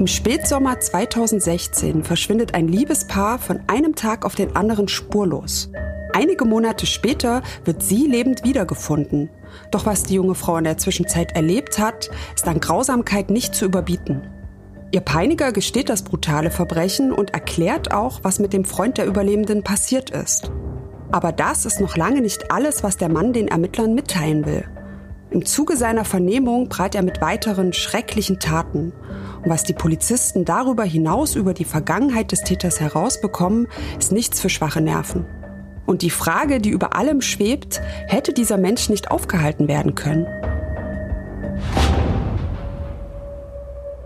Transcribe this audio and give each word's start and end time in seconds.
Im 0.00 0.06
Spätsommer 0.06 0.80
2016 0.80 2.04
verschwindet 2.04 2.54
ein 2.54 2.68
Liebespaar 2.68 3.38
von 3.38 3.60
einem 3.66 3.94
Tag 3.94 4.24
auf 4.24 4.34
den 4.34 4.56
anderen 4.56 4.88
spurlos. 4.88 5.70
Einige 6.14 6.46
Monate 6.46 6.86
später 6.86 7.42
wird 7.66 7.82
sie 7.82 8.06
lebend 8.06 8.42
wiedergefunden. 8.42 9.28
Doch 9.70 9.84
was 9.84 10.04
die 10.04 10.14
junge 10.14 10.34
Frau 10.34 10.56
in 10.56 10.64
der 10.64 10.78
Zwischenzeit 10.78 11.36
erlebt 11.36 11.78
hat, 11.78 12.08
ist 12.34 12.48
an 12.48 12.60
Grausamkeit 12.60 13.28
nicht 13.28 13.54
zu 13.54 13.66
überbieten. 13.66 14.22
Ihr 14.90 15.02
Peiniger 15.02 15.52
gesteht 15.52 15.90
das 15.90 16.02
brutale 16.02 16.50
Verbrechen 16.50 17.12
und 17.12 17.34
erklärt 17.34 17.92
auch, 17.92 18.20
was 18.22 18.38
mit 18.38 18.54
dem 18.54 18.64
Freund 18.64 18.96
der 18.96 19.04
Überlebenden 19.04 19.62
passiert 19.62 20.08
ist. 20.08 20.50
Aber 21.12 21.30
das 21.30 21.66
ist 21.66 21.78
noch 21.78 21.98
lange 21.98 22.22
nicht 22.22 22.50
alles, 22.50 22.82
was 22.82 22.96
der 22.96 23.10
Mann 23.10 23.34
den 23.34 23.48
Ermittlern 23.48 23.94
mitteilen 23.94 24.46
will. 24.46 24.64
Im 25.30 25.44
Zuge 25.46 25.76
seiner 25.76 26.04
Vernehmung 26.04 26.68
prahlt 26.68 26.96
er 26.96 27.02
mit 27.02 27.20
weiteren 27.20 27.72
schrecklichen 27.72 28.40
Taten. 28.40 28.92
Und 29.42 29.50
was 29.50 29.64
die 29.64 29.72
Polizisten 29.72 30.44
darüber 30.44 30.84
hinaus 30.84 31.34
über 31.34 31.54
die 31.54 31.64
Vergangenheit 31.64 32.32
des 32.32 32.42
Täters 32.42 32.78
herausbekommen, 32.78 33.68
ist 33.98 34.12
nichts 34.12 34.40
für 34.40 34.50
schwache 34.50 34.80
Nerven. 34.80 35.26
Und 35.86 36.02
die 36.02 36.10
Frage, 36.10 36.60
die 36.60 36.68
über 36.68 36.94
allem 36.94 37.20
schwebt, 37.20 37.80
hätte 38.06 38.32
dieser 38.32 38.58
Mensch 38.58 38.90
nicht 38.90 39.10
aufgehalten 39.10 39.66
werden 39.66 39.94
können? 39.94 40.26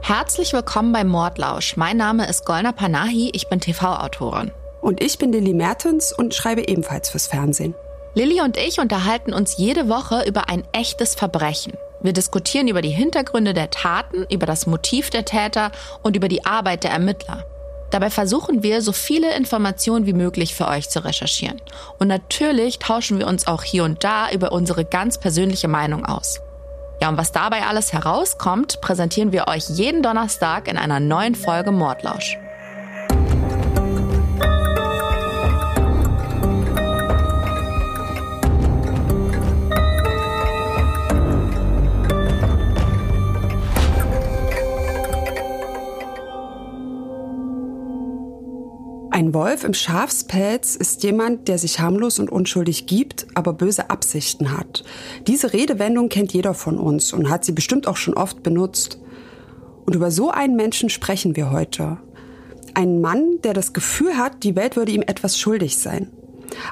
Herzlich 0.00 0.52
willkommen 0.52 0.92
bei 0.92 1.02
Mordlausch. 1.02 1.76
Mein 1.76 1.96
Name 1.96 2.28
ist 2.28 2.46
Golna 2.46 2.72
Panahi, 2.72 3.30
ich 3.32 3.48
bin 3.48 3.60
TV-Autorin. 3.60 4.52
Und 4.82 5.02
ich 5.02 5.18
bin 5.18 5.32
Lilly 5.32 5.54
Mertens 5.54 6.12
und 6.16 6.34
schreibe 6.34 6.68
ebenfalls 6.68 7.08
fürs 7.10 7.26
Fernsehen. 7.26 7.74
Lilly 8.14 8.40
und 8.40 8.56
ich 8.56 8.78
unterhalten 8.78 9.32
uns 9.32 9.56
jede 9.56 9.88
Woche 9.88 10.24
über 10.28 10.48
ein 10.48 10.62
echtes 10.72 11.14
Verbrechen. 11.14 11.72
Wir 12.04 12.12
diskutieren 12.12 12.68
über 12.68 12.82
die 12.82 12.90
Hintergründe 12.90 13.54
der 13.54 13.70
Taten, 13.70 14.26
über 14.30 14.44
das 14.44 14.66
Motiv 14.66 15.08
der 15.08 15.24
Täter 15.24 15.72
und 16.02 16.16
über 16.16 16.28
die 16.28 16.44
Arbeit 16.44 16.84
der 16.84 16.90
Ermittler. 16.90 17.46
Dabei 17.90 18.10
versuchen 18.10 18.62
wir, 18.62 18.82
so 18.82 18.92
viele 18.92 19.34
Informationen 19.34 20.04
wie 20.04 20.12
möglich 20.12 20.54
für 20.54 20.68
euch 20.68 20.90
zu 20.90 21.02
recherchieren. 21.02 21.62
Und 21.98 22.08
natürlich 22.08 22.78
tauschen 22.78 23.18
wir 23.18 23.26
uns 23.26 23.46
auch 23.46 23.62
hier 23.62 23.84
und 23.84 24.04
da 24.04 24.30
über 24.30 24.52
unsere 24.52 24.84
ganz 24.84 25.16
persönliche 25.16 25.68
Meinung 25.68 26.04
aus. 26.04 26.40
Ja, 27.00 27.08
und 27.08 27.16
was 27.16 27.32
dabei 27.32 27.62
alles 27.62 27.94
herauskommt, 27.94 28.82
präsentieren 28.82 29.32
wir 29.32 29.48
euch 29.48 29.70
jeden 29.70 30.02
Donnerstag 30.02 30.68
in 30.68 30.76
einer 30.76 31.00
neuen 31.00 31.34
Folge 31.34 31.72
Mordlausch. 31.72 32.36
Wolf 49.34 49.64
im 49.64 49.74
Schafspelz 49.74 50.76
ist 50.76 51.02
jemand, 51.02 51.48
der 51.48 51.58
sich 51.58 51.80
harmlos 51.80 52.18
und 52.18 52.30
unschuldig 52.30 52.86
gibt, 52.86 53.26
aber 53.34 53.52
böse 53.52 53.90
Absichten 53.90 54.56
hat. 54.56 54.84
Diese 55.26 55.52
Redewendung 55.52 56.08
kennt 56.08 56.32
jeder 56.32 56.54
von 56.54 56.78
uns 56.78 57.12
und 57.12 57.28
hat 57.28 57.44
sie 57.44 57.52
bestimmt 57.52 57.86
auch 57.86 57.96
schon 57.96 58.14
oft 58.14 58.42
benutzt. 58.42 58.98
Und 59.84 59.94
über 59.94 60.10
so 60.10 60.30
einen 60.30 60.56
Menschen 60.56 60.88
sprechen 60.88 61.36
wir 61.36 61.50
heute. 61.50 61.98
Einen 62.72 63.00
Mann, 63.00 63.40
der 63.42 63.52
das 63.52 63.72
Gefühl 63.72 64.16
hat, 64.16 64.42
die 64.44 64.56
Welt 64.56 64.76
würde 64.76 64.92
ihm 64.92 65.02
etwas 65.02 65.38
schuldig 65.38 65.76
sein. 65.76 66.10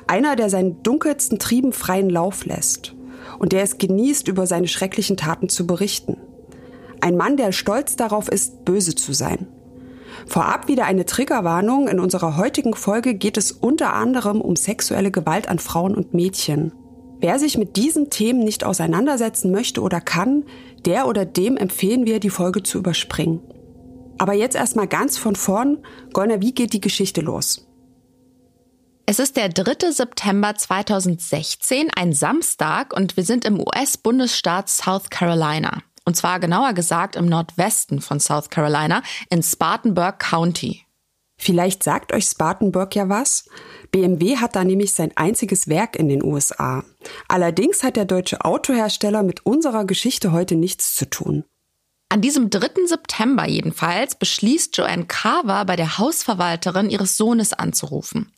Einer, 0.07 0.37
der 0.37 0.49
seinen 0.49 0.83
dunkelsten 0.83 1.39
Trieben 1.39 1.73
freien 1.73 2.09
Lauf 2.09 2.47
lässt 2.47 2.95
und 3.39 3.53
der 3.53 3.63
es 3.63 3.79
genießt, 3.79 4.29
über 4.29 4.47
seine 4.47 4.69
schrecklichen 4.69 5.17
Taten 5.17 5.49
zu 5.49 5.67
berichten. 5.67 6.17
Ein 7.01 7.17
Mann, 7.17 7.37
der 7.37 7.53
stolz 7.53 7.97
darauf 7.97 8.29
ist, 8.29 8.65
böse 8.65 8.95
zu 8.95 9.13
sein. 9.13 9.49
Vorab 10.27 10.69
wieder 10.69 10.85
eine 10.85 11.07
Triggerwarnung. 11.07 11.89
In 11.89 12.01
unserer 12.01 12.37
heutigen 12.37 12.75
Folge 12.75 13.15
geht 13.15 13.37
es 13.37 13.53
unter 13.53 13.93
anderem 13.95 14.41
um 14.41 14.57
sexuelle 14.57 15.11
Gewalt 15.11 15.49
an 15.49 15.59
Frauen 15.59 15.95
und 15.95 16.15
Mädchen. 16.15 16.73
Wer 17.21 17.39
sich 17.39 17.57
mit 17.57 17.77
diesen 17.77 18.11
Themen 18.11 18.41
nicht 18.41 18.65
auseinandersetzen 18.65 19.53
möchte 19.53 19.81
oder 19.81 20.01
kann, 20.01 20.45
der 20.85 21.07
oder 21.07 21.25
dem 21.25 21.57
empfehlen 21.57 22.05
wir, 22.05 22.19
die 22.19 22.31
Folge 22.31 22.63
zu 22.63 22.79
überspringen. 22.79 23.41
Aber 24.19 24.35
jetzt 24.35 24.57
erstmal 24.57 24.89
ganz 24.89 25.19
von 25.19 25.37
vorn. 25.37 25.79
Golna, 26.13 26.41
wie 26.41 26.53
geht 26.53 26.73
die 26.73 26.81
Geschichte 26.81 27.21
los? 27.21 27.67
Es 29.05 29.19
ist 29.19 29.37
der 29.37 29.49
3. 29.49 29.91
September 29.91 30.55
2016, 30.55 31.91
ein 31.95 32.13
Samstag, 32.13 32.95
und 32.97 33.17
wir 33.17 33.25
sind 33.25 33.45
im 33.45 33.59
US-Bundesstaat 33.61 34.69
South 34.69 35.11
Carolina. 35.11 35.83
Und 36.05 36.17
zwar 36.17 36.41
genauer 36.41 36.73
gesagt 36.73 37.17
im 37.17 37.27
Nordwesten 37.27 38.01
von 38.01 38.21
South 38.21 38.51
Carolina 38.51 39.03
in 39.31 39.43
Spartanburg 39.43 40.19
County. 40.19 40.85
Vielleicht 41.39 41.83
sagt 41.83 42.13
euch 42.13 42.27
Spartanburg 42.27 42.95
ja 42.95 43.09
was. 43.09 43.49
BMW 43.91 44.37
hat 44.37 44.55
da 44.55 44.65
nämlich 44.65 44.93
sein 44.93 45.11
einziges 45.17 45.67
Werk 45.69 45.97
in 45.97 46.09
den 46.09 46.23
USA. 46.23 46.85
Allerdings 47.29 47.83
hat 47.83 47.97
der 47.97 48.05
deutsche 48.05 48.45
Autohersteller 48.45 49.23
mit 49.23 49.45
unserer 49.45 49.85
Geschichte 49.85 50.33
heute 50.33 50.55
nichts 50.55 50.95
zu 50.95 51.11
tun. 51.11 51.45
An 52.09 52.21
diesem 52.21 52.51
3. 52.51 52.87
September 52.87 53.49
jedenfalls 53.49 54.15
beschließt 54.15 54.77
Joanne 54.77 55.07
Carver 55.07 55.65
bei 55.65 55.77
der 55.77 55.99
Hausverwalterin 55.99 56.91
ihres 56.91 57.17
Sohnes 57.17 57.55
anzurufen. 57.55 58.31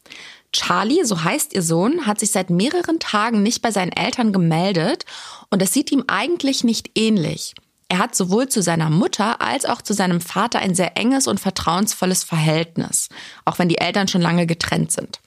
Charlie, 0.55 1.05
so 1.05 1.25
heißt 1.25 1.53
ihr 1.53 1.63
Sohn, 1.63 2.07
hat 2.07 2.21
sich 2.21 2.31
seit 2.31 2.49
mehreren 2.49 3.01
Tagen 3.01 3.43
nicht 3.43 3.61
bei 3.61 3.73
seinen 3.73 3.91
Eltern 3.91 4.33
gemeldet 4.33 5.05
und 5.51 5.61
es 5.61 5.73
sieht 5.73 5.91
ihm 5.91 6.05
eigentlich 6.07 6.63
nicht 6.63 6.93
ähnlich. 6.95 7.55
Er 7.89 7.99
hat 7.99 8.15
sowohl 8.15 8.49
zu 8.49 8.63
seiner 8.63 8.89
Mutter 8.89 9.41
als 9.41 9.65
auch 9.65 9.83
zu 9.83 9.93
seinem 9.95 10.21
Vater 10.21 10.61
ein 10.61 10.77
sehr 10.77 10.97
enges 10.97 11.27
und 11.27 11.41
vertrauensvolles 11.41 12.23
Verhältnis, 12.23 13.09
auch 13.45 13.59
wenn 13.59 13.69
die 13.69 13.79
Eltern 13.79 14.07
schon 14.07 14.23
lange 14.23 14.47
getrennt 14.47 14.93
sind. 14.93 15.21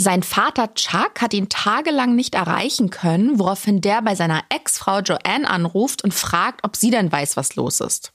Sein 0.00 0.22
Vater 0.22 0.72
Chuck 0.72 1.20
hat 1.20 1.34
ihn 1.34 1.50
tagelang 1.50 2.14
nicht 2.14 2.34
erreichen 2.34 2.88
können, 2.88 3.38
woraufhin 3.38 3.82
der 3.82 4.00
bei 4.00 4.14
seiner 4.14 4.42
Ex-Frau 4.48 5.00
Joanne 5.00 5.46
anruft 5.46 6.02
und 6.02 6.14
fragt, 6.14 6.64
ob 6.64 6.74
sie 6.74 6.90
denn 6.90 7.12
weiß, 7.12 7.36
was 7.36 7.54
los 7.54 7.80
ist. 7.80 8.14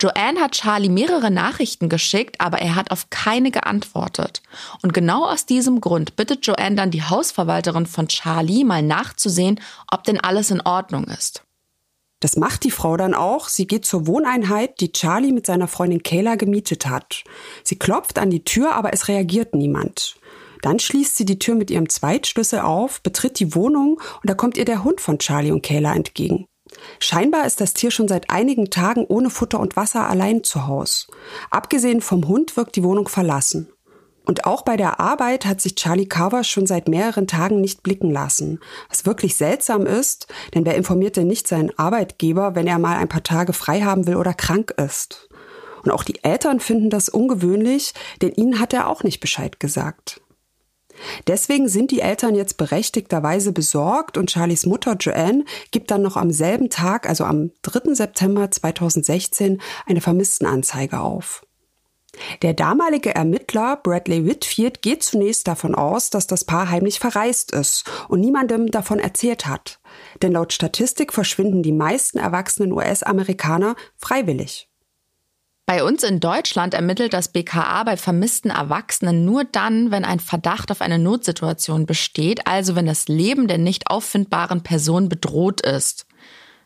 Joanne 0.00 0.40
hat 0.40 0.52
Charlie 0.52 0.88
mehrere 0.88 1.30
Nachrichten 1.30 1.90
geschickt, 1.90 2.40
aber 2.40 2.62
er 2.62 2.74
hat 2.74 2.90
auf 2.90 3.10
keine 3.10 3.50
geantwortet. 3.50 4.40
Und 4.80 4.94
genau 4.94 5.26
aus 5.26 5.44
diesem 5.44 5.82
Grund 5.82 6.16
bittet 6.16 6.46
Joanne 6.46 6.76
dann 6.76 6.90
die 6.90 7.02
Hausverwalterin 7.02 7.84
von 7.84 8.08
Charlie 8.08 8.64
mal 8.64 8.80
nachzusehen, 8.80 9.60
ob 9.92 10.04
denn 10.04 10.18
alles 10.18 10.50
in 10.50 10.62
Ordnung 10.62 11.04
ist. 11.04 11.42
Das 12.20 12.36
macht 12.36 12.64
die 12.64 12.70
Frau 12.70 12.96
dann 12.96 13.12
auch. 13.12 13.48
Sie 13.48 13.66
geht 13.66 13.84
zur 13.84 14.06
Wohneinheit, 14.06 14.80
die 14.80 14.90
Charlie 14.90 15.32
mit 15.32 15.44
seiner 15.44 15.68
Freundin 15.68 16.02
Kayla 16.02 16.36
gemietet 16.36 16.86
hat. 16.86 17.24
Sie 17.62 17.78
klopft 17.78 18.18
an 18.18 18.30
die 18.30 18.42
Tür, 18.42 18.74
aber 18.74 18.94
es 18.94 19.08
reagiert 19.08 19.54
niemand. 19.54 20.16
Dann 20.66 20.80
schließt 20.80 21.16
sie 21.16 21.24
die 21.24 21.38
Tür 21.38 21.54
mit 21.54 21.70
ihrem 21.70 21.88
Zweitschlüssel 21.88 22.58
auf, 22.58 23.00
betritt 23.00 23.38
die 23.38 23.54
Wohnung 23.54 24.00
und 24.00 24.28
da 24.28 24.34
kommt 24.34 24.56
ihr 24.56 24.64
der 24.64 24.82
Hund 24.82 25.00
von 25.00 25.20
Charlie 25.20 25.52
und 25.52 25.62
Kayla 25.62 25.94
entgegen. 25.94 26.48
Scheinbar 26.98 27.46
ist 27.46 27.60
das 27.60 27.72
Tier 27.72 27.92
schon 27.92 28.08
seit 28.08 28.30
einigen 28.30 28.68
Tagen 28.68 29.04
ohne 29.06 29.30
Futter 29.30 29.60
und 29.60 29.76
Wasser 29.76 30.08
allein 30.08 30.42
zu 30.42 30.66
Haus. 30.66 31.06
Abgesehen 31.52 32.00
vom 32.00 32.26
Hund 32.26 32.56
wirkt 32.56 32.74
die 32.74 32.82
Wohnung 32.82 33.06
verlassen. 33.06 33.68
Und 34.24 34.44
auch 34.44 34.62
bei 34.62 34.76
der 34.76 34.98
Arbeit 34.98 35.46
hat 35.46 35.60
sich 35.60 35.76
Charlie 35.76 36.08
Carver 36.08 36.42
schon 36.42 36.66
seit 36.66 36.88
mehreren 36.88 37.28
Tagen 37.28 37.60
nicht 37.60 37.84
blicken 37.84 38.10
lassen. 38.10 38.58
Was 38.88 39.06
wirklich 39.06 39.36
seltsam 39.36 39.86
ist, 39.86 40.26
denn 40.52 40.66
wer 40.66 40.74
informiert 40.74 41.16
denn 41.16 41.28
nicht 41.28 41.46
seinen 41.46 41.78
Arbeitgeber, 41.78 42.56
wenn 42.56 42.66
er 42.66 42.80
mal 42.80 42.96
ein 42.96 43.08
paar 43.08 43.22
Tage 43.22 43.52
frei 43.52 43.82
haben 43.82 44.08
will 44.08 44.16
oder 44.16 44.34
krank 44.34 44.74
ist? 44.84 45.28
Und 45.84 45.92
auch 45.92 46.02
die 46.02 46.24
Eltern 46.24 46.58
finden 46.58 46.90
das 46.90 47.08
ungewöhnlich, 47.08 47.94
denn 48.20 48.32
ihnen 48.32 48.58
hat 48.58 48.72
er 48.72 48.88
auch 48.88 49.04
nicht 49.04 49.20
Bescheid 49.20 49.60
gesagt. 49.60 50.22
Deswegen 51.26 51.68
sind 51.68 51.90
die 51.90 52.00
Eltern 52.00 52.34
jetzt 52.34 52.56
berechtigterweise 52.56 53.52
besorgt 53.52 54.16
und 54.16 54.30
Charlies 54.30 54.66
Mutter 54.66 54.96
Joanne 54.98 55.44
gibt 55.70 55.90
dann 55.90 56.02
noch 56.02 56.16
am 56.16 56.30
selben 56.30 56.70
Tag, 56.70 57.08
also 57.08 57.24
am 57.24 57.50
3. 57.62 57.94
September 57.94 58.50
2016, 58.50 59.60
eine 59.86 60.00
Vermisstenanzeige 60.00 61.00
auf. 61.00 61.46
Der 62.42 62.54
damalige 62.54 63.14
Ermittler 63.14 63.76
Bradley 63.76 64.24
Whitfield 64.24 64.82
geht 64.82 65.02
zunächst 65.02 65.46
davon 65.46 65.74
aus, 65.74 66.10
dass 66.10 66.26
das 66.26 66.44
Paar 66.44 66.70
heimlich 66.70 66.98
verreist 66.98 67.52
ist 67.52 67.84
und 68.08 68.20
niemandem 68.20 68.70
davon 68.70 68.98
erzählt 68.98 69.46
hat. 69.46 69.80
Denn 70.22 70.32
laut 70.32 70.52
Statistik 70.52 71.12
verschwinden 71.12 71.62
die 71.62 71.72
meisten 71.72 72.18
erwachsenen 72.18 72.72
US-Amerikaner 72.72 73.76
freiwillig. 73.96 74.70
Bei 75.68 75.82
uns 75.82 76.04
in 76.04 76.20
Deutschland 76.20 76.74
ermittelt 76.74 77.12
das 77.12 77.26
BKA 77.26 77.82
bei 77.82 77.96
vermissten 77.96 78.52
Erwachsenen 78.52 79.24
nur 79.24 79.42
dann, 79.42 79.90
wenn 79.90 80.04
ein 80.04 80.20
Verdacht 80.20 80.70
auf 80.70 80.80
eine 80.80 81.00
Notsituation 81.00 81.86
besteht, 81.86 82.46
also 82.46 82.76
wenn 82.76 82.86
das 82.86 83.08
Leben 83.08 83.48
der 83.48 83.58
nicht 83.58 83.90
auffindbaren 83.90 84.62
Person 84.62 85.08
bedroht 85.08 85.62
ist. 85.62 86.06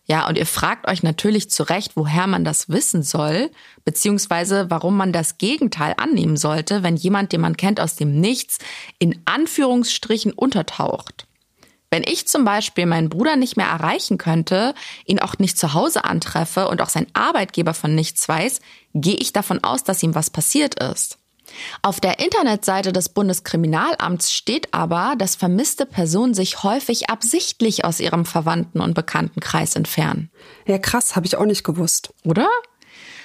Ja, 0.05 0.29
und 0.29 0.37
ihr 0.37 0.45
fragt 0.45 0.87
euch 0.87 1.03
natürlich 1.03 1.49
zu 1.49 1.63
Recht, 1.63 1.93
woher 1.95 2.27
man 2.27 2.45
das 2.45 2.69
wissen 2.69 3.03
soll, 3.03 3.51
beziehungsweise 3.87 4.69
warum 4.69 4.99
man 4.99 5.15
das 5.15 5.39
Gegenteil 5.39 5.95
annehmen 5.97 6.37
sollte, 6.37 6.83
wenn 6.83 6.97
jemand, 6.97 7.33
den 7.33 7.41
man 7.41 7.57
kennt 7.57 7.81
aus 7.81 7.97
dem 7.97 8.21
Nichts, 8.21 8.59
in 8.99 9.23
Anführungsstrichen 9.25 10.33
untertaucht. 10.33 11.27
Wenn 11.91 12.05
ich 12.05 12.29
zum 12.29 12.45
Beispiel 12.45 12.87
meinen 12.87 13.09
Bruder 13.09 13.35
nicht 13.35 13.57
mehr 13.57 13.67
erreichen 13.67 14.17
könnte, 14.17 14.75
ihn 15.05 15.19
auch 15.19 15.39
nicht 15.39 15.59
zu 15.59 15.75
Hause 15.75 16.05
antreffe 16.05 16.69
und 16.69 16.81
auch 16.83 16.89
sein 16.89 17.09
Arbeitgeber 17.15 17.75
von 17.75 17.95
nichts 17.95 18.29
weiß, 18.29 18.61
gehe 18.95 19.17
ich 19.17 19.33
davon 19.33 19.65
aus, 19.65 19.83
dass 19.83 20.03
ihm 20.03 20.15
was 20.15 20.31
passiert 20.31 20.81
ist. 20.81 21.19
Auf 21.83 21.99
der 21.99 22.21
Internetseite 22.21 22.93
des 22.93 23.09
Bundeskriminalamts 23.09 24.33
steht 24.33 24.73
aber, 24.73 25.15
dass 25.19 25.35
vermisste 25.35 25.85
Personen 25.85 26.33
sich 26.33 26.63
häufig 26.63 27.11
absichtlich 27.11 27.85
aus 27.85 27.99
ihrem 27.99 28.25
Verwandten- 28.25 28.81
und 28.81 28.95
Bekanntenkreis 28.95 29.75
entfernen. 29.75 30.31
Ja, 30.67 30.79
krass, 30.79 31.17
habe 31.17 31.27
ich 31.27 31.37
auch 31.37 31.45
nicht 31.45 31.65
gewusst. 31.65 32.15
Oder? 32.25 32.49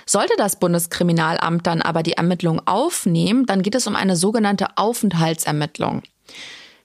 Sollte 0.07 0.33
das 0.37 0.57
Bundeskriminalamt 0.59 1.67
dann 1.67 1.83
aber 1.83 2.01
die 2.01 2.13
Ermittlung 2.13 2.65
aufnehmen, 2.67 3.45
dann 3.45 3.61
geht 3.61 3.75
es 3.75 3.85
um 3.85 3.95
eine 3.95 4.15
sogenannte 4.15 4.77
Aufenthaltsermittlung. 4.77 6.01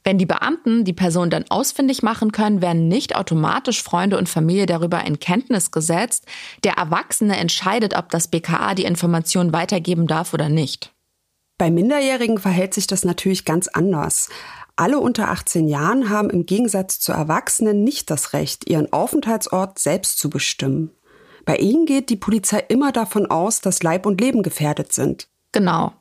Wenn 0.03 0.19
die 0.19 0.27
Beamten 0.27 0.85
die 0.85 0.93
Person 0.93 1.31
dann 1.31 1.45
ausfindig 1.51 2.03
machen 2.03 2.33
können, 2.33 2.63
werden 2.63 2.89
nicht 2.89 3.17
automatisch 3.17 3.83
Freunde 3.83 4.17
und 4.17 4.29
Familie 4.29 4.67
darüber 4.67 5.05
in 5.05 5.21
Kenntnis 5.21 5.71
gesetzt. 5.71 6.27
Der 6.65 6.75
Erwachsene 6.75 7.37
entscheidet, 7.37 7.97
ob 7.97 8.09
das 8.11 8.29
BKA 8.29 8.75
die 8.75 8.85
Information 8.85 9.53
weitergeben 9.53 10.07
darf 10.07 10.33
oder 10.33 10.49
nicht. 10.49 10.93
Bei 11.59 11.71
Minderjährigen 11.71 12.39
verhält 12.39 12.73
sich 12.73 12.87
das 12.87 13.05
natürlich 13.05 13.45
ganz 13.45 13.69
anders. 13.69 14.31
Alle 14.77 14.99
unter 14.99 15.29
18 15.29 15.69
Jahren 15.69 16.09
haben 16.09 16.31
im 16.31 16.47
Gegensatz 16.47 17.01
zu 17.01 17.13
Erwachsenen 17.13 17.85
nicht 17.85 18.11
das 18.11 18.33
Recht, 18.33 18.71
ihren 18.71 18.91
Aufenthaltsort 18.95 19.79
selbst 19.79 20.19
zu 20.19 20.31
bestimmen. 20.31 20.91
Bei 21.45 21.57
ihnen 21.57 21.85
geht 21.85 22.09
die 22.09 22.17
Polizei 22.17 22.65
immer 22.69 22.93
davon 22.93 23.27
aus, 23.27 23.61
dass 23.61 23.83
Leib 23.83 24.07
und 24.07 24.21
Leben 24.23 24.43
gefährdet 24.43 24.95
sind. 24.95 25.29
Genau. 25.53 25.93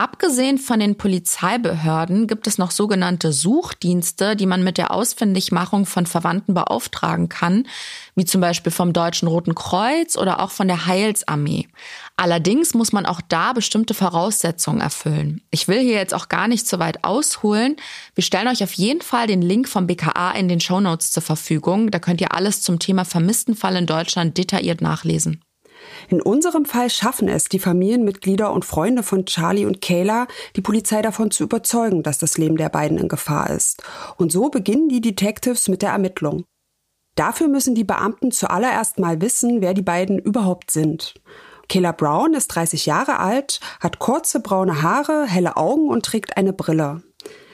Abgesehen 0.00 0.56
von 0.56 0.80
den 0.80 0.96
Polizeibehörden 0.96 2.26
gibt 2.26 2.46
es 2.46 2.56
noch 2.56 2.70
sogenannte 2.70 3.34
Suchdienste, 3.34 4.34
die 4.34 4.46
man 4.46 4.64
mit 4.64 4.78
der 4.78 4.92
Ausfindigmachung 4.92 5.84
von 5.84 6.06
Verwandten 6.06 6.54
beauftragen 6.54 7.28
kann, 7.28 7.66
wie 8.14 8.24
zum 8.24 8.40
Beispiel 8.40 8.72
vom 8.72 8.94
Deutschen 8.94 9.28
Roten 9.28 9.54
Kreuz 9.54 10.16
oder 10.16 10.40
auch 10.40 10.52
von 10.52 10.68
der 10.68 10.86
Heilsarmee. 10.86 11.68
Allerdings 12.16 12.72
muss 12.72 12.92
man 12.92 13.04
auch 13.04 13.20
da 13.20 13.52
bestimmte 13.52 13.92
Voraussetzungen 13.92 14.80
erfüllen. 14.80 15.42
Ich 15.50 15.68
will 15.68 15.80
hier 15.80 15.96
jetzt 15.96 16.14
auch 16.14 16.30
gar 16.30 16.48
nicht 16.48 16.66
zu 16.66 16.78
weit 16.78 17.04
ausholen. 17.04 17.76
Wir 18.14 18.24
stellen 18.24 18.48
euch 18.48 18.64
auf 18.64 18.72
jeden 18.72 19.02
Fall 19.02 19.26
den 19.26 19.42
Link 19.42 19.68
vom 19.68 19.86
BKA 19.86 20.30
in 20.30 20.48
den 20.48 20.60
Shownotes 20.60 21.12
zur 21.12 21.22
Verfügung. 21.22 21.90
Da 21.90 21.98
könnt 21.98 22.22
ihr 22.22 22.34
alles 22.34 22.62
zum 22.62 22.78
Thema 22.78 23.04
Vermisstenfall 23.04 23.76
in 23.76 23.84
Deutschland 23.84 24.38
detailliert 24.38 24.80
nachlesen. 24.80 25.42
In 26.10 26.20
unserem 26.20 26.64
Fall 26.64 26.90
schaffen 26.90 27.28
es 27.28 27.44
die 27.44 27.60
Familienmitglieder 27.60 28.52
und 28.52 28.64
Freunde 28.64 29.04
von 29.04 29.26
Charlie 29.26 29.64
und 29.64 29.80
Kayla, 29.80 30.26
die 30.56 30.60
Polizei 30.60 31.02
davon 31.02 31.30
zu 31.30 31.44
überzeugen, 31.44 32.02
dass 32.02 32.18
das 32.18 32.36
Leben 32.36 32.56
der 32.56 32.68
beiden 32.68 32.98
in 32.98 33.06
Gefahr 33.06 33.48
ist. 33.50 33.84
Und 34.16 34.32
so 34.32 34.48
beginnen 34.48 34.88
die 34.88 35.00
Detectives 35.00 35.68
mit 35.68 35.82
der 35.82 35.90
Ermittlung. 35.90 36.44
Dafür 37.14 37.46
müssen 37.46 37.76
die 37.76 37.84
Beamten 37.84 38.32
zuallererst 38.32 38.98
mal 38.98 39.20
wissen, 39.20 39.60
wer 39.60 39.72
die 39.72 39.82
beiden 39.82 40.18
überhaupt 40.18 40.72
sind. 40.72 41.14
Kayla 41.68 41.92
Brown 41.92 42.34
ist 42.34 42.48
30 42.48 42.86
Jahre 42.86 43.20
alt, 43.20 43.60
hat 43.78 44.00
kurze 44.00 44.40
braune 44.40 44.82
Haare, 44.82 45.26
helle 45.26 45.56
Augen 45.56 45.88
und 45.88 46.04
trägt 46.04 46.36
eine 46.36 46.52
Brille. 46.52 47.04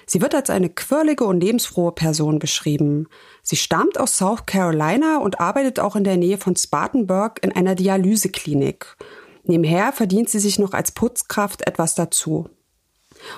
Sie 0.09 0.23
wird 0.23 0.35
als 0.37 0.51
eine 0.51 0.71
quirlige 0.71 1.25
und 1.25 1.41
lebensfrohe 1.41 1.91
Person 1.91 2.39
beschrieben. 2.39 3.09
Sie 3.43 3.57
stammt 3.57 3.99
aus 3.99 4.17
South 4.17 4.47
Carolina 4.47 5.19
und 5.19 5.41
arbeitet 5.41 5.81
auch 5.81 5.97
in 5.97 6.05
der 6.05 6.17
Nähe 6.17 6.39
von 6.39 6.55
Spartanburg 6.55 7.41
in 7.43 7.51
einer 7.53 7.75
Dialyseklinik. 7.75 8.97
Nebenher 9.45 9.93
verdient 9.93 10.29
sie 10.29 10.39
sich 10.39 10.59
noch 10.59 10.73
als 10.73 10.93
Putzkraft 10.93 11.67
etwas 11.67 11.95
dazu. 11.95 12.49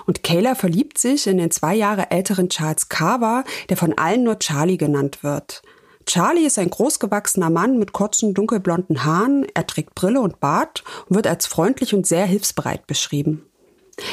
Und 0.06 0.22
Kayla 0.22 0.54
verliebt 0.54 0.98
sich 0.98 1.26
in 1.26 1.38
den 1.38 1.50
zwei 1.50 1.74
Jahre 1.74 2.10
älteren 2.10 2.50
Charles 2.50 2.88
Carver, 2.88 3.44
der 3.70 3.76
von 3.76 3.96
allen 3.96 4.24
nur 4.24 4.38
Charlie 4.38 4.76
genannt 4.76 5.22
wird. 5.22 5.62
Charlie 6.04 6.46
ist 6.46 6.58
ein 6.58 6.70
großgewachsener 6.70 7.50
Mann 7.50 7.78
mit 7.78 7.92
kurzen 7.92 8.32
dunkelblonden 8.34 9.04
Haaren, 9.04 9.46
er 9.54 9.66
trägt 9.66 9.94
Brille 9.94 10.20
und 10.20 10.40
Bart 10.40 10.82
und 11.06 11.16
wird 11.16 11.26
als 11.26 11.46
freundlich 11.46 11.94
und 11.94 12.06
sehr 12.06 12.24
hilfsbereit 12.24 12.86
beschrieben. 12.86 13.47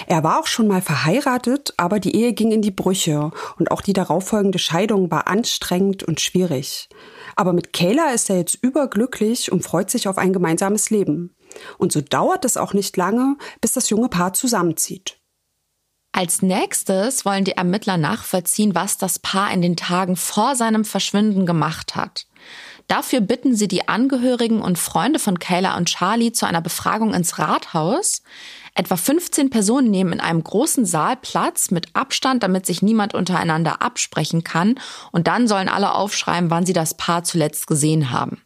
Er 0.07 0.23
war 0.23 0.39
auch 0.39 0.47
schon 0.47 0.67
mal 0.67 0.81
verheiratet, 0.81 1.73
aber 1.77 1.99
die 1.99 2.15
Ehe 2.15 2.33
ging 2.33 2.51
in 2.51 2.61
die 2.61 2.71
Brüche 2.71 3.31
und 3.57 3.71
auch 3.71 3.81
die 3.81 3.93
darauffolgende 3.93 4.59
Scheidung 4.59 5.11
war 5.11 5.27
anstrengend 5.27 6.03
und 6.03 6.21
schwierig. 6.21 6.89
Aber 7.35 7.53
mit 7.53 7.73
Kayla 7.73 8.11
ist 8.11 8.29
er 8.29 8.37
jetzt 8.37 8.57
überglücklich 8.61 9.51
und 9.51 9.63
freut 9.63 9.89
sich 9.89 10.07
auf 10.07 10.17
ein 10.17 10.33
gemeinsames 10.33 10.89
Leben. 10.89 11.35
Und 11.77 11.91
so 11.91 12.01
dauert 12.01 12.45
es 12.45 12.57
auch 12.57 12.73
nicht 12.73 12.97
lange, 12.97 13.37
bis 13.61 13.73
das 13.73 13.89
junge 13.89 14.09
Paar 14.09 14.33
zusammenzieht. 14.33 15.19
Als 16.11 16.41
nächstes 16.41 17.25
wollen 17.25 17.43
die 17.43 17.57
Ermittler 17.57 17.97
nachvollziehen, 17.97 18.73
was 18.73 18.97
das 18.97 19.19
Paar 19.19 19.51
in 19.51 19.61
den 19.61 19.75
Tagen 19.75 20.15
vor 20.15 20.55
seinem 20.55 20.85
Verschwinden 20.85 21.45
gemacht 21.45 21.97
hat. 21.97 22.27
Dafür 22.87 23.19
bitten 23.19 23.53
sie 23.53 23.67
die 23.67 23.89
Angehörigen 23.89 24.61
und 24.61 24.77
Freunde 24.77 25.19
von 25.19 25.39
Kayla 25.39 25.75
und 25.75 25.89
Charlie 25.89 26.31
zu 26.31 26.45
einer 26.45 26.61
Befragung 26.61 27.13
ins 27.13 27.37
Rathaus. 27.37 28.21
Etwa 28.77 28.97
15 28.97 29.49
Personen 29.49 29.89
nehmen 29.89 30.13
in 30.13 30.19
einem 30.19 30.43
großen 30.43 30.85
Saal 30.85 31.15
Platz 31.15 31.71
mit 31.71 31.87
Abstand, 31.93 32.43
damit 32.43 32.65
sich 32.65 32.81
niemand 32.81 33.13
untereinander 33.13 33.81
absprechen 33.81 34.43
kann. 34.43 34.77
Und 35.13 35.27
dann 35.27 35.47
sollen 35.47 35.69
alle 35.69 35.93
aufschreiben, 35.95 36.49
wann 36.49 36.65
sie 36.65 36.73
das 36.73 36.93
Paar 36.93 37.23
zuletzt 37.23 37.67
gesehen 37.67 38.11
haben. 38.11 38.41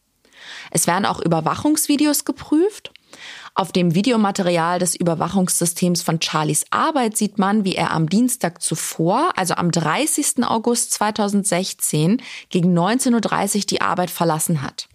Es 0.69 0.85
werden 0.85 1.05
auch 1.05 1.19
Überwachungsvideos 1.19 2.25
geprüft. 2.25 2.91
Auf 3.55 3.71
dem 3.71 3.95
Videomaterial 3.95 4.77
des 4.77 4.95
Überwachungssystems 4.95 6.03
von 6.03 6.21
Charlies 6.21 6.65
Arbeit 6.69 7.17
sieht 7.17 7.39
man, 7.39 7.65
wie 7.65 7.75
er 7.75 7.91
am 7.91 8.07
Dienstag 8.07 8.61
zuvor, 8.61 9.31
also 9.35 9.55
am 9.55 9.71
30. 9.71 10.43
August 10.43 10.93
2016, 10.93 12.21
gegen 12.49 12.77
19.30 12.77 13.55
Uhr 13.55 13.61
die 13.61 13.81
Arbeit 13.81 14.11
verlassen 14.11 14.61
hat. 14.61 14.88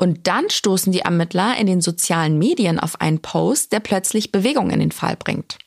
Und 0.00 0.26
dann 0.26 0.48
stoßen 0.48 0.92
die 0.92 1.00
Ermittler 1.00 1.58
in 1.58 1.66
den 1.66 1.82
sozialen 1.82 2.38
Medien 2.38 2.80
auf 2.80 3.02
einen 3.02 3.20
Post, 3.20 3.70
der 3.72 3.80
plötzlich 3.80 4.32
Bewegung 4.32 4.70
in 4.70 4.80
den 4.80 4.92
Fall 4.92 5.14
bringt. 5.14 5.58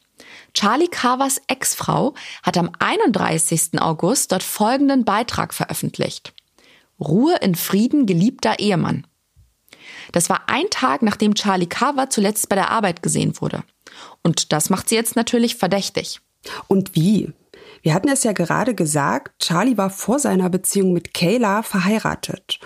Charlie 0.55 0.87
Carvers 0.87 1.39
Ex-Frau 1.45 2.15
hat 2.41 2.57
am 2.57 2.71
31. 2.79 3.79
August 3.79 4.31
dort 4.31 4.41
folgenden 4.41 5.05
Beitrag 5.05 5.53
veröffentlicht. 5.53 6.33
Ruhe 6.99 7.35
in 7.41 7.53
Frieden, 7.53 8.07
geliebter 8.07 8.57
Ehemann. 8.57 9.05
Das 10.13 10.31
war 10.31 10.49
ein 10.49 10.65
Tag, 10.71 11.03
nachdem 11.03 11.35
Charlie 11.35 11.67
Carver 11.67 12.09
zuletzt 12.09 12.49
bei 12.49 12.55
der 12.55 12.71
Arbeit 12.71 13.03
gesehen 13.03 13.39
wurde. 13.39 13.63
Und 14.23 14.51
das 14.51 14.71
macht 14.71 14.89
sie 14.89 14.95
jetzt 14.95 15.15
natürlich 15.15 15.57
verdächtig. 15.57 16.21
Und 16.67 16.95
wie? 16.95 17.31
Wir 17.83 17.93
hatten 17.93 18.09
es 18.09 18.23
ja 18.23 18.31
gerade 18.31 18.73
gesagt, 18.73 19.43
Charlie 19.43 19.77
war 19.77 19.91
vor 19.91 20.17
seiner 20.17 20.49
Beziehung 20.49 20.91
mit 20.91 21.13
Kayla 21.13 21.61
verheiratet. 21.61 22.59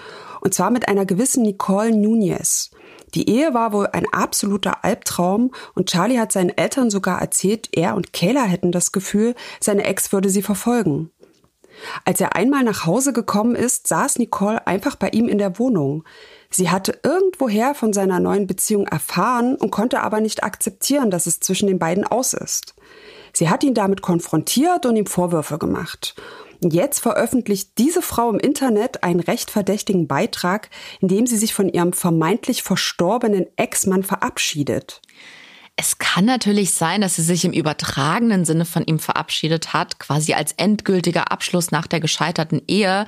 Und 0.48 0.54
zwar 0.54 0.72
mit 0.72 0.88
einer 0.88 1.06
gewissen 1.06 1.44
Nicole 1.44 1.94
Nunez. 1.94 2.72
Die 3.13 3.30
Ehe 3.30 3.54
war 3.54 3.74
wohl 3.74 3.88
ein 3.88 4.06
absoluter 4.13 4.86
Albtraum 4.86 5.51
und 5.75 5.89
Charlie 5.89 6.20
hat 6.20 6.32
seinen 6.32 6.58
Eltern 6.58 6.89
sogar 6.89 7.20
erzählt, 7.20 7.68
er 7.74 7.98
und 7.98 8.13
Kayla 8.13 8.44
hätten 8.44 8.72
das 8.72 8.94
Gefühl, 8.94 9.36
seine 9.60 9.84
Ex 9.84 10.13
würde 10.13 10.30
sie 10.30 10.42
verfolgen. 10.42 11.12
Als 12.06 12.22
er 12.22 12.38
einmal 12.38 12.63
nach 12.63 12.86
Hause 12.86 13.12
gekommen 13.12 13.56
ist, 13.56 13.88
saß 13.88 14.20
Nicole 14.20 14.66
einfach 14.66 14.96
bei 14.96 15.10
ihm 15.10 15.27
in 15.27 15.38
der 15.38 15.60
Wohnung. 15.60 16.06
Sie 16.50 16.70
hatte 16.70 16.98
irgendwoher 17.04 17.75
von 17.75 17.92
seiner 17.92 18.22
neuen 18.22 18.48
Beziehung 18.48 18.88
erfahren 18.88 19.58
und 19.58 19.70
konnte 19.70 20.00
aber 20.00 20.22
nicht 20.22 20.46
akzeptieren, 20.46 21.12
dass 21.12 21.25
es 21.25 21.42
zwischen 21.42 21.68
den 21.68 21.77
beiden 21.77 22.08
aus 22.08 22.32
ist. 22.32 22.74
Sie 23.34 23.50
hat 23.50 23.66
ihn 23.66 23.74
damit 23.74 24.01
konfrontiert 24.01 24.86
und 24.86 24.96
ihm 24.96 25.08
Vorwürfe 25.08 25.58
gemacht. 25.58 26.16
Jetzt 26.61 26.99
veröffentlicht 26.99 27.71
diese 27.77 28.01
Frau 28.01 28.29
im 28.29 28.39
Internet 28.39 29.03
einen 29.03 29.19
recht 29.19 29.51
verdächtigen 29.51 30.07
Beitrag, 30.07 30.69
in 30.99 31.07
dem 31.07 31.27
sie 31.27 31.37
sich 31.37 31.53
von 31.53 31.69
ihrem 31.69 31.93
vermeintlich 31.93 32.63
verstorbenen 32.63 33.45
Ex-Mann 33.57 34.03
verabschiedet. 34.03 35.01
Es 35.75 35.99
kann 35.99 36.25
natürlich 36.25 36.73
sein, 36.73 37.01
dass 37.01 37.15
sie 37.15 37.21
sich 37.21 37.45
im 37.45 37.53
übertragenen 37.53 38.45
Sinne 38.45 38.65
von 38.65 38.83
ihm 38.83 38.97
verabschiedet 38.97 39.73
hat, 39.73 39.99
quasi 39.99 40.33
als 40.33 40.53
endgültiger 40.53 41.31
Abschluss 41.31 41.69
nach 41.69 41.85
der 41.85 41.99
gescheiterten 41.99 42.63
Ehe. 42.67 43.05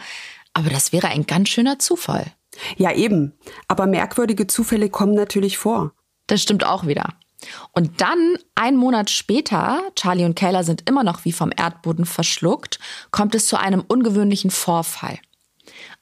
Aber 0.54 0.70
das 0.70 0.94
wäre 0.94 1.08
ein 1.08 1.26
ganz 1.26 1.50
schöner 1.50 1.80
Zufall. 1.80 2.32
Ja, 2.78 2.94
eben. 2.94 3.34
Aber 3.68 3.88
merkwürdige 3.88 4.46
Zufälle 4.46 4.90
kommen 4.90 5.16
natürlich 5.16 5.58
vor. 5.58 5.94
Das 6.28 6.44
stimmt 6.44 6.64
auch 6.64 6.86
wieder. 6.86 7.16
Und 7.72 8.02
dann, 8.02 8.38
ein 8.56 8.76
Monat 8.76 9.10
später, 9.10 9.82
Charlie 9.96 10.26
und 10.26 10.36
Kayla 10.36 10.64
sind 10.64 10.90
immer 10.90 11.04
noch 11.04 11.26
wie 11.26 11.32
vom 11.32 11.52
Erdboden 11.56 12.06
verschluckt, 12.06 12.80
kommt 13.12 13.36
es 13.36 13.46
zu 13.46 13.58
einem 13.58 13.84
ungewöhnlichen 13.88 14.52
Vorfall. 14.52 15.20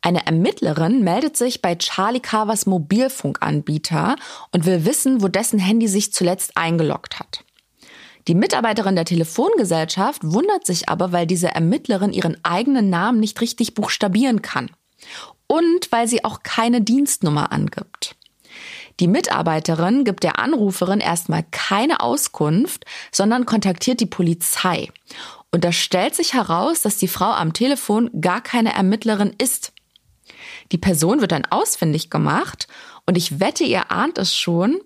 Eine 0.02 0.26
Ermittlerin 0.26 1.04
meldet 1.04 1.38
sich 1.38 1.62
bei 1.62 1.76
Charlie 1.76 2.20
Carvers 2.20 2.66
Mobilfunkanbieter 2.66 4.16
und 4.52 4.66
will 4.66 4.86
wissen, 4.86 5.22
wo 5.22 5.28
dessen 5.28 5.60
Handy 5.60 5.88
sich 5.88 6.14
zuletzt 6.14 6.56
eingeloggt 6.56 7.20
hat. 7.20 7.44
Die 8.28 8.36
Mitarbeiterin 8.36 8.96
der 8.96 9.06
Telefongesellschaft 9.06 10.22
wundert 10.24 10.66
sich 10.66 10.90
aber, 10.90 11.12
weil 11.12 11.28
diese 11.28 11.54
Ermittlerin 11.54 12.12
ihren 12.12 12.44
eigenen 12.44 12.90
Namen 12.90 13.20
nicht 13.20 13.40
richtig 13.40 13.74
buchstabieren 13.74 14.42
kann. 14.42 14.70
Und 15.48 15.92
weil 15.92 16.08
sie 16.08 16.26
auch 16.26 16.44
keine 16.44 16.82
Dienstnummer 16.82 17.54
angibt. 17.54 18.18
Die 19.00 19.08
Mitarbeiterin 19.08 20.04
gibt 20.04 20.24
der 20.24 20.40
Anruferin 20.40 21.00
erstmal 21.00 21.44
keine 21.52 22.00
Auskunft, 22.00 22.86
sondern 23.12 23.46
kontaktiert 23.46 24.00
die 24.00 24.08
Polizei. 24.08 24.90
Und 25.52 25.64
da 25.64 25.72
stellt 25.72 26.16
sich 26.16 26.34
heraus, 26.34 26.82
dass 26.82 26.98
die 26.98 27.08
Frau 27.08 27.32
am 27.32 27.54
Telefon 27.54 28.10
gar 28.20 28.42
keine 28.42 28.74
Ermittlerin 28.74 29.34
ist. 29.38 29.72
Die 30.72 30.78
Person 30.78 31.22
wird 31.22 31.32
dann 31.32 31.46
ausfindig 31.46 32.10
gemacht 32.10 32.68
und 33.06 33.18
ich 33.18 33.40
wette, 33.40 33.64
ihr 33.64 33.92
ahnt 33.92 34.18
es 34.18 34.36
schon. 34.36 34.80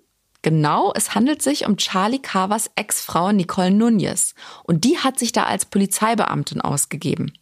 Genau, 0.43 0.91
es 0.95 1.13
handelt 1.15 1.41
sich 1.41 1.67
um 1.67 1.77
Charlie 1.77 2.19
Carvers 2.19 2.69
Ex-Frau 2.75 3.31
Nicole 3.31 3.71
Nunez 3.71 4.33
und 4.63 4.83
die 4.83 4.97
hat 4.97 5.19
sich 5.19 5.31
da 5.31 5.43
als 5.43 5.65
Polizeibeamtin 5.65 6.61
ausgegeben. 6.61 7.33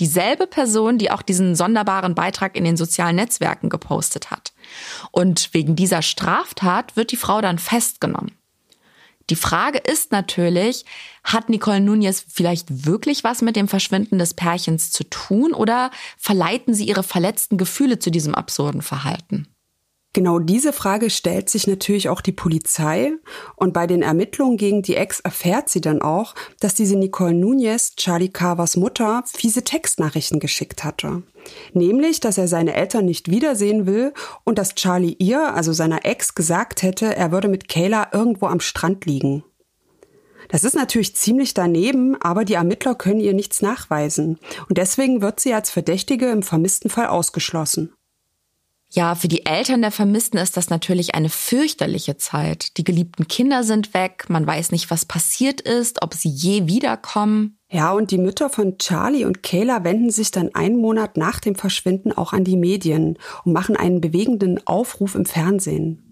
Dieselbe 0.00 0.46
Person, 0.46 0.98
die 0.98 1.10
auch 1.10 1.22
diesen 1.22 1.54
sonderbaren 1.54 2.14
Beitrag 2.14 2.56
in 2.56 2.64
den 2.64 2.76
sozialen 2.76 3.16
Netzwerken 3.16 3.68
gepostet 3.68 4.30
hat. 4.30 4.52
Und 5.10 5.52
wegen 5.52 5.76
dieser 5.76 6.02
Straftat 6.02 6.96
wird 6.96 7.12
die 7.12 7.16
Frau 7.16 7.40
dann 7.40 7.58
festgenommen. 7.58 8.32
Die 9.30 9.36
Frage 9.36 9.78
ist 9.78 10.12
natürlich, 10.12 10.84
hat 11.22 11.48
Nicole 11.48 11.80
Nunez 11.80 12.24
vielleicht 12.28 12.86
wirklich 12.86 13.22
was 13.24 13.40
mit 13.40 13.56
dem 13.56 13.68
Verschwinden 13.68 14.18
des 14.18 14.34
Pärchens 14.34 14.90
zu 14.90 15.04
tun 15.04 15.52
oder 15.52 15.90
verleiten 16.18 16.74
sie 16.74 16.86
ihre 16.86 17.02
verletzten 17.02 17.56
Gefühle 17.56 17.98
zu 17.98 18.10
diesem 18.10 18.34
absurden 18.34 18.82
Verhalten? 18.82 19.51
Genau 20.14 20.38
diese 20.38 20.74
Frage 20.74 21.08
stellt 21.08 21.48
sich 21.48 21.66
natürlich 21.66 22.10
auch 22.10 22.20
die 22.20 22.32
Polizei. 22.32 23.12
Und 23.56 23.72
bei 23.72 23.86
den 23.86 24.02
Ermittlungen 24.02 24.58
gegen 24.58 24.82
die 24.82 24.96
Ex 24.96 25.20
erfährt 25.20 25.70
sie 25.70 25.80
dann 25.80 26.02
auch, 26.02 26.34
dass 26.60 26.74
diese 26.74 26.96
Nicole 26.96 27.32
Nunez, 27.34 27.96
Charlie 27.96 28.28
Carvers 28.28 28.76
Mutter, 28.76 29.24
fiese 29.26 29.64
Textnachrichten 29.64 30.38
geschickt 30.38 30.84
hatte. 30.84 31.22
Nämlich, 31.72 32.20
dass 32.20 32.36
er 32.36 32.46
seine 32.46 32.74
Eltern 32.74 33.06
nicht 33.06 33.30
wiedersehen 33.30 33.86
will 33.86 34.12
und 34.44 34.58
dass 34.58 34.74
Charlie 34.74 35.16
ihr, 35.18 35.54
also 35.54 35.72
seiner 35.72 36.04
Ex, 36.04 36.34
gesagt 36.34 36.82
hätte, 36.82 37.16
er 37.16 37.32
würde 37.32 37.48
mit 37.48 37.68
Kayla 37.68 38.08
irgendwo 38.12 38.46
am 38.46 38.60
Strand 38.60 39.06
liegen. 39.06 39.44
Das 40.48 40.64
ist 40.64 40.74
natürlich 40.74 41.16
ziemlich 41.16 41.54
daneben, 41.54 42.20
aber 42.20 42.44
die 42.44 42.54
Ermittler 42.54 42.94
können 42.94 43.20
ihr 43.20 43.32
nichts 43.32 43.62
nachweisen. 43.62 44.38
Und 44.68 44.76
deswegen 44.76 45.22
wird 45.22 45.40
sie 45.40 45.54
als 45.54 45.70
Verdächtige 45.70 46.26
im 46.26 46.42
vermissten 46.42 46.90
Fall 46.90 47.06
ausgeschlossen. 47.06 47.94
Ja, 48.94 49.14
für 49.14 49.28
die 49.28 49.46
Eltern 49.46 49.80
der 49.80 49.90
Vermissten 49.90 50.36
ist 50.36 50.58
das 50.58 50.68
natürlich 50.68 51.14
eine 51.14 51.30
fürchterliche 51.30 52.18
Zeit. 52.18 52.76
Die 52.76 52.84
geliebten 52.84 53.26
Kinder 53.26 53.64
sind 53.64 53.94
weg, 53.94 54.26
man 54.28 54.46
weiß 54.46 54.70
nicht, 54.70 54.90
was 54.90 55.06
passiert 55.06 55.62
ist, 55.62 56.02
ob 56.02 56.12
sie 56.12 56.28
je 56.28 56.66
wiederkommen. 56.66 57.56
Ja, 57.70 57.92
und 57.92 58.10
die 58.10 58.18
Mütter 58.18 58.50
von 58.50 58.76
Charlie 58.76 59.24
und 59.24 59.42
Kayla 59.42 59.82
wenden 59.82 60.10
sich 60.10 60.30
dann 60.30 60.54
einen 60.54 60.76
Monat 60.76 61.16
nach 61.16 61.40
dem 61.40 61.54
Verschwinden 61.54 62.12
auch 62.12 62.34
an 62.34 62.44
die 62.44 62.58
Medien 62.58 63.16
und 63.46 63.54
machen 63.54 63.76
einen 63.76 64.02
bewegenden 64.02 64.60
Aufruf 64.66 65.14
im 65.14 65.24
Fernsehen. 65.24 66.02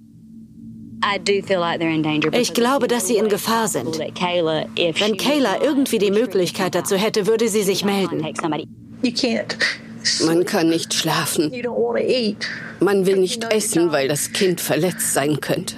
Ich 2.33 2.55
glaube, 2.55 2.89
dass 2.89 3.07
sie 3.07 3.17
in 3.17 3.29
Gefahr 3.29 3.69
sind. 3.69 3.99
Wenn 3.99 5.17
Kayla 5.19 5.63
irgendwie 5.63 5.99
die 5.99 6.11
Möglichkeit 6.11 6.75
dazu 6.75 6.97
hätte, 6.97 7.27
würde 7.27 7.49
sie 7.49 7.63
sich 7.63 7.85
melden. 7.85 8.25
Man 10.25 10.45
kann 10.45 10.69
nicht 10.69 10.95
schlafen. 10.95 11.51
Man 12.81 13.07
will 13.07 13.17
nicht 13.17 13.45
essen, 13.53 13.93
weil 13.93 14.09
das 14.09 14.33
Kind 14.33 14.61
verletzt 14.61 15.13
sein 15.13 15.41
könnte. 15.41 15.77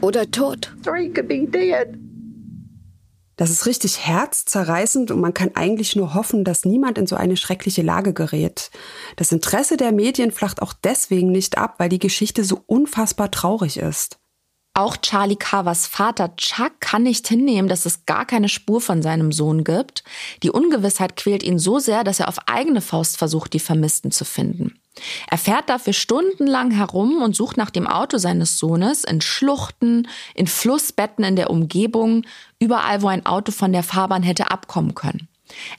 Oder 0.00 0.30
tot. 0.30 0.72
Das 3.36 3.50
ist 3.50 3.66
richtig 3.66 4.06
herzzerreißend 4.06 5.10
und 5.10 5.20
man 5.20 5.34
kann 5.34 5.50
eigentlich 5.54 5.96
nur 5.96 6.14
hoffen, 6.14 6.44
dass 6.44 6.64
niemand 6.64 6.98
in 6.98 7.06
so 7.06 7.16
eine 7.16 7.36
schreckliche 7.36 7.82
Lage 7.82 8.12
gerät. 8.12 8.70
Das 9.16 9.32
Interesse 9.32 9.76
der 9.76 9.90
Medien 9.90 10.30
flacht 10.30 10.62
auch 10.62 10.72
deswegen 10.72 11.32
nicht 11.32 11.58
ab, 11.58 11.74
weil 11.78 11.88
die 11.88 11.98
Geschichte 11.98 12.44
so 12.44 12.62
unfassbar 12.66 13.30
traurig 13.30 13.78
ist. 13.78 14.18
Auch 14.74 14.96
Charlie 14.96 15.36
Carvers 15.36 15.86
Vater 15.86 16.34
Chuck 16.36 16.80
kann 16.80 17.02
nicht 17.02 17.28
hinnehmen, 17.28 17.68
dass 17.68 17.84
es 17.84 18.06
gar 18.06 18.24
keine 18.24 18.48
Spur 18.48 18.80
von 18.80 19.02
seinem 19.02 19.30
Sohn 19.30 19.64
gibt. 19.64 20.02
Die 20.42 20.50
Ungewissheit 20.50 21.16
quält 21.16 21.42
ihn 21.42 21.58
so 21.58 21.78
sehr, 21.78 22.04
dass 22.04 22.20
er 22.20 22.28
auf 22.28 22.48
eigene 22.48 22.80
Faust 22.80 23.18
versucht, 23.18 23.52
die 23.52 23.60
Vermissten 23.60 24.12
zu 24.12 24.24
finden. 24.24 24.78
Er 25.30 25.36
fährt 25.36 25.68
dafür 25.68 25.92
stundenlang 25.92 26.70
herum 26.70 27.22
und 27.22 27.36
sucht 27.36 27.58
nach 27.58 27.70
dem 27.70 27.86
Auto 27.86 28.16
seines 28.16 28.58
Sohnes 28.58 29.04
in 29.04 29.20
Schluchten, 29.20 30.08
in 30.34 30.46
Flussbetten 30.46 31.24
in 31.24 31.36
der 31.36 31.50
Umgebung, 31.50 32.24
überall, 32.58 33.02
wo 33.02 33.08
ein 33.08 33.26
Auto 33.26 33.52
von 33.52 33.72
der 33.72 33.82
Fahrbahn 33.82 34.22
hätte 34.22 34.50
abkommen 34.50 34.94
können. 34.94 35.28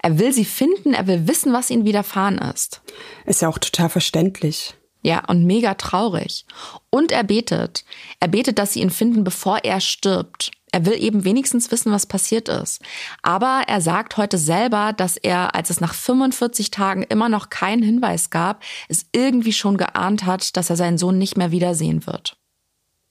Er 0.03 0.19
will 0.19 0.33
sie 0.33 0.45
finden, 0.45 0.93
er 0.93 1.07
will 1.07 1.27
wissen, 1.27 1.51
was 1.51 1.71
ihnen 1.71 1.85
widerfahren 1.85 2.37
ist. 2.37 2.81
Ist 3.25 3.41
ja 3.41 3.49
auch 3.49 3.57
total 3.57 3.89
verständlich. 3.89 4.75
Ja, 5.03 5.23
und 5.27 5.43
mega 5.43 5.73
traurig. 5.73 6.45
Und 6.89 7.11
er 7.11 7.23
betet. 7.23 7.83
Er 8.21 8.29
betet, 8.29 8.57
dass 8.57 8.73
sie 8.73 8.81
ihn 8.81 8.89
finden, 8.89 9.23
bevor 9.23 9.59
er 9.63 9.81
stirbt. 9.81 10.51
Er 10.71 10.87
will 10.87 10.95
eben 11.03 11.23
wenigstens 11.23 11.71
wissen, 11.71 11.91
was 11.91 12.07
passiert 12.07 12.49
ist. 12.49 12.81
Aber 13.21 13.63
er 13.67 13.79
sagt 13.79 14.17
heute 14.17 14.39
selber, 14.39 14.91
dass 14.91 15.17
er, 15.17 15.53
als 15.55 15.69
es 15.69 15.81
nach 15.81 15.93
45 15.93 16.71
Tagen 16.71 17.03
immer 17.03 17.29
noch 17.29 17.49
keinen 17.49 17.83
Hinweis 17.83 18.31
gab, 18.31 18.63
es 18.87 19.05
irgendwie 19.11 19.53
schon 19.53 19.77
geahnt 19.77 20.25
hat, 20.25 20.57
dass 20.57 20.71
er 20.71 20.77
seinen 20.77 20.97
Sohn 20.97 21.19
nicht 21.19 21.37
mehr 21.37 21.51
wiedersehen 21.51 22.07
wird. 22.07 22.37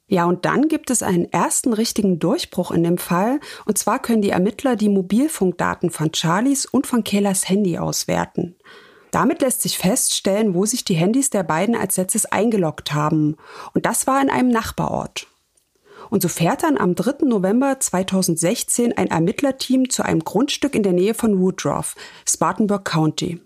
Ja, 0.08 0.24
und 0.24 0.44
dann 0.44 0.68
gibt 0.68 0.90
es 0.90 1.02
einen 1.02 1.30
ersten 1.30 1.72
richtigen 1.72 2.18
Durchbruch 2.18 2.70
in 2.70 2.82
dem 2.82 2.98
Fall. 2.98 3.38
Und 3.64 3.78
zwar 3.78 4.00
können 4.00 4.22
die 4.22 4.30
Ermittler 4.30 4.74
die 4.76 4.88
Mobilfunkdaten 4.88 5.90
von 5.90 6.12
Charlies 6.12 6.66
und 6.66 6.86
von 6.86 7.04
Kaylas 7.04 7.48
Handy 7.48 7.78
auswerten. 7.78 8.56
Damit 9.12 9.42
lässt 9.42 9.62
sich 9.62 9.78
feststellen, 9.78 10.54
wo 10.54 10.66
sich 10.66 10.84
die 10.84 10.94
Handys 10.94 11.30
der 11.30 11.44
beiden 11.44 11.76
als 11.76 11.98
letztes 11.98 12.26
eingeloggt 12.26 12.94
haben. 12.94 13.36
Und 13.74 13.86
das 13.86 14.08
war 14.08 14.20
in 14.20 14.30
einem 14.30 14.48
Nachbarort. 14.48 15.28
Und 16.10 16.22
so 16.22 16.28
fährt 16.28 16.62
dann 16.62 16.78
am 16.78 16.94
3. 16.94 17.26
November 17.26 17.78
2016 17.78 18.96
ein 18.96 19.08
Ermittlerteam 19.08 19.90
zu 19.90 20.02
einem 20.02 20.20
Grundstück 20.20 20.74
in 20.74 20.82
der 20.82 20.94
Nähe 20.94 21.14
von 21.14 21.38
Woodruff, 21.38 21.94
Spartanburg 22.26 22.86
County. 22.86 23.40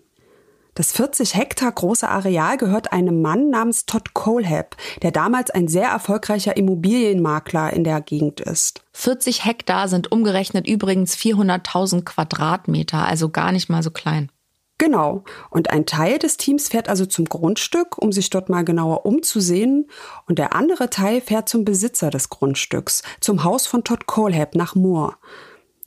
Das 0.73 0.91
40 0.91 1.35
Hektar 1.35 1.71
große 1.71 2.07
Areal 2.07 2.55
gehört 2.57 2.93
einem 2.93 3.21
Mann 3.21 3.49
namens 3.49 3.85
Todd 3.85 4.13
Colehab, 4.13 4.77
der 5.01 5.11
damals 5.11 5.49
ein 5.49 5.67
sehr 5.67 5.89
erfolgreicher 5.89 6.55
Immobilienmakler 6.55 7.73
in 7.73 7.83
der 7.83 7.99
Gegend 7.99 8.39
ist. 8.39 8.81
40 8.93 9.43
Hektar 9.43 9.89
sind 9.89 10.11
umgerechnet 10.11 10.67
übrigens 10.67 11.17
400.000 11.17 12.03
Quadratmeter, 12.03 13.05
also 13.05 13.29
gar 13.29 13.51
nicht 13.51 13.69
mal 13.69 13.83
so 13.83 13.91
klein. 13.91 14.31
Genau. 14.77 15.23
Und 15.49 15.71
ein 15.71 15.85
Teil 15.87 16.19
des 16.19 16.37
Teams 16.37 16.69
fährt 16.69 16.87
also 16.87 17.05
zum 17.05 17.25
Grundstück, 17.25 17.97
um 17.97 18.11
sich 18.11 18.29
dort 18.29 18.49
mal 18.49 18.63
genauer 18.63 19.05
umzusehen. 19.05 19.89
Und 20.27 20.37
der 20.37 20.55
andere 20.55 20.89
Teil 20.89 21.19
fährt 21.21 21.49
zum 21.49 21.65
Besitzer 21.65 22.11
des 22.11 22.29
Grundstücks, 22.29 23.01
zum 23.19 23.43
Haus 23.43 23.65
von 23.65 23.83
Todd 23.83 24.05
Colehab 24.05 24.53
nach 24.55 24.75
Moore. 24.75 25.15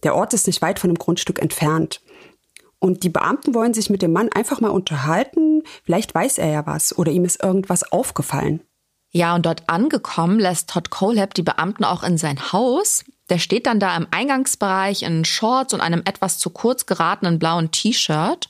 Der 0.02 0.16
Ort 0.16 0.34
ist 0.34 0.46
nicht 0.46 0.62
weit 0.62 0.78
von 0.78 0.90
dem 0.90 0.98
Grundstück 0.98 1.40
entfernt. 1.40 2.00
Und 2.80 3.04
die 3.04 3.10
Beamten 3.10 3.54
wollen 3.54 3.74
sich 3.74 3.90
mit 3.90 4.02
dem 4.02 4.12
Mann 4.12 4.30
einfach 4.32 4.60
mal 4.60 4.70
unterhalten. 4.70 5.62
Vielleicht 5.84 6.14
weiß 6.14 6.38
er 6.38 6.48
ja 6.48 6.66
was 6.66 6.96
oder 6.96 7.12
ihm 7.12 7.24
ist 7.24 7.42
irgendwas 7.42 7.92
aufgefallen. 7.92 8.60
Ja, 9.12 9.34
und 9.34 9.44
dort 9.44 9.68
angekommen 9.68 10.38
lässt 10.38 10.70
Todd 10.70 10.90
Colehab 10.90 11.34
die 11.34 11.42
Beamten 11.42 11.84
auch 11.84 12.02
in 12.02 12.16
sein 12.16 12.52
Haus. 12.52 13.04
Der 13.28 13.38
steht 13.38 13.66
dann 13.66 13.80
da 13.80 13.96
im 13.96 14.06
Eingangsbereich 14.10 15.02
in 15.02 15.24
Shorts 15.24 15.74
und 15.74 15.80
einem 15.80 16.02
etwas 16.04 16.38
zu 16.38 16.50
kurz 16.50 16.86
geratenen 16.86 17.38
blauen 17.38 17.70
T-Shirt. 17.70 18.48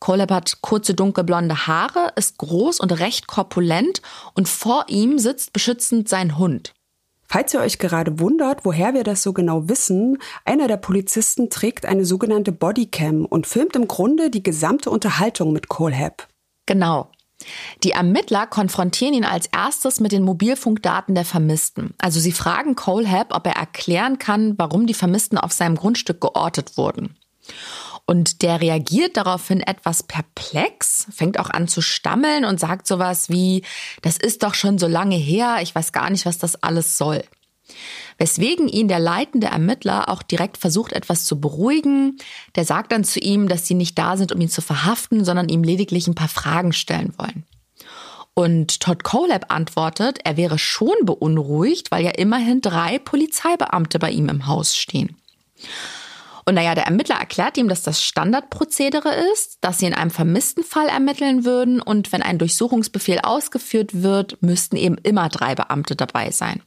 Coleb 0.00 0.30
hat 0.30 0.62
kurze 0.62 0.94
dunkelblonde 0.94 1.66
Haare, 1.66 2.12
ist 2.16 2.38
groß 2.38 2.80
und 2.80 2.98
recht 2.98 3.26
korpulent 3.26 4.02
und 4.34 4.48
vor 4.48 4.86
ihm 4.88 5.18
sitzt 5.18 5.52
beschützend 5.52 6.08
sein 6.08 6.38
Hund. 6.38 6.72
Falls 7.32 7.54
ihr 7.54 7.60
euch 7.60 7.78
gerade 7.78 8.18
wundert, 8.18 8.64
woher 8.64 8.92
wir 8.92 9.04
das 9.04 9.22
so 9.22 9.32
genau 9.32 9.68
wissen, 9.68 10.18
einer 10.44 10.66
der 10.66 10.78
Polizisten 10.78 11.48
trägt 11.48 11.86
eine 11.86 12.04
sogenannte 12.04 12.50
Bodycam 12.50 13.24
und 13.24 13.46
filmt 13.46 13.76
im 13.76 13.86
Grunde 13.86 14.30
die 14.30 14.42
gesamte 14.42 14.90
Unterhaltung 14.90 15.52
mit 15.52 15.68
Colehab. 15.68 16.26
Genau. 16.66 17.12
Die 17.84 17.92
Ermittler 17.92 18.46
konfrontieren 18.46 19.14
ihn 19.14 19.24
als 19.24 19.46
erstes 19.46 20.00
mit 20.00 20.12
den 20.12 20.24
Mobilfunkdaten 20.24 21.14
der 21.14 21.24
Vermissten. 21.24 21.94
Also 21.98 22.18
sie 22.18 22.32
fragen 22.32 22.74
Colehab, 22.74 23.34
ob 23.34 23.46
er 23.46 23.56
erklären 23.56 24.18
kann, 24.18 24.58
warum 24.58 24.86
die 24.86 24.94
Vermissten 24.94 25.38
auf 25.38 25.52
seinem 25.52 25.76
Grundstück 25.76 26.20
geortet 26.20 26.76
wurden. 26.76 27.16
Und 28.10 28.42
der 28.42 28.60
reagiert 28.60 29.16
daraufhin 29.16 29.60
etwas 29.60 30.02
perplex, 30.02 31.06
fängt 31.12 31.38
auch 31.38 31.48
an 31.48 31.68
zu 31.68 31.80
stammeln 31.80 32.44
und 32.44 32.58
sagt 32.58 32.88
sowas 32.88 33.28
wie, 33.28 33.62
das 34.02 34.16
ist 34.16 34.42
doch 34.42 34.54
schon 34.54 34.78
so 34.78 34.88
lange 34.88 35.14
her, 35.14 35.58
ich 35.62 35.72
weiß 35.72 35.92
gar 35.92 36.10
nicht, 36.10 36.26
was 36.26 36.36
das 36.36 36.60
alles 36.60 36.98
soll. 36.98 37.22
Weswegen 38.18 38.66
ihn 38.66 38.88
der 38.88 38.98
leitende 38.98 39.46
Ermittler 39.46 40.08
auch 40.08 40.24
direkt 40.24 40.58
versucht, 40.58 40.92
etwas 40.92 41.24
zu 41.24 41.40
beruhigen. 41.40 42.18
Der 42.56 42.64
sagt 42.64 42.90
dann 42.90 43.04
zu 43.04 43.20
ihm, 43.20 43.46
dass 43.46 43.68
sie 43.68 43.74
nicht 43.74 43.96
da 43.96 44.16
sind, 44.16 44.32
um 44.32 44.40
ihn 44.40 44.48
zu 44.48 44.60
verhaften, 44.60 45.24
sondern 45.24 45.48
ihm 45.48 45.62
lediglich 45.62 46.08
ein 46.08 46.16
paar 46.16 46.26
Fragen 46.26 46.72
stellen 46.72 47.14
wollen. 47.16 47.44
Und 48.34 48.80
Todd 48.80 49.04
Colab 49.04 49.54
antwortet, 49.54 50.18
er 50.24 50.36
wäre 50.36 50.58
schon 50.58 50.96
beunruhigt, 51.04 51.92
weil 51.92 52.04
ja 52.04 52.10
immerhin 52.10 52.60
drei 52.60 52.98
Polizeibeamte 52.98 54.00
bei 54.00 54.10
ihm 54.10 54.28
im 54.28 54.48
Haus 54.48 54.74
stehen. 54.74 55.16
Und 56.50 56.56
naja, 56.56 56.74
der 56.74 56.86
Ermittler 56.86 57.14
erklärt 57.14 57.56
ihm, 57.58 57.68
dass 57.68 57.82
das 57.82 58.02
Standardprozedere 58.02 59.14
ist, 59.32 59.58
dass 59.60 59.78
sie 59.78 59.86
in 59.86 59.94
einem 59.94 60.10
vermissten 60.10 60.64
Fall 60.64 60.88
ermitteln 60.88 61.44
würden 61.44 61.80
und 61.80 62.10
wenn 62.10 62.22
ein 62.22 62.38
Durchsuchungsbefehl 62.38 63.20
ausgeführt 63.22 64.02
wird, 64.02 64.42
müssten 64.42 64.74
eben 64.74 64.98
immer 64.98 65.28
drei 65.28 65.54
Beamte 65.54 65.94
dabei 65.94 66.32
sein. 66.32 66.60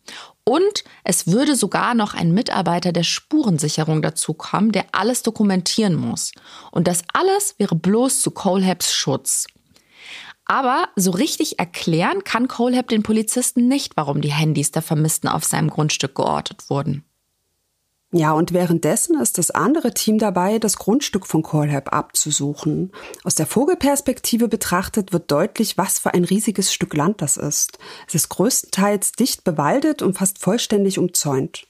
Und 0.45 0.85
es 1.03 1.27
würde 1.27 1.57
sogar 1.57 1.95
noch 1.95 2.13
ein 2.13 2.33
Mitarbeiter 2.33 2.93
der 2.93 3.03
Spurensicherung 3.03 4.01
dazukommen, 4.01 4.71
der 4.71 4.85
alles 4.93 5.21
dokumentieren 5.21 5.95
muss. 5.95 6.31
Und 6.71 6.87
das 6.87 7.03
alles 7.11 7.55
wäre 7.57 7.75
bloß 7.75 8.21
zu 8.21 8.31
Colhabs 8.31 8.93
Schutz. 8.93 9.47
Aber 10.45 10.87
so 10.95 11.11
richtig 11.11 11.59
erklären 11.59 12.23
kann 12.23 12.47
Colehab 12.47 12.87
den 12.87 13.03
Polizisten 13.03 13.67
nicht, 13.67 13.97
warum 13.97 14.21
die 14.21 14.31
Handys 14.31 14.71
der 14.71 14.81
Vermissten 14.81 15.27
auf 15.27 15.43
seinem 15.43 15.69
Grundstück 15.69 16.15
geortet 16.15 16.69
wurden. 16.69 17.03
Ja, 18.15 18.33
und 18.33 18.53
währenddessen 18.53 19.19
ist 19.19 19.39
das 19.39 19.49
andere 19.49 19.91
Team 19.91 20.19
dabei, 20.19 20.59
das 20.59 20.77
Grundstück 20.77 21.25
von 21.25 21.41
Colehab 21.41 21.91
abzusuchen. 21.91 22.91
Aus 23.23 23.33
der 23.33 23.47
Vogelperspektive 23.47 24.47
betrachtet 24.47 25.13
wird 25.13 25.31
deutlich, 25.31 25.79
was 25.79 25.97
für 25.97 26.13
ein 26.13 26.23
riesiges 26.23 26.71
Stück 26.71 26.93
Land 26.93 27.23
das 27.23 27.37
ist. 27.37 27.79
Es 28.07 28.13
ist 28.13 28.29
größtenteils 28.29 29.13
dicht 29.13 29.43
bewaldet 29.43 30.03
und 30.03 30.15
fast 30.15 30.37
vollständig 30.37 30.99
umzäunt. 30.99 31.65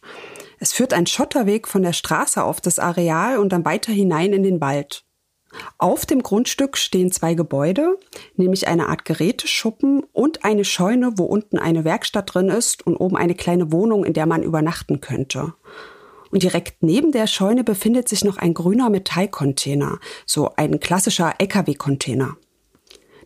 Es 0.60 0.74
führt 0.74 0.94
ein 0.94 1.08
Schotterweg 1.08 1.66
von 1.66 1.82
der 1.82 1.94
Straße 1.94 2.44
auf 2.44 2.60
das 2.60 2.78
Areal 2.78 3.38
und 3.38 3.54
dann 3.54 3.64
weiter 3.64 3.94
hinein 3.94 4.34
in 4.34 4.44
den 4.44 4.60
Wald. 4.60 5.06
Auf 5.78 6.06
dem 6.06 6.24
Grundstück 6.24 6.78
stehen 6.78 7.10
zwei 7.14 7.36
Gebäude, 7.36 7.98
nämlich 8.36 8.68
eine 8.68 8.90
Art 8.90 9.06
Geräteschuppen 9.06 10.04
und 10.12 10.44
eine 10.44 10.66
Scheune, 10.66 11.14
wo 11.16 11.24
unten 11.24 11.58
eine 11.58 11.86
Werkstatt 11.86 12.34
drin 12.34 12.50
ist 12.50 12.86
und 12.86 12.98
oben 12.98 13.16
eine 13.16 13.36
kleine 13.36 13.72
Wohnung, 13.72 14.04
in 14.04 14.12
der 14.14 14.26
man 14.26 14.44
übernachten 14.44 15.00
könnte. 15.00 15.54
Und 16.34 16.42
direkt 16.42 16.82
neben 16.82 17.12
der 17.12 17.28
Scheune 17.28 17.63
befindet 17.63 18.10
sich 18.10 18.24
noch 18.24 18.38
ein 18.38 18.56
grüner 18.56 18.90
Metallcontainer, 18.90 20.00
so 20.25 20.50
ein 20.56 20.80
klassischer 20.80 21.36
LKW-Container. 21.38 22.38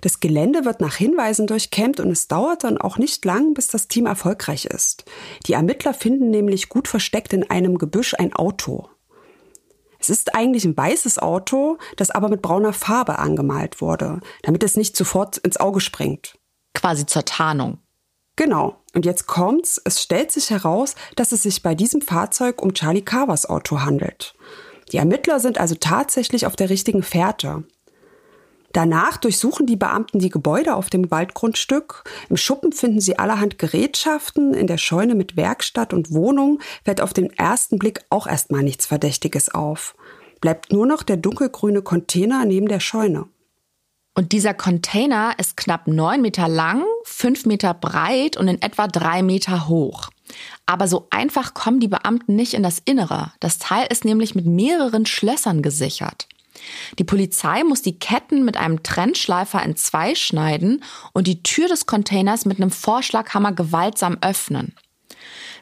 Das 0.02 0.20
Gelände 0.20 0.66
wird 0.66 0.82
nach 0.82 0.96
Hinweisen 0.96 1.48
durchkämmt 1.48 2.02
und 2.02 2.12
es 2.12 2.28
dauert 2.28 2.66
dann 2.66 2.78
auch 2.78 2.98
nicht 2.98 3.24
lang, 3.24 3.54
bis 3.54 3.70
das 3.70 3.88
Team 3.88 4.08
erfolgreich 4.08 4.66
ist. 4.66 5.06
Die 5.46 5.54
Ermittler 5.54 5.94
finden 5.94 6.32
nämlich 6.32 6.68
gut 6.68 6.90
versteckt 6.90 7.32
in 7.32 7.50
einem 7.50 7.78
Gebüsch 7.78 8.14
ein 8.14 8.34
Auto. 8.34 8.90
Es 10.00 10.10
ist 10.10 10.36
eigentlich 10.36 10.66
ein 10.66 10.76
weißes 10.76 11.18
Auto, 11.18 11.78
das 11.96 12.12
aber 12.12 12.28
mit 12.28 12.42
brauner 12.42 12.74
Farbe 12.74 13.20
angemalt 13.20 13.80
wurde, 13.80 14.20
damit 14.44 14.64
es 14.64 14.76
nicht 14.76 14.98
sofort 14.98 15.38
ins 15.38 15.56
Auge 15.56 15.80
springt. 15.80 16.38
Quasi 16.74 17.06
zur 17.06 17.24
Tarnung. 17.24 17.80
Genau. 18.36 18.84
Und 18.98 19.06
jetzt 19.06 19.28
kommt's. 19.28 19.80
Es 19.84 20.02
stellt 20.02 20.32
sich 20.32 20.50
heraus, 20.50 20.96
dass 21.16 21.32
es 21.32 21.44
sich 21.44 21.62
bei 21.62 21.76
diesem 21.76 22.02
Fahrzeug 22.02 22.64
um 22.64 22.74
Charlie 22.74 23.04
Carvers 23.04 23.48
Auto 23.48 23.82
handelt. 23.82 24.34
Die 24.92 24.98
Ermittler 24.98 25.40
sind 25.40 25.60
also 25.60 25.76
tatsächlich 25.80 26.48
auf 26.48 26.56
der 26.56 26.72
richtigen 26.72 27.04
Fährte. 27.04 27.64
Danach 28.74 29.18
durchsuchen 29.18 29.68
die 29.68 29.76
Beamten 29.76 30.18
die 30.18 30.32
Gebäude 30.32 30.74
auf 30.74 30.90
dem 30.90 31.12
Waldgrundstück. 31.12 32.06
Im 32.30 32.38
Schuppen 32.38 32.72
finden 32.72 33.00
sie 33.00 33.20
allerhand 33.20 33.60
Gerätschaften. 33.60 34.56
In 34.56 34.66
der 34.66 34.80
Scheune 34.80 35.14
mit 35.14 35.38
Werkstatt 35.38 35.94
und 35.94 36.12
Wohnung 36.12 36.60
fällt 36.84 37.00
auf 37.00 37.14
den 37.14 37.30
ersten 37.38 37.78
Blick 37.78 38.04
auch 38.10 38.26
erstmal 38.26 38.64
nichts 38.64 38.88
Verdächtiges 38.88 39.54
auf. 39.54 39.94
Bleibt 40.42 40.74
nur 40.74 40.88
noch 40.88 41.04
der 41.04 41.18
dunkelgrüne 41.18 41.84
Container 41.84 42.46
neben 42.46 42.68
der 42.68 42.80
Scheune. 42.80 43.28
Und 44.18 44.32
dieser 44.32 44.56
Container 44.56 45.36
ist 45.38 45.58
knapp 45.58 45.86
neun 45.86 46.24
Meter 46.24 46.48
lang, 46.48 46.84
fünf 47.04 47.46
Meter 47.46 47.76
breit 47.76 48.36
und 48.36 48.48
in 48.48 48.60
etwa 48.64 48.88
drei 48.88 49.22
Meter 49.22 49.68
hoch. 49.68 50.10
Aber 50.66 50.88
so 50.88 51.06
einfach 51.12 51.54
kommen 51.54 51.80
die 51.80 51.88
Beamten 51.88 52.36
nicht 52.36 52.56
in 52.56 52.64
das 52.64 52.82
Innere. 52.84 53.32
Das 53.42 53.60
Teil 53.60 53.86
ist 53.92 54.06
nämlich 54.06 54.34
mit 54.34 54.48
mehreren 54.48 55.06
Schlössern 55.06 55.62
gesichert. 55.62 56.28
Die 56.98 57.04
Polizei 57.04 57.64
muss 57.64 57.84
die 57.84 58.00
Ketten 58.00 58.44
mit 58.44 58.58
einem 58.58 58.82
Trennschleifer 58.82 59.62
in 59.62 59.76
zwei 59.76 60.16
schneiden 60.16 60.84
und 61.14 61.28
die 61.28 61.44
Tür 61.44 61.68
des 61.68 61.86
Containers 61.86 62.46
mit 62.46 62.58
einem 62.58 62.72
Vorschlaghammer 62.72 63.52
gewaltsam 63.52 64.18
öffnen. 64.22 64.74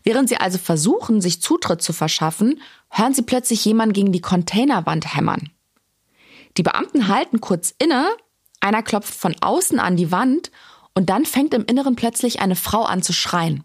Während 0.04 0.30
sie 0.30 0.38
also 0.38 0.60
versuchen, 0.60 1.20
sich 1.20 1.42
Zutritt 1.42 1.82
zu 1.82 1.92
verschaffen, 1.92 2.62
hören 2.90 3.14
sie 3.14 3.24
plötzlich 3.24 3.66
jemanden 3.66 3.92
gegen 3.92 4.14
die 4.14 4.22
Containerwand 4.22 5.14
hämmern. 5.14 5.50
Die 6.56 6.64
Beamten 6.64 7.10
halten 7.10 7.42
kurz 7.42 7.76
inne 7.80 8.08
einer 8.66 8.84
klopft 8.84 9.14
von 9.14 9.36
außen 9.40 9.80
an 9.80 9.96
die 9.96 10.12
Wand 10.12 10.52
und 10.94 11.10
dann 11.10 11.26
fängt 11.26 11.54
im 11.54 11.66
Inneren 11.66 11.96
plötzlich 11.96 12.42
eine 12.42 12.56
Frau 12.56 12.84
an 12.84 13.02
zu 13.02 13.14
schreien. 13.14 13.64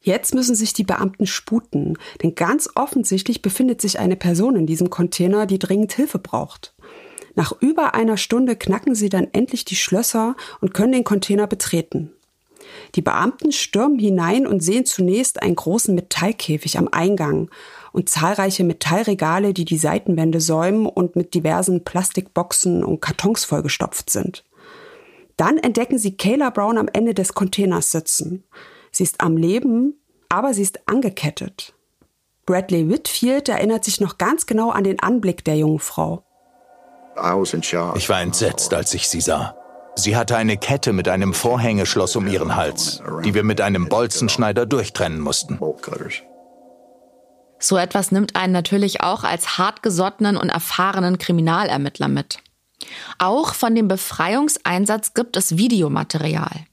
Jetzt 0.00 0.34
müssen 0.34 0.54
sich 0.54 0.74
die 0.74 0.84
Beamten 0.84 1.26
sputen, 1.26 1.98
denn 2.22 2.34
ganz 2.34 2.68
offensichtlich 2.74 3.42
befindet 3.42 3.80
sich 3.80 3.98
eine 3.98 4.16
Person 4.16 4.54
in 4.54 4.66
diesem 4.66 4.90
Container, 4.90 5.46
die 5.46 5.58
dringend 5.58 5.92
Hilfe 5.94 6.18
braucht. 6.18 6.74
Nach 7.34 7.52
über 7.60 7.94
einer 7.94 8.16
Stunde 8.16 8.54
knacken 8.54 8.94
sie 8.94 9.08
dann 9.08 9.28
endlich 9.32 9.64
die 9.64 9.76
Schlösser 9.76 10.36
und 10.60 10.74
können 10.74 10.92
den 10.92 11.04
Container 11.04 11.46
betreten. 11.46 12.12
Die 12.94 13.02
Beamten 13.02 13.50
stürmen 13.50 13.98
hinein 13.98 14.46
und 14.46 14.62
sehen 14.62 14.84
zunächst 14.84 15.42
einen 15.42 15.56
großen 15.56 15.94
Metallkäfig 15.94 16.78
am 16.78 16.88
Eingang 16.88 17.50
und 17.94 18.08
zahlreiche 18.08 18.64
Metallregale, 18.64 19.54
die 19.54 19.64
die 19.64 19.78
Seitenwände 19.78 20.40
säumen 20.40 20.86
und 20.86 21.14
mit 21.14 21.32
diversen 21.32 21.84
Plastikboxen 21.84 22.84
und 22.84 23.00
Kartons 23.00 23.44
vollgestopft 23.44 24.10
sind. 24.10 24.44
Dann 25.36 25.58
entdecken 25.58 25.96
sie 25.98 26.16
Kayla 26.16 26.50
Brown 26.50 26.76
am 26.76 26.88
Ende 26.92 27.14
des 27.14 27.34
Containers 27.34 27.92
sitzen. 27.92 28.42
Sie 28.90 29.04
ist 29.04 29.20
am 29.20 29.36
Leben, 29.36 29.94
aber 30.28 30.54
sie 30.54 30.62
ist 30.62 30.80
angekettet. 30.88 31.72
Bradley 32.46 32.88
Whitfield 32.90 33.48
erinnert 33.48 33.84
sich 33.84 34.00
noch 34.00 34.18
ganz 34.18 34.46
genau 34.46 34.70
an 34.70 34.82
den 34.82 34.98
Anblick 34.98 35.44
der 35.44 35.56
jungen 35.56 35.78
Frau. 35.78 36.24
Ich 37.94 38.08
war 38.08 38.20
entsetzt, 38.20 38.74
als 38.74 38.92
ich 38.92 39.08
sie 39.08 39.20
sah. 39.20 39.56
Sie 39.94 40.16
hatte 40.16 40.36
eine 40.36 40.56
Kette 40.56 40.92
mit 40.92 41.06
einem 41.06 41.32
Vorhängeschloss 41.32 42.16
um 42.16 42.26
ihren 42.26 42.56
Hals, 42.56 43.00
die 43.24 43.34
wir 43.34 43.44
mit 43.44 43.60
einem 43.60 43.88
Bolzenschneider 43.88 44.66
durchtrennen 44.66 45.20
mussten. 45.20 45.60
So 47.64 47.78
etwas 47.78 48.12
nimmt 48.12 48.36
einen 48.36 48.52
natürlich 48.52 49.00
auch 49.00 49.24
als 49.24 49.56
hartgesottenen 49.56 50.36
und 50.36 50.50
erfahrenen 50.50 51.16
Kriminalermittler 51.16 52.08
mit. 52.08 52.40
Auch 53.18 53.54
von 53.54 53.74
dem 53.74 53.88
Befreiungseinsatz 53.88 55.14
gibt 55.14 55.38
es 55.38 55.56
Videomaterial. 55.56 56.66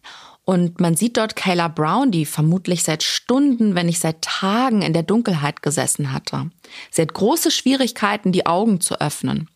Und 0.44 0.82
man 0.82 0.98
sieht 0.98 1.16
dort 1.16 1.38
Kayla 1.38 1.70
Brown, 1.70 2.12
die 2.12 2.26
vermutlich 2.26 2.84
seit 2.84 3.04
Stunden, 3.04 3.74
wenn 3.74 3.86
nicht 3.86 4.02
seit 4.02 4.22
Tagen 4.22 4.82
in 4.82 4.92
der 4.92 5.04
Dunkelheit 5.04 5.62
gesessen 5.62 6.12
hatte. 6.12 6.50
Sie 6.90 7.02
hat 7.02 7.14
große 7.14 7.52
Schwierigkeiten, 7.52 8.34
die 8.34 8.46
Augen 8.46 8.82
zu 8.82 9.00
öffnen. 9.00 9.50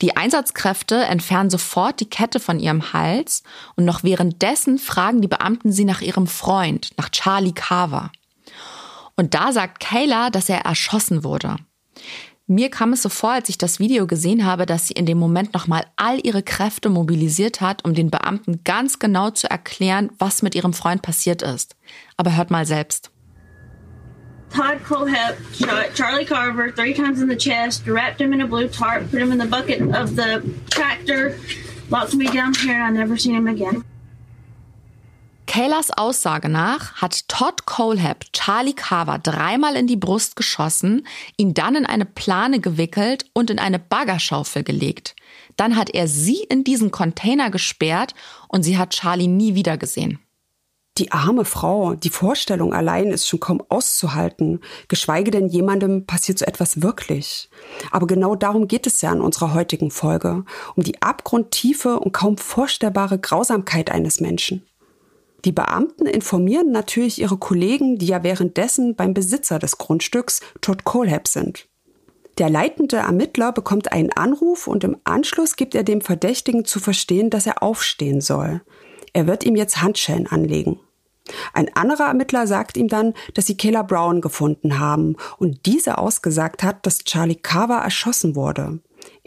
Die 0.00 0.16
Einsatzkräfte 0.16 1.04
entfernen 1.04 1.50
sofort 1.50 2.00
die 2.00 2.08
Kette 2.08 2.40
von 2.40 2.58
ihrem 2.58 2.94
Hals 2.94 3.42
und 3.76 3.84
noch 3.84 4.02
währenddessen 4.02 4.78
fragen 4.78 5.20
die 5.20 5.28
Beamten 5.28 5.72
sie 5.72 5.84
nach 5.84 6.00
ihrem 6.00 6.26
Freund, 6.26 6.92
nach 6.96 7.10
Charlie 7.10 7.52
Carver. 7.52 8.10
Und 9.16 9.34
da 9.34 9.52
sagt 9.52 9.80
Kayla, 9.80 10.30
dass 10.30 10.48
er 10.48 10.60
erschossen 10.60 11.24
wurde. 11.24 11.56
Mir 12.46 12.70
kam 12.70 12.92
es 12.92 13.00
so 13.00 13.08
vor, 13.08 13.30
als 13.30 13.48
ich 13.48 13.56
das 13.56 13.78
Video 13.78 14.06
gesehen 14.06 14.44
habe, 14.44 14.66
dass 14.66 14.88
sie 14.88 14.92
in 14.92 15.06
dem 15.06 15.16
Moment 15.16 15.54
nochmal 15.54 15.86
all 15.96 16.20
ihre 16.22 16.42
Kräfte 16.42 16.90
mobilisiert 16.90 17.62
hat, 17.62 17.84
um 17.86 17.94
den 17.94 18.10
Beamten 18.10 18.62
ganz 18.64 18.98
genau 18.98 19.30
zu 19.30 19.48
erklären, 19.48 20.10
was 20.18 20.42
mit 20.42 20.54
ihrem 20.54 20.74
Freund 20.74 21.00
passiert 21.00 21.40
ist. 21.40 21.74
Aber 22.18 22.36
hört 22.36 22.50
mal 22.50 22.66
selbst. 22.66 23.10
Todd 24.50 24.84
Colehep 24.84 25.36
shot 25.52 25.94
Charlie 25.94 26.26
Carver 26.26 26.70
three 26.70 26.92
times 26.92 27.20
in 27.20 27.28
the 27.28 27.36
chest, 27.36 27.86
wrapped 27.86 28.20
him 28.20 28.32
in 28.32 28.42
a 28.42 28.46
blue 28.46 28.68
tarp, 28.68 29.10
put 29.10 29.20
him 29.20 29.32
in 29.32 29.40
the 29.40 29.46
bucket 29.46 29.80
of 29.94 30.14
the 30.14 30.42
tractor, 30.70 31.36
locked 31.90 32.14
me 32.14 32.26
down 32.26 32.52
here, 32.54 32.74
and 32.74 32.96
I 32.96 33.00
never 33.00 33.16
seen 33.16 33.34
him 33.34 33.48
again. 33.48 33.82
Kaylers 35.46 35.90
Aussage 35.90 36.48
nach 36.48 36.94
hat 36.94 37.28
Todd 37.28 37.66
Colehab 37.66 38.24
Charlie 38.32 38.72
Carver 38.72 39.18
dreimal 39.18 39.76
in 39.76 39.86
die 39.86 39.96
Brust 39.96 40.36
geschossen, 40.36 41.06
ihn 41.36 41.54
dann 41.54 41.76
in 41.76 41.86
eine 41.86 42.04
Plane 42.04 42.60
gewickelt 42.60 43.26
und 43.34 43.50
in 43.50 43.58
eine 43.58 43.78
Baggerschaufel 43.78 44.64
gelegt. 44.64 45.14
Dann 45.56 45.76
hat 45.76 45.90
er 45.90 46.08
sie 46.08 46.42
in 46.42 46.64
diesen 46.64 46.90
Container 46.90 47.50
gesperrt 47.50 48.14
und 48.48 48.62
sie 48.62 48.78
hat 48.78 48.90
Charlie 48.90 49.28
nie 49.28 49.54
wieder 49.54 49.76
gesehen. 49.76 50.18
Die 50.96 51.10
arme 51.10 51.44
Frau, 51.44 51.94
die 51.96 52.08
Vorstellung 52.08 52.72
allein 52.72 53.10
ist 53.10 53.26
schon 53.26 53.40
kaum 53.40 53.60
auszuhalten, 53.68 54.60
geschweige 54.86 55.32
denn 55.32 55.48
jemandem 55.48 56.06
passiert 56.06 56.38
so 56.38 56.44
etwas 56.44 56.82
wirklich. 56.82 57.50
Aber 57.90 58.06
genau 58.06 58.36
darum 58.36 58.68
geht 58.68 58.86
es 58.86 59.00
ja 59.00 59.12
in 59.12 59.20
unserer 59.20 59.54
heutigen 59.54 59.90
Folge, 59.90 60.44
um 60.76 60.84
die 60.84 61.02
abgrundtiefe 61.02 61.98
und 61.98 62.12
kaum 62.12 62.38
vorstellbare 62.38 63.18
Grausamkeit 63.18 63.90
eines 63.90 64.20
Menschen. 64.20 64.64
Die 65.44 65.52
Beamten 65.52 66.06
informieren 66.06 66.72
natürlich 66.72 67.20
ihre 67.20 67.36
Kollegen, 67.36 67.98
die 67.98 68.06
ja 68.06 68.22
währenddessen 68.22 68.96
beim 68.96 69.12
Besitzer 69.12 69.58
des 69.58 69.76
Grundstücks 69.76 70.40
Todd 70.60 70.84
Colehab 70.84 71.28
sind. 71.28 71.68
Der 72.38 72.50
leitende 72.50 72.96
Ermittler 72.96 73.52
bekommt 73.52 73.92
einen 73.92 74.10
Anruf 74.10 74.66
und 74.66 74.82
im 74.82 74.96
Anschluss 75.04 75.56
gibt 75.56 75.74
er 75.74 75.84
dem 75.84 76.00
Verdächtigen 76.00 76.64
zu 76.64 76.80
verstehen, 76.80 77.30
dass 77.30 77.46
er 77.46 77.62
aufstehen 77.62 78.20
soll. 78.20 78.62
Er 79.12 79.26
wird 79.26 79.44
ihm 79.44 79.54
jetzt 79.54 79.82
Handschellen 79.82 80.26
anlegen. 80.26 80.80
Ein 81.52 81.74
anderer 81.74 82.08
Ermittler 82.08 82.46
sagt 82.46 82.76
ihm 82.76 82.88
dann, 82.88 83.14
dass 83.34 83.46
sie 83.46 83.56
Kayla 83.56 83.82
Brown 83.82 84.20
gefunden 84.20 84.78
haben 84.78 85.16
und 85.38 85.64
diese 85.66 85.98
ausgesagt 85.98 86.62
hat, 86.62 86.84
dass 86.86 87.04
Charlie 87.04 87.36
Carver 87.36 87.78
erschossen 87.78 88.34
wurde. 88.34 88.80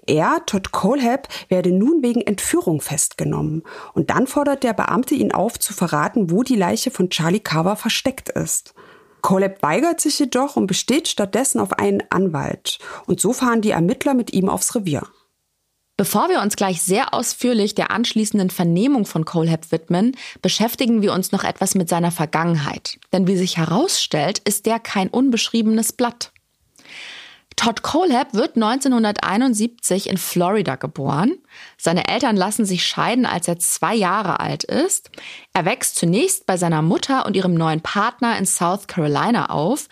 Er, 0.08 0.42
Todd 0.46 0.72
Colehab, 0.72 1.28
werde 1.50 1.72
nun 1.72 2.02
wegen 2.02 2.22
Entführung 2.22 2.82
festgenommen. 2.82 3.64
Und 3.94 4.10
dann 4.10 4.28
fordert 4.28 4.64
der 4.64 4.74
Beamte 4.74 5.16
ihn 5.16 5.32
auf, 5.32 5.60
zu 5.60 5.74
verraten, 5.74 6.32
wo 6.32 6.44
die 6.44 6.56
Leiche 6.56 6.92
von 6.92 7.10
Charlie 7.10 7.40
Carver 7.40 7.76
versteckt 7.76 8.30
ist. 8.30 8.74
Coleb 9.22 9.62
weigert 9.62 10.00
sich 10.00 10.20
jedoch 10.20 10.56
und 10.56 10.68
besteht 10.68 11.08
stattdessen 11.08 11.60
auf 11.60 11.74
einen 11.74 12.04
Anwalt. 12.10 12.80
Und 13.08 13.20
so 13.20 13.34
fahren 13.34 13.62
die 13.62 13.72
Ermittler 13.72 14.14
mit 14.14 14.32
ihm 14.34 14.50
aufs 14.50 14.74
Revier. 14.76 15.04
Bevor 15.98 16.30
wir 16.30 16.42
uns 16.42 16.56
gleich 16.56 16.84
sehr 16.84 17.16
ausführlich 17.16 17.74
der 17.74 17.90
anschließenden 17.90 18.52
Vernehmung 18.52 19.08
von 19.08 19.26
Colehab 19.26 19.72
widmen, 19.72 20.16
beschäftigen 20.44 21.02
wir 21.02 21.12
uns 21.12 21.32
noch 21.32 21.44
etwas 21.44 21.74
mit 21.74 21.90
seiner 21.90 22.12
Vergangenheit. 22.12 23.00
Denn 23.12 23.26
wie 23.26 23.36
sich 23.36 23.58
herausstellt, 23.58 24.38
ist 24.46 24.68
der 24.68 24.78
kein 24.78 25.10
unbeschriebenes 25.10 25.94
Blatt. 25.94 26.32
Todd 27.58 27.82
Colehab 27.82 28.34
wird 28.34 28.56
1971 28.56 30.10
in 30.10 30.18
Florida 30.18 30.76
geboren. 30.76 31.38
Seine 31.78 32.08
Eltern 32.08 32.38
lassen 32.38 32.66
sich 32.66 32.86
scheiden, 32.86 33.26
als 33.26 33.48
er 33.48 33.60
zwei 33.60 33.96
Jahre 33.96 34.40
alt 34.40 34.64
ist. 34.64 35.10
Er 35.54 35.66
wächst 35.66 35.96
zunächst 35.96 36.46
bei 36.46 36.56
seiner 36.56 36.82
Mutter 36.82 37.26
und 37.26 37.36
ihrem 37.36 37.56
neuen 37.56 37.82
Partner 37.82 38.38
in 38.38 38.46
South 38.46 38.88
Carolina 38.88 39.50
auf. 39.50 39.90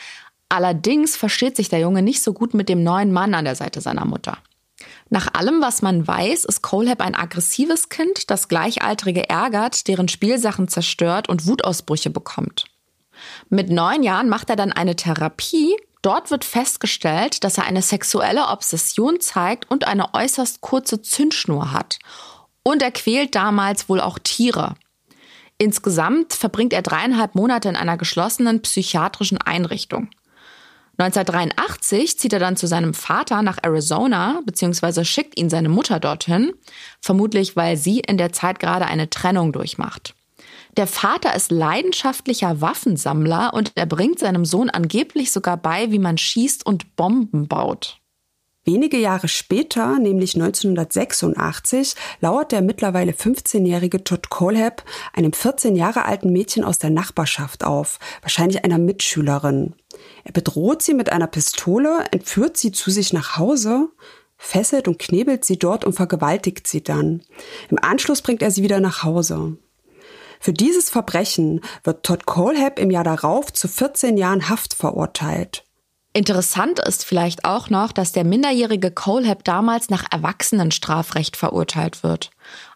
Allerdings 0.48 1.18
versteht 1.18 1.58
sich 1.58 1.68
der 1.68 1.80
Junge 1.80 2.04
nicht 2.04 2.22
so 2.22 2.34
gut 2.34 2.54
mit 2.54 2.70
dem 2.70 2.84
neuen 2.84 3.12
Mann 3.12 3.34
an 3.34 3.46
der 3.46 3.56
Seite 3.56 3.82
seiner 3.82 4.06
Mutter. 4.06 4.38
Nach 5.10 5.34
allem, 5.34 5.60
was 5.62 5.82
man 5.82 6.08
weiß, 6.08 6.46
ist 6.46 6.62
Colehab 6.62 7.02
ein 7.02 7.16
aggressives 7.16 7.90
Kind, 7.90 8.30
das 8.30 8.48
Gleichaltrige 8.48 9.28
ärgert, 9.28 9.88
deren 9.88 10.08
Spielsachen 10.08 10.68
zerstört 10.68 11.30
und 11.30 11.48
Wutausbrüche 11.48 12.12
bekommt. 12.12 12.66
Mit 13.50 13.70
neun 13.70 14.04
Jahren 14.04 14.30
macht 14.30 14.50
er 14.50 14.56
dann 14.56 14.72
eine 14.72 14.96
Therapie. 14.96 15.76
Dort 16.06 16.30
wird 16.30 16.46
festgestellt, 16.46 17.44
dass 17.44 17.58
er 17.58 17.66
eine 17.66 17.82
sexuelle 17.82 18.50
Obsession 18.50 19.20
zeigt 19.20 19.72
und 19.72 19.88
eine 19.88 20.14
äußerst 20.14 20.62
kurze 20.62 21.02
Zündschnur 21.02 21.72
hat. 21.72 21.98
Und 22.62 22.84
er 22.84 22.92
quält 22.92 23.34
damals 23.34 23.90
wohl 23.90 24.00
auch 24.00 24.20
Tiere. 24.20 24.76
Insgesamt 25.58 26.34
verbringt 26.34 26.74
er 26.74 26.84
dreieinhalb 26.84 27.34
Monate 27.34 27.70
in 27.70 27.76
einer 27.76 27.98
geschlossenen 27.98 28.62
psychiatrischen 28.62 29.40
Einrichtung. 29.40 30.12
1983 31.00 32.20
zieht 32.20 32.34
er 32.34 32.40
dann 32.40 32.56
zu 32.56 32.68
seinem 32.68 32.94
Vater 32.94 33.42
nach 33.42 33.58
Arizona, 33.64 34.42
beziehungsweise 34.46 35.06
schickt 35.06 35.40
ihn 35.40 35.50
seine 35.50 35.70
Mutter 35.70 36.00
dorthin, 36.00 36.54
vermutlich 37.02 37.56
weil 37.56 37.78
sie 37.78 38.02
in 38.02 38.20
der 38.20 38.32
Zeit 38.32 38.60
gerade 38.60 38.86
eine 38.86 39.10
Trennung 39.10 39.52
durchmacht. 39.52 40.14
Der 40.78 40.88
Vater 40.88 41.34
ist 41.36 41.52
leidenschaftlicher 41.52 42.60
Waffensammler 42.60 43.54
und 43.54 43.72
er 43.76 43.86
bringt 43.86 44.20
seinem 44.20 44.44
Sohn 44.44 44.70
angeblich 44.70 45.32
sogar 45.32 45.56
bei, 45.56 45.92
wie 45.92 46.00
man 46.00 46.18
schießt 46.18 46.66
und 46.66 46.98
Bomben 46.98 47.48
baut. 47.48 48.02
Wenige 48.66 48.98
Jahre 48.98 49.28
später, 49.28 50.00
nämlich 50.00 50.36
1986, 50.36 51.96
lauert 52.20 52.52
der 52.52 52.62
mittlerweile 52.62 53.12
15-jährige 53.12 54.04
Todd 54.04 54.30
Colehab 54.30 54.84
einem 55.14 55.34
14 55.34 55.76
Jahre 55.76 56.04
alten 56.06 56.34
Mädchen 56.34 56.64
aus 56.64 56.80
der 56.80 56.90
Nachbarschaft 56.90 57.64
auf, 57.64 58.00
wahrscheinlich 58.22 58.66
einer 58.66 58.80
Mitschülerin. 58.80 59.76
Er 60.24 60.32
bedroht 60.34 60.82
sie 60.82 60.96
mit 60.96 61.12
einer 61.12 61.28
Pistole, 61.28 62.06
entführt 62.12 62.58
sie 62.58 62.72
zu 62.72 62.90
sich 62.90 63.14
nach 63.14 63.38
Hause, 63.38 63.90
fesselt 64.36 64.88
und 64.88 65.00
knebelt 65.00 65.46
sie 65.46 65.60
dort 65.60 65.86
und 65.86 65.94
vergewaltigt 65.94 66.68
sie 66.68 66.84
dann. 66.84 67.22
Im 67.70 67.78
Anschluss 67.80 68.24
bringt 68.24 68.42
er 68.42 68.52
sie 68.52 68.64
wieder 68.64 68.80
nach 68.80 69.04
Hause. 69.04 69.58
Für 70.46 70.54
dieses 70.54 70.92
Verbrechen 70.92 71.62
wird 71.84 72.06
Todd 72.06 72.28
Colehab 72.28 72.78
im 72.78 72.92
Jahr 72.92 73.04
darauf 73.04 73.52
zu 73.52 73.68
14 73.68 74.16
Jahren 74.16 74.48
Haft 74.48 74.76
verurteilt. 74.76 75.64
Interessant 76.14 76.78
ist 76.78 77.04
vielleicht 77.04 77.46
auch 77.46 77.72
noch, 77.72 77.92
dass 77.92 78.12
der 78.12 78.26
minderjährige 78.26 78.92
Colehab 78.92 79.44
damals 79.44 79.90
nach 79.90 80.06
Erwachsenenstrafrecht 80.12 81.36
verurteilt 81.36 82.04
wird. 82.04 82.30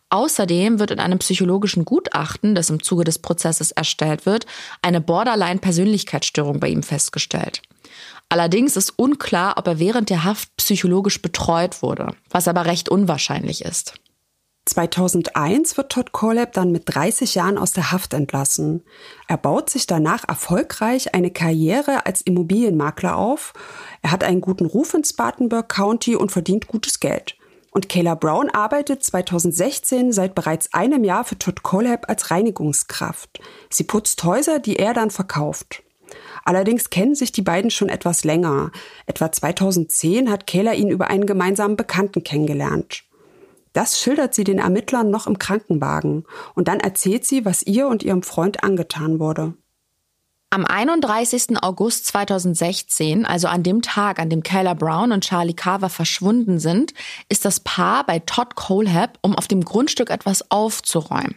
Außerdem 0.10 0.80
wird 0.80 0.90
in 0.90 1.00
einem 1.00 1.20
psychologischen 1.20 1.86
Gutachten, 1.86 2.56
das 2.56 2.72
im 2.72 2.82
Zuge 2.82 3.04
des 3.04 3.20
Prozesses 3.20 3.70
erstellt 3.70 4.26
wird, 4.26 4.48
eine 4.82 5.00
Borderline-Persönlichkeitsstörung 5.00 6.60
bei 6.60 6.70
ihm 6.70 6.82
festgestellt. 6.82 7.62
Allerdings 8.30 8.78
ist 8.78 8.98
unklar, 8.98 9.60
ob 9.60 9.68
er 9.68 9.78
während 9.78 10.10
der 10.10 10.24
Haft 10.24 10.58
psychologisch 10.58 11.22
betreut 11.22 11.84
wurde, 11.84 12.16
was 12.32 12.48
aber 12.48 12.66
recht 12.66 12.90
unwahrscheinlich 12.90 13.64
ist. 13.64 13.94
2001 14.66 15.78
wird 15.78 15.92
Todd 15.92 16.12
Coleb 16.12 16.54
dann 16.54 16.72
mit 16.72 16.84
30 16.86 17.36
Jahren 17.36 17.58
aus 17.58 17.72
der 17.72 17.92
Haft 17.92 18.14
entlassen. 18.14 18.84
Er 19.28 19.38
baut 19.38 19.70
sich 19.70 19.88
danach 19.88 20.28
erfolgreich 20.28 21.16
eine 21.16 21.32
Karriere 21.32 22.06
als 22.06 22.22
Immobilienmakler 22.22 23.18
auf. 23.18 23.54
Er 24.02 24.12
hat 24.12 24.24
einen 24.24 24.42
guten 24.42 24.66
Ruf 24.66 24.94
in 24.94 25.04
Spartanburg 25.04 25.70
County 25.70 26.16
und 26.16 26.32
verdient 26.32 26.68
gutes 26.68 27.00
Geld. 27.00 27.36
Und 27.72 27.90
Kayla 27.90 28.16
Brown 28.16 28.50
arbeitet 28.50 29.04
2016 29.04 30.12
seit 30.12 30.36
bereits 30.36 30.74
einem 30.74 31.04
Jahr 31.04 31.24
für 31.24 31.38
Todd 31.38 31.64
Coleb 31.64 32.06
als 32.08 32.32
Reinigungskraft. 32.32 33.40
Sie 33.70 33.84
putzt 33.84 34.24
Häuser, 34.24 34.60
die 34.60 34.78
er 34.78 34.94
dann 34.94 35.12
verkauft. 35.12 35.84
Allerdings 36.44 36.90
kennen 36.90 37.16
sich 37.16 37.32
die 37.32 37.44
beiden 37.44 37.70
schon 37.70 37.90
etwas 37.90 38.24
länger. 38.24 38.72
Etwa 39.06 39.32
2010 39.32 40.32
hat 40.32 40.48
Kayla 40.48 40.74
ihn 40.74 40.90
über 40.90 41.08
einen 41.08 41.28
gemeinsamen 41.28 41.78
Bekannten 41.78 42.24
kennengelernt. 42.24 43.04
Das 43.74 44.00
schildert 44.00 44.34
sie 44.34 44.44
den 44.44 44.60
Ermittlern 44.60 45.10
noch 45.10 45.28
im 45.28 45.38
Krankenwagen 45.38 46.26
und 46.56 46.68
dann 46.68 46.80
erzählt 46.80 47.26
sie, 47.26 47.46
was 47.46 47.64
ihr 47.64 47.88
und 47.88 48.04
ihrem 48.04 48.24
Freund 48.24 48.64
angetan 48.64 49.20
wurde. 49.20 49.54
Am 50.52 50.66
31. 50.66 51.62
August 51.62 52.08
2016, 52.08 53.24
also 53.24 53.48
an 53.48 53.62
dem 53.62 53.84
Tag, 53.84 54.18
an 54.18 54.32
dem 54.32 54.42
Kayla 54.42 54.74
Brown 54.74 55.12
und 55.12 55.24
Charlie 55.24 55.54
Carver 55.54 55.90
verschwunden 55.90 56.60
sind, 56.60 56.96
ist 57.30 57.46
das 57.46 57.60
Paar 57.60 58.04
bei 58.04 58.18
Todd 58.18 58.56
Colehab, 58.56 59.20
um 59.22 59.36
auf 59.36 59.48
dem 59.48 59.64
Grundstück 59.64 60.10
etwas 60.10 60.50
aufzuräumen. 60.50 61.36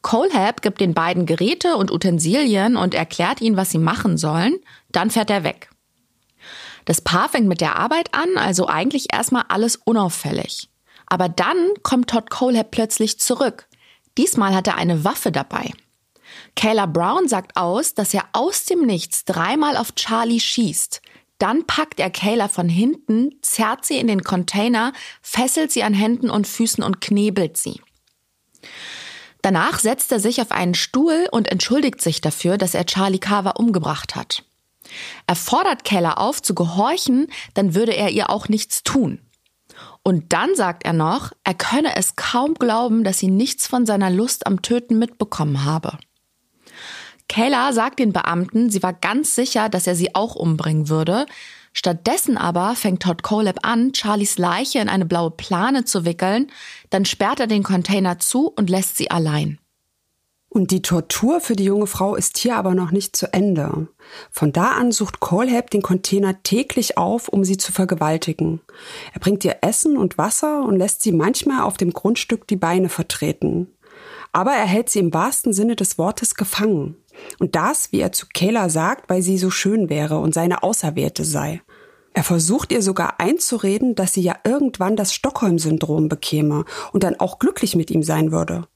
Colehab 0.00 0.62
gibt 0.62 0.80
den 0.80 0.94
beiden 0.94 1.26
Geräte 1.26 1.76
und 1.76 1.92
Utensilien 1.92 2.76
und 2.76 2.94
erklärt 2.94 3.42
ihnen, 3.42 3.58
was 3.58 3.70
sie 3.70 3.78
machen 3.78 4.16
sollen, 4.16 4.60
dann 4.92 5.10
fährt 5.10 5.28
er 5.28 5.44
weg. 5.44 5.68
Das 6.86 7.02
Paar 7.02 7.28
fängt 7.28 7.48
mit 7.48 7.60
der 7.60 7.76
Arbeit 7.76 8.14
an, 8.14 8.38
also 8.38 8.66
eigentlich 8.66 9.12
erstmal 9.12 9.44
alles 9.48 9.76
unauffällig. 9.76 10.70
Aber 11.06 11.28
dann 11.28 11.74
kommt 11.82 12.10
Todd 12.10 12.30
Colehab 12.30 12.70
plötzlich 12.70 13.18
zurück. 13.18 13.68
Diesmal 14.18 14.54
hat 14.54 14.66
er 14.66 14.76
eine 14.76 15.04
Waffe 15.04 15.30
dabei. 15.30 15.72
Kayla 16.54 16.86
Brown 16.86 17.28
sagt 17.28 17.56
aus, 17.56 17.94
dass 17.94 18.14
er 18.14 18.24
aus 18.32 18.64
dem 18.64 18.86
Nichts 18.86 19.24
dreimal 19.24 19.76
auf 19.76 19.94
Charlie 19.94 20.40
schießt. 20.40 21.00
Dann 21.38 21.66
packt 21.66 22.00
er 22.00 22.10
Kayla 22.10 22.48
von 22.48 22.68
hinten, 22.68 23.36
zerrt 23.42 23.84
sie 23.84 23.98
in 23.98 24.06
den 24.06 24.24
Container, 24.24 24.92
fesselt 25.20 25.70
sie 25.70 25.82
an 25.82 25.92
Händen 25.92 26.30
und 26.30 26.46
Füßen 26.46 26.82
und 26.82 27.00
knebelt 27.00 27.56
sie. 27.58 27.80
Danach 29.42 29.78
setzt 29.78 30.10
er 30.12 30.18
sich 30.18 30.40
auf 30.40 30.50
einen 30.50 30.74
Stuhl 30.74 31.28
und 31.30 31.48
entschuldigt 31.48 32.00
sich 32.00 32.20
dafür, 32.20 32.58
dass 32.58 32.74
er 32.74 32.86
Charlie 32.86 33.18
Carver 33.18 33.60
umgebracht 33.60 34.16
hat. 34.16 34.44
Er 35.26 35.36
fordert 35.36 35.84
Kayla 35.84 36.14
auf 36.14 36.40
zu 36.40 36.54
gehorchen, 36.54 37.28
dann 37.54 37.74
würde 37.74 37.94
er 37.94 38.10
ihr 38.10 38.30
auch 38.30 38.48
nichts 38.48 38.82
tun. 38.82 39.20
Und 40.02 40.32
dann 40.32 40.54
sagt 40.54 40.84
er 40.84 40.92
noch, 40.92 41.32
er 41.44 41.54
könne 41.54 41.96
es 41.96 42.16
kaum 42.16 42.54
glauben, 42.54 43.04
dass 43.04 43.18
sie 43.18 43.28
nichts 43.28 43.66
von 43.66 43.86
seiner 43.86 44.10
Lust 44.10 44.46
am 44.46 44.62
Töten 44.62 44.98
mitbekommen 44.98 45.64
habe. 45.64 45.98
Kayla 47.28 47.72
sagt 47.72 47.98
den 47.98 48.12
Beamten, 48.12 48.70
sie 48.70 48.82
war 48.82 48.92
ganz 48.92 49.34
sicher, 49.34 49.68
dass 49.68 49.86
er 49.86 49.96
sie 49.96 50.14
auch 50.14 50.36
umbringen 50.36 50.88
würde. 50.88 51.26
Stattdessen 51.72 52.38
aber 52.38 52.74
fängt 52.74 53.02
Todd 53.02 53.22
Coleb 53.22 53.58
an, 53.62 53.92
Charlies 53.92 54.38
Leiche 54.38 54.78
in 54.78 54.88
eine 54.88 55.04
blaue 55.04 55.30
Plane 55.30 55.84
zu 55.84 56.04
wickeln, 56.04 56.50
dann 56.90 57.04
sperrt 57.04 57.40
er 57.40 57.46
den 57.46 57.62
Container 57.62 58.18
zu 58.18 58.48
und 58.48 58.70
lässt 58.70 58.96
sie 58.96 59.10
allein. 59.10 59.58
Und 60.56 60.70
die 60.70 60.80
Tortur 60.80 61.42
für 61.42 61.54
die 61.54 61.64
junge 61.64 61.86
Frau 61.86 62.14
ist 62.14 62.38
hier 62.38 62.56
aber 62.56 62.74
noch 62.74 62.90
nicht 62.90 63.14
zu 63.14 63.30
Ende. 63.30 63.88
Von 64.30 64.54
da 64.54 64.68
an 64.70 64.90
sucht 64.90 65.20
Colehab 65.20 65.68
den 65.68 65.82
Container 65.82 66.42
täglich 66.44 66.96
auf, 66.96 67.28
um 67.28 67.44
sie 67.44 67.58
zu 67.58 67.72
vergewaltigen. 67.72 68.62
Er 69.12 69.20
bringt 69.20 69.44
ihr 69.44 69.58
Essen 69.60 69.98
und 69.98 70.16
Wasser 70.16 70.64
und 70.64 70.78
lässt 70.78 71.02
sie 71.02 71.12
manchmal 71.12 71.60
auf 71.60 71.76
dem 71.76 71.92
Grundstück 71.92 72.46
die 72.46 72.56
Beine 72.56 72.88
vertreten. 72.88 73.66
Aber 74.32 74.52
er 74.52 74.64
hält 74.64 74.88
sie 74.88 75.00
im 75.00 75.12
wahrsten 75.12 75.52
Sinne 75.52 75.76
des 75.76 75.98
Wortes 75.98 76.36
gefangen. 76.36 76.96
Und 77.38 77.54
das, 77.54 77.92
wie 77.92 78.00
er 78.00 78.12
zu 78.12 78.24
Kayla 78.32 78.70
sagt, 78.70 79.10
weil 79.10 79.20
sie 79.20 79.36
so 79.36 79.50
schön 79.50 79.90
wäre 79.90 80.20
und 80.20 80.32
seine 80.32 80.62
Auserwählte 80.62 81.26
sei. 81.26 81.60
Er 82.14 82.24
versucht 82.24 82.72
ihr 82.72 82.80
sogar 82.80 83.20
einzureden, 83.20 83.94
dass 83.94 84.14
sie 84.14 84.22
ja 84.22 84.36
irgendwann 84.42 84.96
das 84.96 85.12
Stockholm-Syndrom 85.12 86.08
bekäme 86.08 86.64
und 86.94 87.02
dann 87.02 87.20
auch 87.20 87.38
glücklich 87.38 87.76
mit 87.76 87.90
ihm 87.90 88.02
sein 88.02 88.32
würde. 88.32 88.66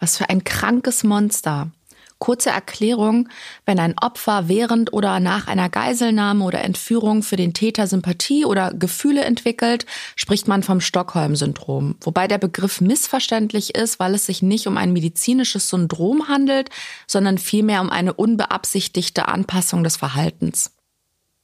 Was 0.00 0.18
für 0.18 0.28
ein 0.28 0.44
krankes 0.44 1.04
Monster. 1.04 1.70
Kurze 2.18 2.50
Erklärung, 2.50 3.28
wenn 3.66 3.78
ein 3.78 3.96
Opfer 4.00 4.48
während 4.48 4.92
oder 4.92 5.20
nach 5.20 5.46
einer 5.46 5.68
Geiselnahme 5.68 6.44
oder 6.44 6.62
Entführung 6.62 7.22
für 7.22 7.36
den 7.36 7.52
Täter 7.52 7.86
Sympathie 7.86 8.46
oder 8.46 8.72
Gefühle 8.72 9.24
entwickelt, 9.24 9.84
spricht 10.16 10.48
man 10.48 10.62
vom 10.62 10.80
Stockholm-Syndrom. 10.80 11.96
Wobei 12.00 12.26
der 12.26 12.38
Begriff 12.38 12.80
missverständlich 12.80 13.74
ist, 13.74 13.98
weil 13.98 14.14
es 14.14 14.26
sich 14.26 14.42
nicht 14.42 14.66
um 14.66 14.78
ein 14.78 14.92
medizinisches 14.92 15.68
Syndrom 15.68 16.28
handelt, 16.28 16.70
sondern 17.06 17.36
vielmehr 17.36 17.82
um 17.82 17.90
eine 17.90 18.14
unbeabsichtigte 18.14 19.28
Anpassung 19.28 19.84
des 19.84 19.96
Verhaltens. 19.96 20.70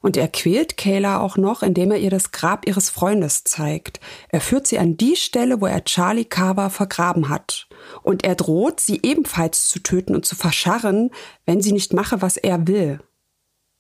Und 0.02 0.16
er 0.16 0.28
quält 0.28 0.76
Kayla 0.78 1.20
auch 1.20 1.36
noch, 1.36 1.62
indem 1.62 1.90
er 1.90 1.98
ihr 1.98 2.10
das 2.10 2.32
Grab 2.32 2.66
ihres 2.66 2.88
Freundes 2.88 3.44
zeigt. 3.44 4.00
Er 4.30 4.40
führt 4.40 4.66
sie 4.66 4.78
an 4.78 4.96
die 4.96 5.16
Stelle, 5.16 5.60
wo 5.60 5.66
er 5.66 5.84
Charlie 5.84 6.24
Carver 6.24 6.70
vergraben 6.70 7.28
hat. 7.28 7.68
Und 8.02 8.24
er 8.24 8.34
droht, 8.34 8.80
sie 8.80 9.00
ebenfalls 9.02 9.66
zu 9.66 9.78
töten 9.80 10.14
und 10.14 10.24
zu 10.24 10.36
verscharren, 10.36 11.10
wenn 11.44 11.60
sie 11.60 11.72
nicht 11.72 11.92
mache, 11.92 12.22
was 12.22 12.38
er 12.38 12.66
will. 12.66 13.00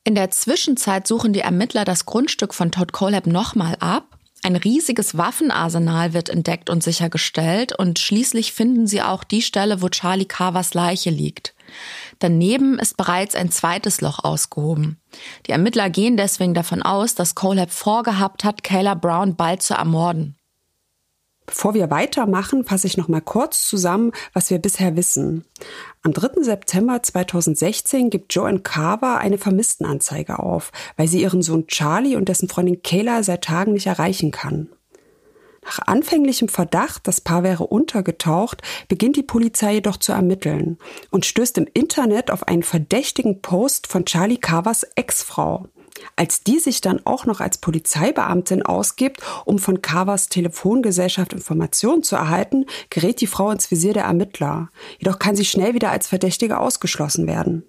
In 0.04 0.14
der 0.14 0.30
Zwischenzeit 0.30 1.06
suchen 1.06 1.32
die 1.32 1.40
Ermittler 1.40 1.84
das 1.84 2.06
Grundstück 2.06 2.54
von 2.54 2.70
Todd 2.70 2.92
Colab 2.92 3.26
nochmal 3.26 3.76
ab. 3.80 4.18
Ein 4.42 4.56
riesiges 4.56 5.18
Waffenarsenal 5.18 6.14
wird 6.14 6.30
entdeckt 6.30 6.70
und 6.70 6.82
sichergestellt 6.82 7.78
und 7.78 7.98
schließlich 7.98 8.52
finden 8.52 8.86
sie 8.86 9.02
auch 9.02 9.24
die 9.24 9.42
Stelle, 9.42 9.82
wo 9.82 9.88
Charlie 9.90 10.24
Carvers 10.24 10.72
Leiche 10.72 11.10
liegt. 11.10 11.54
Daneben 12.18 12.78
ist 12.78 12.96
bereits 12.96 13.34
ein 13.34 13.50
zweites 13.50 14.00
Loch 14.00 14.22
ausgehoben. 14.24 14.98
Die 15.46 15.52
Ermittler 15.52 15.90
gehen 15.90 16.16
deswegen 16.16 16.54
davon 16.54 16.82
aus, 16.82 17.14
dass 17.14 17.34
Colab 17.34 17.70
vorgehabt 17.70 18.44
hat, 18.44 18.62
Kayla 18.62 18.94
Brown 18.94 19.36
bald 19.36 19.62
zu 19.62 19.74
ermorden. 19.74 20.36
Bevor 21.50 21.74
wir 21.74 21.90
weitermachen, 21.90 22.64
fasse 22.64 22.86
ich 22.86 22.96
noch 22.96 23.08
mal 23.08 23.20
kurz 23.20 23.66
zusammen, 23.66 24.12
was 24.32 24.50
wir 24.50 24.60
bisher 24.60 24.94
wissen. 24.94 25.44
Am 26.02 26.12
3. 26.12 26.44
September 26.44 27.02
2016 27.02 28.08
gibt 28.08 28.32
Joanne 28.32 28.60
Carver 28.60 29.18
eine 29.18 29.36
Vermisstenanzeige 29.36 30.38
auf, 30.38 30.70
weil 30.96 31.08
sie 31.08 31.20
ihren 31.20 31.42
Sohn 31.42 31.66
Charlie 31.66 32.14
und 32.14 32.28
dessen 32.28 32.48
Freundin 32.48 32.82
Kayla 32.82 33.24
seit 33.24 33.42
Tagen 33.42 33.72
nicht 33.72 33.88
erreichen 33.88 34.30
kann. 34.30 34.68
Nach 35.70 35.86
anfänglichem 35.86 36.48
Verdacht, 36.48 37.06
das 37.06 37.20
Paar 37.20 37.44
wäre 37.44 37.64
untergetaucht, 37.64 38.60
beginnt 38.88 39.14
die 39.14 39.22
Polizei 39.22 39.74
jedoch 39.74 39.98
zu 39.98 40.10
ermitteln 40.10 40.78
und 41.10 41.24
stößt 41.24 41.58
im 41.58 41.68
Internet 41.72 42.32
auf 42.32 42.48
einen 42.48 42.64
verdächtigen 42.64 43.40
Post 43.40 43.86
von 43.86 44.04
Charlie 44.04 44.38
Carvers 44.38 44.82
Ex-Frau. 44.96 45.68
Als 46.16 46.42
die 46.42 46.58
sich 46.58 46.80
dann 46.80 47.06
auch 47.06 47.24
noch 47.24 47.38
als 47.38 47.58
Polizeibeamtin 47.58 48.62
ausgibt, 48.62 49.20
um 49.44 49.60
von 49.60 49.80
Carvers 49.80 50.28
Telefongesellschaft 50.28 51.34
Informationen 51.34 52.02
zu 52.02 52.16
erhalten, 52.16 52.66
gerät 52.88 53.20
die 53.20 53.28
Frau 53.28 53.52
ins 53.52 53.70
Visier 53.70 53.92
der 53.92 54.06
Ermittler. 54.06 54.70
Jedoch 54.98 55.20
kann 55.20 55.36
sie 55.36 55.44
schnell 55.44 55.74
wieder 55.74 55.92
als 55.92 56.08
Verdächtige 56.08 56.58
ausgeschlossen 56.58 57.28
werden. 57.28 57.62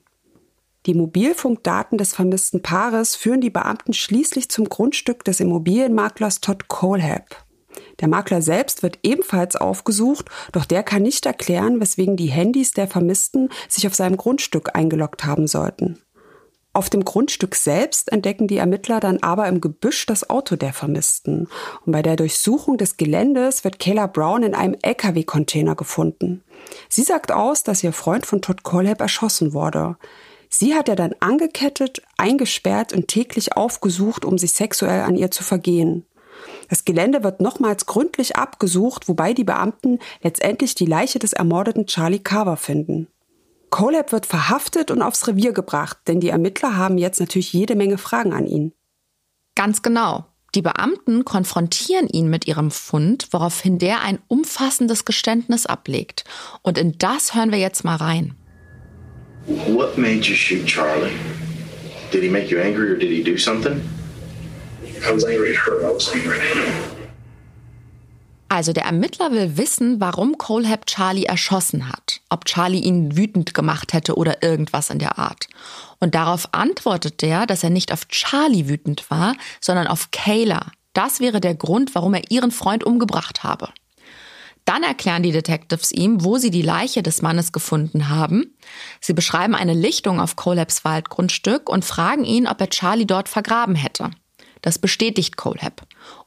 Die 0.88 0.96
Mobilfunkdaten 0.96 2.00
des 2.00 2.16
vermissten 2.16 2.64
Paares 2.64 3.16
führen 3.16 3.42
die 3.42 3.52
Beamten 3.52 3.94
schließlich 3.94 4.50
zum 4.50 4.70
Grundstück 4.70 5.24
des 5.24 5.40
Immobilienmaklers 5.40 6.42
Todd 6.42 6.68
Colehab. 6.68 7.46
Der 8.02 8.08
Makler 8.08 8.42
selbst 8.42 8.84
wird 8.84 9.00
ebenfalls 9.04 9.56
aufgesucht, 9.56 10.26
doch 10.52 10.66
der 10.66 10.84
kann 10.84 11.04
nicht 11.04 11.26
erklären, 11.26 11.80
weswegen 11.80 12.18
die 12.18 12.32
Handys 12.32 12.72
der 12.72 12.88
Vermissten 12.88 13.50
sich 13.70 13.88
auf 13.88 13.96
seinem 13.96 14.18
Grundstück 14.18 14.76
eingeloggt 14.76 15.24
haben 15.24 15.48
sollten. 15.48 16.00
Auf 16.74 16.90
dem 16.90 17.04
Grundstück 17.04 17.56
selbst 17.56 18.12
entdecken 18.14 18.48
die 18.48 18.58
Ermittler 18.58 19.02
dann 19.02 19.22
aber 19.22 19.48
im 19.48 19.60
Gebüsch 19.60 20.06
das 20.06 20.30
Auto 20.30 20.56
der 20.56 20.72
Vermissten. 20.72 21.50
Und 21.86 21.92
bei 21.92 22.02
der 22.02 22.16
Durchsuchung 22.16 22.78
des 22.78 22.96
Geländes 22.96 23.66
wird 23.66 23.78
Kayla 23.78 24.08
Brown 24.08 24.44
in 24.44 24.56
einem 24.56 24.78
LKW-Container 24.82 25.76
gefunden. 25.76 26.44
Sie 26.88 27.04
sagt 27.04 27.34
aus, 27.34 27.64
dass 27.64 27.84
ihr 27.84 27.92
Freund 27.92 28.26
von 28.26 28.42
Todd 28.42 28.64
Colab 28.64 29.02
erschossen 29.02 29.52
wurde. 29.52 29.98
Sie 30.48 30.74
hat 30.74 30.88
er 30.88 30.96
dann 30.96 31.14
angekettet, 31.20 32.02
eingesperrt 32.18 32.94
und 32.94 33.10
täglich 33.10 33.58
aufgesucht, 33.58 34.24
um 34.24 34.38
sich 34.38 34.54
sexuell 34.54 35.02
an 35.02 35.16
ihr 35.16 35.32
zu 35.32 35.44
vergehen. 35.44 36.06
Das 36.70 36.86
Gelände 36.86 37.24
wird 37.24 37.42
nochmals 37.42 37.86
gründlich 37.86 38.36
abgesucht, 38.36 39.08
wobei 39.08 39.34
die 39.34 39.44
Beamten 39.44 40.00
letztendlich 40.22 40.76
die 40.76 40.86
Leiche 40.86 41.20
des 41.20 41.34
ermordeten 41.34 41.86
Charlie 41.86 42.20
Carver 42.20 42.58
finden. 42.58 43.08
Colab 43.70 44.12
wird 44.12 44.26
verhaftet 44.26 44.92
und 44.92 45.02
aufs 45.02 45.28
Revier 45.28 45.54
gebracht, 45.54 45.98
denn 46.08 46.20
die 46.20 46.30
Ermittler 46.30 46.76
haben 46.76 46.98
jetzt 46.98 47.20
natürlich 47.20 47.54
jede 47.54 47.76
Menge 47.76 47.98
Fragen 47.98 48.34
an 48.34 48.46
ihn. 48.46 48.74
Ganz 49.56 49.82
genau. 49.82 50.26
Die 50.54 50.62
Beamten 50.62 51.24
konfrontieren 51.24 52.08
ihn 52.08 52.30
mit 52.30 52.46
ihrem 52.46 52.72
Fund, 52.72 53.30
woraufhin 53.32 53.80
der 53.80 54.02
ein 54.02 54.20
umfassendes 54.28 55.06
Geständnis 55.06 55.66
ablegt. 55.66 56.26
Und 56.62 56.78
in 56.78 56.98
das 56.98 57.34
hören 57.34 57.52
wir 57.52 57.60
jetzt 57.60 57.86
mal 57.86 57.96
rein. 57.96 58.36
What 59.48 59.98
made 59.98 60.22
you 60.28 60.36
shoot 60.36 60.66
Charlie? 60.66 61.14
Did 62.12 62.24
he 62.24 62.30
make 62.30 62.54
you 62.54 62.60
angry 62.60 62.92
or 62.92 62.98
did 62.98 63.10
he 63.10 63.24
do 63.24 63.38
something? 63.38 63.82
Also 68.52 68.74
der 68.74 68.84
Ermittler 68.84 69.32
will 69.32 69.56
wissen, 69.56 70.02
warum 70.02 70.38
Colehab 70.38 70.86
Charlie 70.86 71.24
erschossen 71.24 71.88
hat, 71.88 72.20
ob 72.30 72.44
Charlie 72.44 72.82
ihn 72.82 73.16
wütend 73.16 73.54
gemacht 73.54 73.94
hätte 73.94 74.16
oder 74.16 74.44
irgendwas 74.44 74.90
in 74.90 75.00
der 75.00 75.18
Art. 75.18 75.48
Und 76.00 76.16
darauf 76.16 76.54
antwortet 76.54 77.22
der, 77.22 77.46
dass 77.46 77.64
er 77.64 77.70
nicht 77.70 77.94
auf 77.94 78.10
Charlie 78.10 78.68
wütend 78.68 79.10
war, 79.10 79.36
sondern 79.62 79.88
auf 79.88 80.12
Kayla. 80.12 80.66
Das 80.92 81.22
wäre 81.22 81.40
der 81.40 81.56
Grund, 81.56 81.96
warum 81.96 82.14
er 82.14 82.30
ihren 82.30 82.52
Freund 82.52 82.84
umgebracht 82.84 83.44
habe. 83.44 83.70
Dann 84.66 84.84
erklären 84.84 85.24
die 85.24 85.32
Detectives 85.32 85.92
ihm, 85.92 86.24
wo 86.24 86.38
sie 86.38 86.52
die 86.52 86.62
Leiche 86.62 87.02
des 87.04 87.22
Mannes 87.22 87.54
gefunden 87.54 88.10
haben. 88.10 88.58
Sie 89.00 89.14
beschreiben 89.14 89.56
eine 89.56 89.74
Lichtung 89.74 90.20
auf 90.20 90.36
Colabs 90.36 90.84
Waldgrundstück 90.84 91.70
und 91.70 91.86
fragen 91.86 92.26
ihn, 92.26 92.48
ob 92.48 92.60
er 92.60 92.70
Charlie 92.70 93.08
dort 93.08 93.30
vergraben 93.30 93.76
hätte. 93.76 94.12
Das 94.62 94.80
bestätigt 94.80 95.38
Colab. 95.38 95.84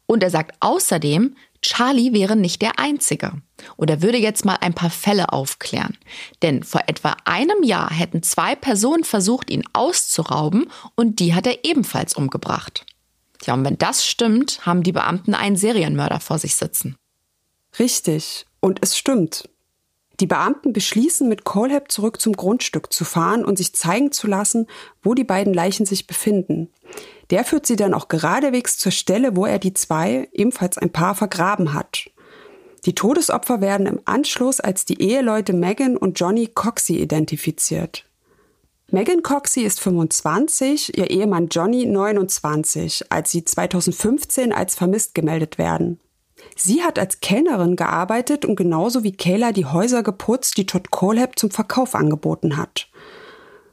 Und 0.06 0.22
er 0.22 0.30
sagt 0.30 0.56
außerdem, 0.60 1.34
Charlie 1.62 2.12
wäre 2.12 2.36
nicht 2.36 2.60
der 2.60 2.78
Einzige. 2.78 3.32
Und 3.76 3.88
er 3.88 4.02
würde 4.02 4.18
jetzt 4.18 4.44
mal 4.44 4.58
ein 4.60 4.74
paar 4.74 4.90
Fälle 4.90 5.32
aufklären. 5.32 5.96
Denn 6.42 6.62
vor 6.62 6.82
etwa 6.86 7.16
einem 7.24 7.62
Jahr 7.62 7.90
hätten 7.90 8.22
zwei 8.22 8.54
Personen 8.54 9.04
versucht, 9.04 9.50
ihn 9.50 9.64
auszurauben 9.72 10.70
und 10.94 11.20
die 11.20 11.34
hat 11.34 11.46
er 11.46 11.64
ebenfalls 11.64 12.14
umgebracht. 12.14 12.84
Ja, 13.44 13.54
und 13.54 13.64
wenn 13.64 13.78
das 13.78 14.06
stimmt, 14.06 14.66
haben 14.66 14.82
die 14.82 14.92
Beamten 14.92 15.34
einen 15.34 15.56
Serienmörder 15.56 16.20
vor 16.20 16.38
sich 16.38 16.56
sitzen. 16.56 16.96
Richtig. 17.78 18.46
Und 18.60 18.80
es 18.82 18.96
stimmt. 18.96 19.48
Die 20.20 20.26
Beamten 20.26 20.72
beschließen, 20.72 21.28
mit 21.28 21.44
Colehab 21.44 21.90
zurück 21.90 22.20
zum 22.20 22.34
Grundstück 22.34 22.92
zu 22.92 23.04
fahren 23.04 23.44
und 23.44 23.56
sich 23.56 23.74
zeigen 23.74 24.12
zu 24.12 24.26
lassen, 24.26 24.66
wo 25.02 25.14
die 25.14 25.24
beiden 25.24 25.52
Leichen 25.52 25.86
sich 25.86 26.06
befinden. 26.06 26.70
Der 27.30 27.44
führt 27.44 27.66
sie 27.66 27.76
dann 27.76 27.94
auch 27.94 28.08
geradewegs 28.08 28.78
zur 28.78 28.92
Stelle, 28.92 29.36
wo 29.36 29.46
er 29.46 29.58
die 29.58 29.74
zwei, 29.74 30.28
ebenfalls 30.32 30.78
ein 30.78 30.90
Paar, 30.90 31.14
vergraben 31.14 31.74
hat. 31.74 32.10
Die 32.84 32.94
Todesopfer 32.94 33.60
werden 33.60 33.86
im 33.86 34.00
Anschluss 34.04 34.60
als 34.60 34.84
die 34.84 35.00
Eheleute 35.00 35.54
Megan 35.54 35.96
und 35.96 36.20
Johnny 36.20 36.48
Coxey 36.48 36.98
identifiziert. 36.98 38.04
Megan 38.90 39.22
Coxey 39.22 39.64
ist 39.64 39.80
25, 39.80 40.98
ihr 40.98 41.10
Ehemann 41.10 41.48
Johnny 41.48 41.86
29, 41.86 43.06
als 43.10 43.30
sie 43.30 43.44
2015 43.44 44.52
als 44.52 44.74
vermisst 44.74 45.14
gemeldet 45.14 45.56
werden. 45.56 45.98
Sie 46.54 46.82
hat 46.82 46.98
als 46.98 47.20
Kellnerin 47.20 47.76
gearbeitet 47.76 48.44
und 48.44 48.56
genauso 48.56 49.02
wie 49.02 49.16
Kayla 49.16 49.52
die 49.52 49.64
Häuser 49.64 50.02
geputzt, 50.02 50.58
die 50.58 50.66
Todd 50.66 50.90
Colehab 50.90 51.38
zum 51.38 51.50
Verkauf 51.50 51.94
angeboten 51.94 52.58
hat. 52.58 52.88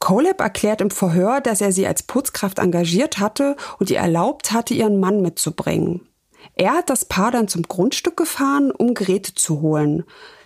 Coleb 0.01 0.41
erklärt 0.41 0.81
im 0.81 0.89
Verhör, 0.89 1.41
dass 1.41 1.61
er 1.61 1.71
sie 1.71 1.87
als 1.87 2.03
Putzkraft 2.03 2.57
engagiert 2.59 3.19
hatte 3.19 3.55
und 3.79 3.89
ihr 3.91 3.99
erlaubt 3.99 4.51
hatte, 4.51 4.73
ihren 4.73 4.99
Mann 4.99 5.21
mitzubringen. 5.21 6.09
Er 6.55 6.73
hat 6.73 6.89
das 6.89 7.05
Paar 7.05 7.31
dann 7.31 7.47
zum 7.47 7.61
Grundstück 7.61 8.17
gefahren, 8.17 8.71
um 8.71 8.95
Geräte 8.95 9.35
zu 9.35 9.61
holen. 9.61 10.03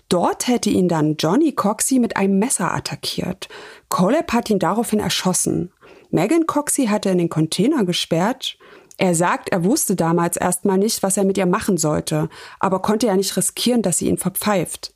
Dort 0.09 0.47
hätte 0.47 0.69
ihn 0.69 0.89
dann 0.89 1.15
Johnny 1.15 1.53
Coxey 1.53 1.99
mit 1.99 2.17
einem 2.17 2.37
Messer 2.37 2.73
attackiert. 2.73 3.47
Coleb 3.87 4.33
hat 4.33 4.49
ihn 4.49 4.59
daraufhin 4.59 4.99
erschossen. 4.99 5.71
Megan 6.11 6.45
Coxey 6.45 6.87
hat 6.87 7.05
er 7.05 7.13
in 7.13 7.17
den 7.17 7.29
Container 7.29 7.85
gesperrt. 7.85 8.57
Er 8.97 9.15
sagt, 9.15 9.49
er 9.49 9.63
wusste 9.63 9.95
damals 9.95 10.35
erstmal 10.35 10.77
nicht, 10.77 11.01
was 11.01 11.15
er 11.15 11.23
mit 11.23 11.37
ihr 11.37 11.45
machen 11.45 11.77
sollte, 11.77 12.29
aber 12.59 12.81
konnte 12.81 13.07
ja 13.07 13.15
nicht 13.15 13.35
riskieren, 13.35 13.81
dass 13.81 13.99
sie 13.99 14.09
ihn 14.09 14.17
verpfeift. 14.17 14.94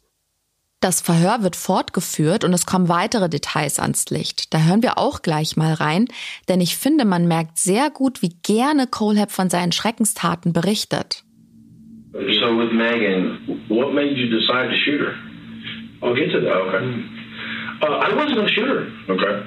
Das 0.81 1.01
Verhör 1.01 1.43
wird 1.43 1.57
fortgeführt 1.57 2.45
und 2.45 2.53
es 2.53 2.65
kommen 2.65 2.87
weitere 2.87 3.27
Details 3.27 3.79
ans 3.79 4.09
Licht. 4.09 4.53
Da 4.53 4.59
hören 4.63 4.81
wir 4.81 4.97
auch 4.97 5.21
gleich 5.21 5.57
mal 5.57 5.73
rein, 5.73 6.07
denn 6.47 6.61
ich 6.61 6.77
finde, 6.77 7.03
man 7.03 7.27
merkt 7.27 7.57
sehr 7.57 7.89
gut, 7.89 8.21
wie 8.21 8.33
gerne 8.43 8.87
Colehab 8.87 9.31
von 9.31 9.49
seinen 9.49 9.73
Schreckenstaten 9.73 10.53
berichtet. 10.53 11.23
So 12.13 12.57
with 12.57 12.71
Megan, 12.71 13.65
what 13.67 13.93
made 13.93 14.15
you 14.15 14.29
decide 14.29 14.69
to 14.69 14.75
shoot 14.85 15.01
her? 15.01 15.15
I'll 16.01 16.15
get 16.15 16.31
to 16.31 16.39
that. 16.39 16.55
Okay. 16.55 17.03
Uh, 17.81 17.85
I 17.85 18.13
wasn't 18.15 18.35
gonna 18.35 18.47
shoot 18.47 18.67
her. 18.67 18.87
Okay. 19.09 19.43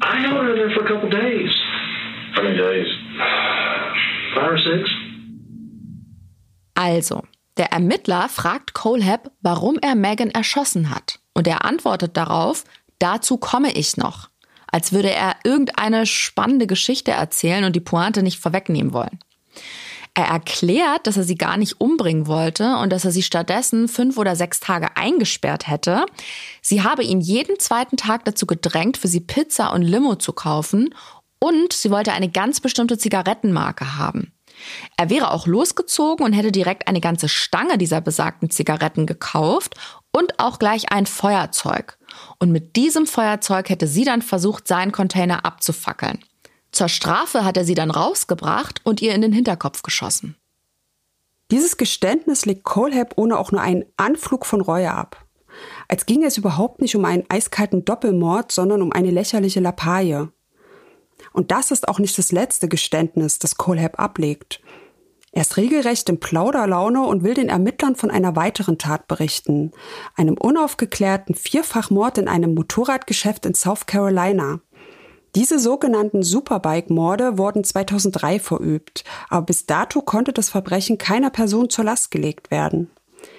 I 0.00 0.20
held 0.22 0.44
her 0.44 0.54
there 0.54 0.70
for 0.70 0.84
a 0.84 0.88
couple 0.88 1.10
days. 1.10 1.50
How 2.34 2.42
many 2.42 2.56
days? 2.56 2.86
Five 4.34 4.52
or 4.52 4.58
six. 4.58 4.90
Also, 6.74 7.22
der 7.56 7.72
Ermittler 7.72 8.28
fragt 8.28 8.74
Colehab, 8.74 9.30
warum 9.40 9.78
er 9.80 9.94
Megan 9.94 10.30
erschossen 10.30 10.90
hat. 10.90 11.20
Und 11.34 11.46
er 11.46 11.64
antwortet 11.64 12.16
darauf, 12.16 12.64
dazu 12.98 13.36
komme 13.36 13.72
ich 13.72 13.96
noch. 13.96 14.28
Als 14.66 14.92
würde 14.92 15.12
er 15.12 15.36
irgendeine 15.44 16.04
spannende 16.04 16.66
Geschichte 16.66 17.12
erzählen 17.12 17.64
und 17.64 17.76
die 17.76 17.80
Pointe 17.80 18.22
nicht 18.22 18.40
vorwegnehmen 18.40 18.92
wollen. 18.92 19.20
Er 20.14 20.26
erklärt, 20.26 21.08
dass 21.08 21.16
er 21.16 21.24
sie 21.24 21.34
gar 21.34 21.56
nicht 21.56 21.80
umbringen 21.80 22.28
wollte 22.28 22.76
und 22.76 22.90
dass 22.90 23.04
er 23.04 23.10
sie 23.10 23.24
stattdessen 23.24 23.88
fünf 23.88 24.16
oder 24.16 24.36
sechs 24.36 24.60
Tage 24.60 24.96
eingesperrt 24.96 25.66
hätte. 25.66 26.06
Sie 26.62 26.82
habe 26.82 27.02
ihn 27.02 27.20
jeden 27.20 27.58
zweiten 27.58 27.96
Tag 27.96 28.24
dazu 28.24 28.46
gedrängt, 28.46 28.96
für 28.96 29.08
sie 29.08 29.20
Pizza 29.20 29.72
und 29.72 29.82
Limo 29.82 30.14
zu 30.14 30.32
kaufen 30.32 30.94
und 31.40 31.72
sie 31.72 31.90
wollte 31.90 32.12
eine 32.12 32.30
ganz 32.30 32.60
bestimmte 32.60 32.96
Zigarettenmarke 32.96 33.98
haben. 33.98 34.33
Er 34.96 35.10
wäre 35.10 35.30
auch 35.30 35.46
losgezogen 35.46 36.24
und 36.24 36.32
hätte 36.32 36.52
direkt 36.52 36.88
eine 36.88 37.00
ganze 37.00 37.28
Stange 37.28 37.78
dieser 37.78 38.00
besagten 38.00 38.50
Zigaretten 38.50 39.06
gekauft 39.06 39.74
und 40.12 40.38
auch 40.38 40.58
gleich 40.58 40.92
ein 40.92 41.06
Feuerzeug. 41.06 41.98
Und 42.38 42.52
mit 42.52 42.76
diesem 42.76 43.06
Feuerzeug 43.06 43.68
hätte 43.68 43.86
sie 43.86 44.04
dann 44.04 44.22
versucht, 44.22 44.68
seinen 44.68 44.92
Container 44.92 45.44
abzufackeln. 45.44 46.24
Zur 46.72 46.88
Strafe 46.88 47.44
hat 47.44 47.56
er 47.56 47.64
sie 47.64 47.74
dann 47.74 47.90
rausgebracht 47.90 48.80
und 48.84 49.00
ihr 49.00 49.14
in 49.14 49.20
den 49.20 49.32
Hinterkopf 49.32 49.82
geschossen. 49.82 50.36
Dieses 51.50 51.76
Geständnis 51.76 52.46
legt 52.46 52.64
Colehab 52.64 53.14
ohne 53.16 53.38
auch 53.38 53.52
nur 53.52 53.60
einen 53.60 53.84
Anflug 53.96 54.46
von 54.46 54.60
Reue 54.60 54.90
ab. 54.90 55.24
Als 55.88 56.06
ginge 56.06 56.26
es 56.26 56.38
überhaupt 56.38 56.80
nicht 56.80 56.96
um 56.96 57.04
einen 57.04 57.24
eiskalten 57.28 57.84
Doppelmord, 57.84 58.50
sondern 58.50 58.82
um 58.82 58.92
eine 58.92 59.10
lächerliche 59.10 59.60
Lappalie. 59.60 60.32
Und 61.34 61.50
das 61.50 61.72
ist 61.72 61.88
auch 61.88 61.98
nicht 61.98 62.16
das 62.16 62.30
letzte 62.30 62.68
Geständnis, 62.68 63.40
das 63.40 63.56
Colehab 63.56 63.98
ablegt. 63.98 64.60
Er 65.32 65.42
ist 65.42 65.56
regelrecht 65.56 66.08
in 66.08 66.20
Plauderlaune 66.20 67.04
und 67.04 67.24
will 67.24 67.34
den 67.34 67.48
Ermittlern 67.48 67.96
von 67.96 68.08
einer 68.08 68.36
weiteren 68.36 68.78
Tat 68.78 69.08
berichten, 69.08 69.72
einem 70.14 70.38
unaufgeklärten 70.38 71.34
Vierfachmord 71.34 72.18
in 72.18 72.28
einem 72.28 72.54
Motorradgeschäft 72.54 73.46
in 73.46 73.54
South 73.54 73.86
Carolina. 73.86 74.60
Diese 75.34 75.58
sogenannten 75.58 76.22
Superbike-Morde 76.22 77.36
wurden 77.36 77.64
2003 77.64 78.38
verübt, 78.38 79.02
aber 79.28 79.46
bis 79.46 79.66
dato 79.66 80.02
konnte 80.02 80.32
das 80.32 80.50
Verbrechen 80.50 80.98
keiner 80.98 81.30
Person 81.30 81.68
zur 81.68 81.84
Last 81.84 82.12
gelegt 82.12 82.52
werden. 82.52 82.92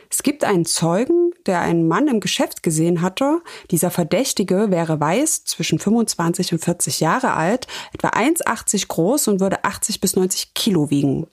Es 0.10 0.24
gibt 0.24 0.44
einen 0.44 0.65
Zeugen, 0.65 1.32
der 1.46 1.62
einen 1.62 1.88
Mann 1.88 2.08
im 2.08 2.20
Geschäft 2.20 2.63
gesehen 2.63 3.02
hatte. 3.02 3.41
Dieser 3.72 3.91
Verdächtige 3.91 4.72
wäre 4.72 5.00
weiß, 5.00 5.46
zwischen 5.46 5.80
25 5.80 6.54
und 6.54 6.60
40 6.60 7.00
Jahre 7.00 7.34
alt, 7.34 7.68
etwa 7.94 8.10
1,80 8.10 8.88
groß 8.88 9.28
und 9.28 9.39
würde 9.39 9.63
80 9.63 10.02
bis 10.02 10.15
90 10.15 10.54
Kilo 10.54 10.89
wiegen. 10.89 11.28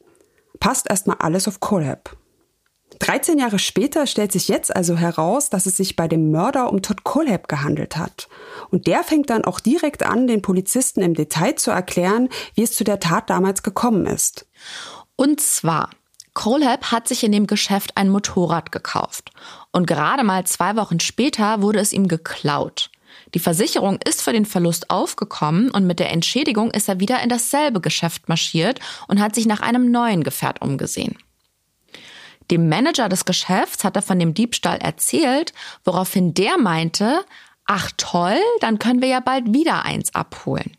Passt 0.60 0.88
erstmal 0.88 1.16
alles 1.18 1.48
auf 1.48 1.60
Colab. 1.60 2.16
13 2.98 3.38
Jahre 3.38 3.58
später 3.58 4.06
stellt 4.06 4.32
sich 4.32 4.48
jetzt 4.48 4.74
also 4.74 4.96
heraus, 4.96 5.50
dass 5.50 5.66
es 5.66 5.76
sich 5.76 5.96
bei 5.96 6.08
dem 6.08 6.30
Mörder 6.30 6.70
um 6.72 6.82
Todd 6.82 7.04
Colab 7.04 7.48
gehandelt 7.48 7.96
hat. 7.96 8.28
Und 8.70 8.86
der 8.86 9.02
fängt 9.02 9.30
dann 9.30 9.44
auch 9.44 9.60
direkt 9.60 10.02
an, 10.02 10.26
den 10.26 10.42
Polizisten 10.42 11.00
im 11.00 11.14
Detail 11.14 11.56
zu 11.56 11.70
erklären, 11.70 12.28
wie 12.54 12.62
es 12.62 12.72
zu 12.72 12.84
der 12.84 13.00
Tat 13.00 13.30
damals 13.30 13.62
gekommen 13.62 14.06
ist. 14.06 14.46
Und 15.16 15.40
zwar, 15.40 15.90
Colab 16.34 16.90
hat 16.92 17.08
sich 17.08 17.24
in 17.24 17.32
dem 17.32 17.46
Geschäft 17.46 17.96
ein 17.96 18.08
Motorrad 18.08 18.72
gekauft. 18.72 19.30
Und 19.70 19.86
gerade 19.86 20.24
mal 20.24 20.44
zwei 20.44 20.76
Wochen 20.76 21.00
später 21.00 21.62
wurde 21.62 21.80
es 21.80 21.92
ihm 21.92 22.08
geklaut. 22.08 22.90
Die 23.34 23.38
Versicherung 23.38 23.98
ist 24.06 24.22
für 24.22 24.32
den 24.32 24.46
Verlust 24.46 24.90
aufgekommen 24.90 25.70
und 25.70 25.86
mit 25.86 25.98
der 25.98 26.10
Entschädigung 26.10 26.70
ist 26.70 26.88
er 26.88 27.00
wieder 27.00 27.22
in 27.22 27.28
dasselbe 27.28 27.80
Geschäft 27.80 28.28
marschiert 28.28 28.80
und 29.08 29.20
hat 29.20 29.34
sich 29.34 29.46
nach 29.46 29.60
einem 29.60 29.90
neuen 29.90 30.22
Gefährt 30.22 30.62
umgesehen. 30.62 31.16
Dem 32.50 32.68
Manager 32.68 33.08
des 33.08 33.24
Geschäfts 33.24 33.84
hat 33.84 33.96
er 33.96 34.02
von 34.02 34.18
dem 34.18 34.34
Diebstahl 34.34 34.78
erzählt, 34.78 35.52
woraufhin 35.84 36.34
der 36.34 36.58
meinte, 36.58 37.24
ach 37.66 37.90
toll, 37.96 38.38
dann 38.60 38.78
können 38.78 39.00
wir 39.00 39.08
ja 39.08 39.20
bald 39.20 39.52
wieder 39.52 39.84
eins 39.84 40.14
abholen. 40.14 40.76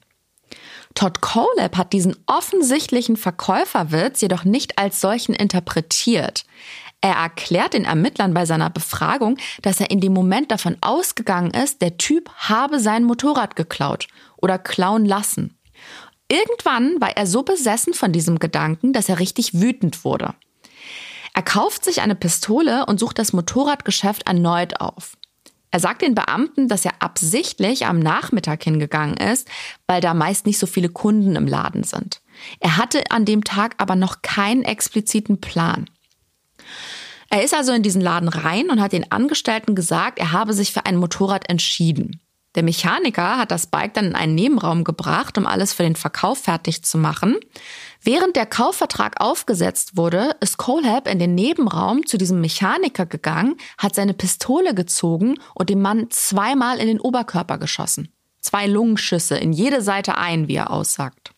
Todd 0.95 1.21
Coleb 1.21 1.77
hat 1.77 1.93
diesen 1.93 2.15
offensichtlichen 2.27 3.17
Verkäuferwitz 3.17 4.21
jedoch 4.21 4.43
nicht 4.43 4.77
als 4.77 5.01
solchen 5.01 5.33
interpretiert. 5.33 6.45
Er 7.01 7.15
erklärt 7.15 7.73
den 7.73 7.83
Ermittlern 7.83 8.33
bei 8.33 8.45
seiner 8.45 8.69
Befragung, 8.69 9.37
dass 9.61 9.81
er 9.81 9.91
in 9.91 9.99
dem 9.99 10.13
Moment 10.13 10.51
davon 10.51 10.77
ausgegangen 10.81 11.51
ist, 11.51 11.81
der 11.81 11.97
Typ 11.97 12.29
habe 12.35 12.79
sein 12.79 13.03
Motorrad 13.03 13.55
geklaut 13.55 14.07
oder 14.37 14.57
klauen 14.57 15.05
lassen. 15.05 15.57
Irgendwann 16.29 17.01
war 17.01 17.17
er 17.17 17.27
so 17.27 17.43
besessen 17.43 17.93
von 17.93 18.13
diesem 18.13 18.39
Gedanken, 18.39 18.93
dass 18.93 19.09
er 19.09 19.19
richtig 19.19 19.59
wütend 19.59 20.05
wurde. 20.05 20.33
Er 21.33 21.41
kauft 21.41 21.83
sich 21.83 22.01
eine 22.01 22.15
Pistole 22.15 22.85
und 22.85 22.99
sucht 22.99 23.19
das 23.19 23.33
Motorradgeschäft 23.33 24.27
erneut 24.27 24.79
auf. 24.79 25.17
Er 25.73 25.79
sagt 25.79 26.03
den 26.03 26.13
Beamten, 26.13 26.67
dass 26.67 26.85
er 26.85 26.91
absichtlich 26.99 27.87
am 27.87 27.97
Nachmittag 27.97 28.63
hingegangen 28.63 29.17
ist, 29.17 29.49
weil 29.87 30.01
da 30.01 30.13
meist 30.13 30.45
nicht 30.45 30.59
so 30.59 30.67
viele 30.67 30.87
Kunden 30.87 31.35
im 31.35 31.47
Laden 31.47 31.83
sind. 31.83 32.21
Er 32.59 32.77
hatte 32.77 33.01
an 33.09 33.25
dem 33.25 33.43
Tag 33.43 33.73
aber 33.79 33.95
noch 33.95 34.21
keinen 34.21 34.61
expliziten 34.61 35.41
Plan. 35.41 35.89
Er 37.31 37.43
ist 37.43 37.55
also 37.55 37.71
in 37.71 37.81
diesen 37.81 38.01
Laden 38.01 38.29
rein 38.29 38.69
und 38.69 38.79
hat 38.79 38.91
den 38.91 39.11
Angestellten 39.11 39.73
gesagt, 39.73 40.19
er 40.19 40.31
habe 40.31 40.53
sich 40.53 40.71
für 40.71 40.85
ein 40.85 40.95
Motorrad 40.95 41.49
entschieden. 41.49 42.21
Der 42.53 42.61
Mechaniker 42.61 43.39
hat 43.39 43.49
das 43.49 43.65
Bike 43.65 43.95
dann 43.95 44.05
in 44.05 44.15
einen 44.15 44.35
Nebenraum 44.35 44.83
gebracht, 44.83 45.39
um 45.39 45.47
alles 45.47 45.73
für 45.73 45.81
den 45.81 45.95
Verkauf 45.95 46.37
fertig 46.37 46.83
zu 46.83 46.99
machen. 46.99 47.37
Während 48.05 48.35
der 48.35 48.45
Kaufvertrag 48.45 49.21
aufgesetzt 49.21 49.95
wurde, 49.95 50.35
ist 50.41 50.57
Colehab 50.57 51.07
in 51.07 51.19
den 51.19 51.35
Nebenraum 51.35 52.05
zu 52.05 52.17
diesem 52.17 52.41
Mechaniker 52.41 53.05
gegangen, 53.05 53.55
hat 53.77 53.95
seine 53.95 54.13
Pistole 54.13 54.73
gezogen 54.75 55.39
und 55.55 55.69
dem 55.69 55.81
Mann 55.81 56.07
zweimal 56.09 56.79
in 56.79 56.87
den 56.87 56.99
Oberkörper 56.99 57.57
geschossen. 57.57 58.13
Zwei 58.41 58.67
Lungenschüsse 58.67 59.37
in 59.37 59.53
jede 59.53 59.81
Seite 59.81 60.17
ein, 60.17 60.49
wie 60.49 60.55
er 60.55 60.71
aussagt. 60.71 61.33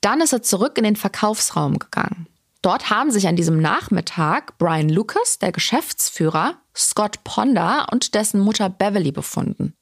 Dann 0.00 0.20
ist 0.20 0.32
er 0.32 0.42
zurück 0.42 0.76
in 0.76 0.82
den 0.82 0.96
Verkaufsraum 0.96 1.78
gegangen. 1.78 2.26
Dort 2.62 2.90
haben 2.90 3.12
sich 3.12 3.28
an 3.28 3.36
diesem 3.36 3.60
Nachmittag 3.60 4.58
Brian 4.58 4.88
Lucas, 4.88 5.38
der 5.38 5.52
Geschäftsführer, 5.52 6.56
Scott 6.76 7.22
Ponder 7.22 7.86
und 7.92 8.16
dessen 8.16 8.40
Mutter 8.40 8.68
Beverly 8.68 9.12
befunden. 9.12 9.74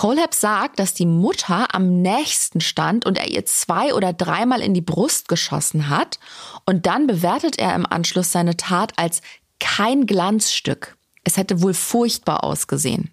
Colehab 0.00 0.32
sagt, 0.32 0.78
dass 0.78 0.94
die 0.94 1.04
Mutter 1.04 1.74
am 1.74 2.00
nächsten 2.00 2.62
stand 2.62 3.04
und 3.04 3.18
er 3.18 3.28
ihr 3.28 3.44
zwei 3.44 3.92
oder 3.92 4.14
dreimal 4.14 4.62
in 4.62 4.72
die 4.72 4.80
Brust 4.80 5.28
geschossen 5.28 5.90
hat. 5.90 6.18
Und 6.64 6.86
dann 6.86 7.06
bewertet 7.06 7.58
er 7.58 7.74
im 7.74 7.84
Anschluss 7.84 8.32
seine 8.32 8.56
Tat 8.56 8.94
als 8.96 9.20
kein 9.58 10.06
Glanzstück. 10.06 10.96
Es 11.22 11.36
hätte 11.36 11.60
wohl 11.60 11.74
furchtbar 11.74 12.44
ausgesehen. 12.44 13.12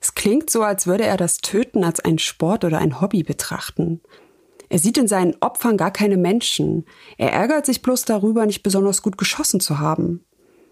Es 0.00 0.16
klingt 0.16 0.50
so, 0.50 0.64
als 0.64 0.88
würde 0.88 1.04
er 1.04 1.16
das 1.16 1.38
Töten 1.38 1.84
als 1.84 2.00
einen 2.00 2.18
Sport 2.18 2.64
oder 2.64 2.78
ein 2.78 3.00
Hobby 3.00 3.22
betrachten. 3.22 4.00
Er 4.68 4.80
sieht 4.80 4.98
in 4.98 5.06
seinen 5.06 5.36
Opfern 5.40 5.76
gar 5.76 5.92
keine 5.92 6.16
Menschen. 6.16 6.86
Er 7.18 7.32
ärgert 7.32 7.66
sich 7.66 7.82
bloß 7.82 8.04
darüber, 8.04 8.46
nicht 8.46 8.64
besonders 8.64 9.02
gut 9.02 9.16
geschossen 9.16 9.60
zu 9.60 9.78
haben. 9.78 10.24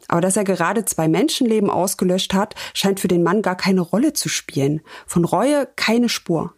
Aber 0.09 0.21
dass 0.21 0.37
er 0.37 0.45
gerade 0.45 0.85
zwei 0.85 1.07
Menschenleben 1.07 1.71
ausgelöscht 1.71 2.35
hat, 2.35 2.55
scheint 2.75 2.99
für 2.99 3.09
den 3.09 3.23
Mann 3.23 3.43
gar 3.43 3.57
keine 3.57 3.83
Rolle 3.83 4.15
zu 4.15 4.29
spielen. 4.29 4.81
Von 5.07 5.25
Reue 5.25 5.69
keine 5.77 6.09
Spur. 6.09 6.55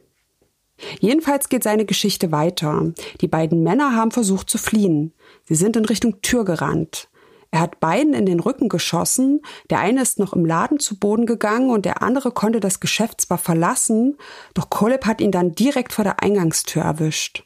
Jedenfalls 1.01 1.49
geht 1.49 1.63
seine 1.63 1.85
Geschichte 1.85 2.33
weiter. 2.33 2.93
Die 3.21 3.29
beiden 3.29 3.63
Männer 3.63 3.95
haben 3.95 4.13
versucht 4.13 4.49
zu 4.49 4.57
fliehen. 4.57 5.13
Sie 5.45 5.55
sind 5.55 5.77
in 5.77 5.85
Richtung 5.85 6.23
Tür 6.23 6.45
gerannt. 6.45 7.09
Er 7.51 7.61
hat 7.61 7.81
beiden 7.81 8.15
in 8.15 8.27
den 8.27 8.39
Rücken 8.39 8.69
geschossen, 8.69 9.41
der 9.71 9.81
eine 9.81 10.03
ist 10.03 10.21
noch 10.21 10.35
im 10.35 10.47
Laden 10.47 10.79
zu 10.79 10.99
Boden 10.99 11.27
gegangen 11.27 11.71
und 11.71 11.85
der 11.85 12.01
andere 12.01 12.31
konnte 12.31 12.61
das 12.61 12.79
Geschäft 12.79 13.21
zwar 13.21 13.39
verlassen, 13.39 14.17
doch 14.55 14.71
Koleb 14.71 15.05
hat 15.05 15.21
ihn 15.21 15.33
dann 15.33 15.57
direkt 15.57 15.93
vor 15.93 16.05
der 16.05 16.23
Eingangstür 16.23 16.83
erwischt. 16.83 17.45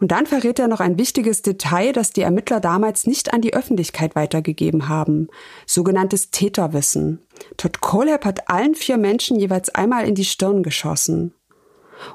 Und 0.00 0.12
dann 0.12 0.24
verrät 0.24 0.58
er 0.58 0.66
noch 0.66 0.80
ein 0.80 0.98
wichtiges 0.98 1.42
Detail, 1.42 1.92
das 1.92 2.10
die 2.10 2.22
Ermittler 2.22 2.58
damals 2.58 3.06
nicht 3.06 3.34
an 3.34 3.42
die 3.42 3.52
Öffentlichkeit 3.52 4.16
weitergegeben 4.16 4.88
haben. 4.88 5.28
Sogenanntes 5.66 6.30
Täterwissen. 6.30 7.20
Todd 7.58 7.80
Koleb 7.80 8.24
hat 8.24 8.48
allen 8.48 8.74
vier 8.74 8.96
Menschen 8.96 9.38
jeweils 9.38 9.68
einmal 9.74 10.08
in 10.08 10.14
die 10.14 10.24
Stirn 10.24 10.62
geschossen. 10.62 11.34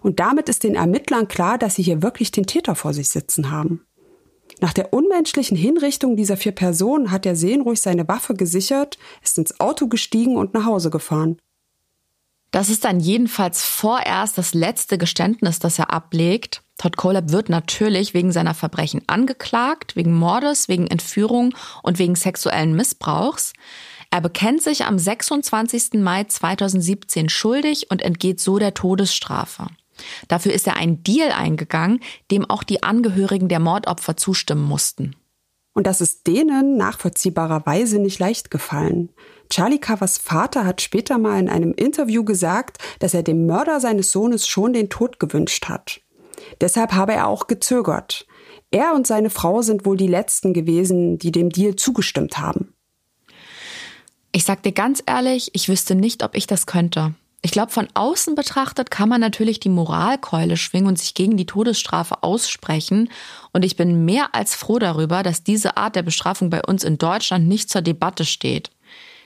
Und 0.02 0.20
damit 0.20 0.50
ist 0.50 0.64
den 0.64 0.74
Ermittlern 0.74 1.28
klar, 1.28 1.60
dass 1.60 1.76
sie 1.76 1.84
hier 1.84 2.02
wirklich 2.02 2.32
den 2.32 2.48
Täter 2.48 2.74
vor 2.74 2.94
sich 2.94 3.10
sitzen 3.10 3.52
haben. 3.52 3.86
Nach 4.62 4.74
der 4.74 4.92
unmenschlichen 4.92 5.58
Hinrichtung 5.58 6.16
dieser 6.16 6.38
vier 6.38 6.54
Personen 6.54 7.12
hat 7.12 7.28
er 7.28 7.36
seelenruhig 7.36 7.82
seine 7.82 8.08
Waffe 8.08 8.34
gesichert, 8.34 8.98
ist 9.22 9.38
ins 9.38 9.60
Auto 9.60 9.88
gestiegen 9.88 10.38
und 10.38 10.56
nach 10.56 10.66
Hause 10.66 10.90
gefahren. 10.90 11.38
Das 12.50 12.70
ist 12.70 12.86
dann 12.86 13.00
jedenfalls 13.00 13.64
vorerst 13.64 14.38
das 14.38 14.56
letzte 14.56 14.98
Geständnis, 14.98 15.60
das 15.60 15.78
er 15.78 15.92
ablegt. 15.92 16.65
Todd 16.78 16.98
Coleb 16.98 17.32
wird 17.32 17.50
natürlich 17.50 18.14
wegen 18.14 18.32
seiner 18.32 18.54
Verbrechen 18.54 19.02
angeklagt, 19.08 19.96
wegen 19.96 20.14
Mordes, 20.14 20.68
wegen 20.68 20.88
Entführung 20.88 21.56
und 21.84 22.00
wegen 22.00 22.16
sexuellen 22.16 22.76
Missbrauchs. 22.76 23.54
Er 24.12 24.22
bekennt 24.22 24.62
sich 24.62 24.86
am 24.86 25.00
26. 25.00 25.94
Mai 25.96 26.26
2017 26.26 27.30
schuldig 27.30 27.90
und 27.92 28.02
entgeht 28.02 28.40
so 28.40 28.60
der 28.60 28.74
Todesstrafe. 28.74 29.68
Dafür 30.28 30.54
ist 30.54 30.68
er 30.68 30.76
einen 30.76 31.04
Deal 31.04 31.32
eingegangen, 31.32 32.02
dem 32.32 32.50
auch 32.50 32.64
die 32.64 32.84
Angehörigen 32.84 33.48
der 33.48 33.60
Mordopfer 33.60 34.18
zustimmen 34.18 34.64
mussten. 34.64 35.16
Und 35.74 35.88
das 35.88 36.00
ist 36.00 36.26
denen 36.28 36.78
nachvollziehbarerweise 36.78 38.00
nicht 38.00 38.20
leicht 38.20 38.50
gefallen. 38.50 39.10
Charlie 39.50 39.80
Covers 39.80 40.18
Vater 40.18 40.66
hat 40.66 40.82
später 40.82 41.18
mal 41.18 41.40
in 41.40 41.50
einem 41.50 41.74
Interview 41.74 42.24
gesagt, 42.24 42.78
dass 43.00 43.14
er 43.14 43.24
dem 43.24 43.46
Mörder 43.46 43.80
seines 43.82 44.12
Sohnes 44.12 44.48
schon 44.48 44.74
den 44.74 44.90
Tod 44.90 45.20
gewünscht 45.20 45.66
hat. 45.68 46.02
Deshalb 46.62 46.94
habe 46.94 47.14
er 47.14 47.28
auch 47.28 47.48
gezögert. 47.48 48.26
Er 48.72 48.94
und 48.94 49.08
seine 49.08 49.30
Frau 49.30 49.62
sind 49.62 49.86
wohl 49.86 49.98
die 49.98 50.08
letzten 50.08 50.54
gewesen, 50.54 51.18
die 51.18 51.32
dem 51.32 51.50
Deal 51.50 51.76
zugestimmt 51.76 52.38
haben. 52.38 52.74
Ich 54.32 54.44
sag 54.44 54.64
dir 54.64 54.74
ganz 54.74 55.02
ehrlich, 55.06 55.52
ich 55.54 55.70
wüsste 55.70 55.96
nicht, 55.96 56.24
ob 56.24 56.36
ich 56.36 56.46
das 56.46 56.66
könnte. 56.66 57.14
Ich 57.42 57.52
glaube, 57.52 57.72
von 57.72 57.88
außen 57.94 58.34
betrachtet 58.34 58.90
kann 58.90 59.08
man 59.08 59.22
natürlich 59.22 59.60
die 59.60 59.70
Moralkeule 59.70 60.58
schwingen 60.58 60.88
und 60.88 60.98
sich 60.98 61.14
gegen 61.14 61.38
die 61.38 61.46
Todesstrafe 61.46 62.24
aussprechen. 62.24 63.10
Und 63.54 63.64
ich 63.64 63.76
bin 63.76 64.04
mehr 64.04 64.34
als 64.34 64.56
froh 64.56 64.80
darüber, 64.80 65.22
dass 65.22 65.44
diese 65.44 65.78
Art 65.78 65.96
der 65.96 66.02
Bestrafung 66.02 66.50
bei 66.50 66.64
uns 66.64 66.84
in 66.84 66.98
Deutschland 66.98 67.48
nicht 67.48 67.70
zur 67.70 67.84
Debatte 67.84 68.26
steht. 68.26 68.72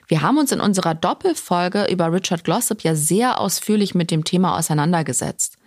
Wir 0.10 0.22
haben 0.22 0.38
uns 0.38 0.52
in 0.52 0.60
unserer 0.60 0.96
Doppelfolge 0.96 1.86
über 1.90 2.12
Richard 2.12 2.44
Glossop 2.44 2.82
ja 2.82 2.94
sehr 2.94 3.40
ausführlich 3.40 3.96
mit 3.96 4.12
dem 4.12 4.26
Thema 4.26 4.58
auseinandergesetzt. 4.58 5.59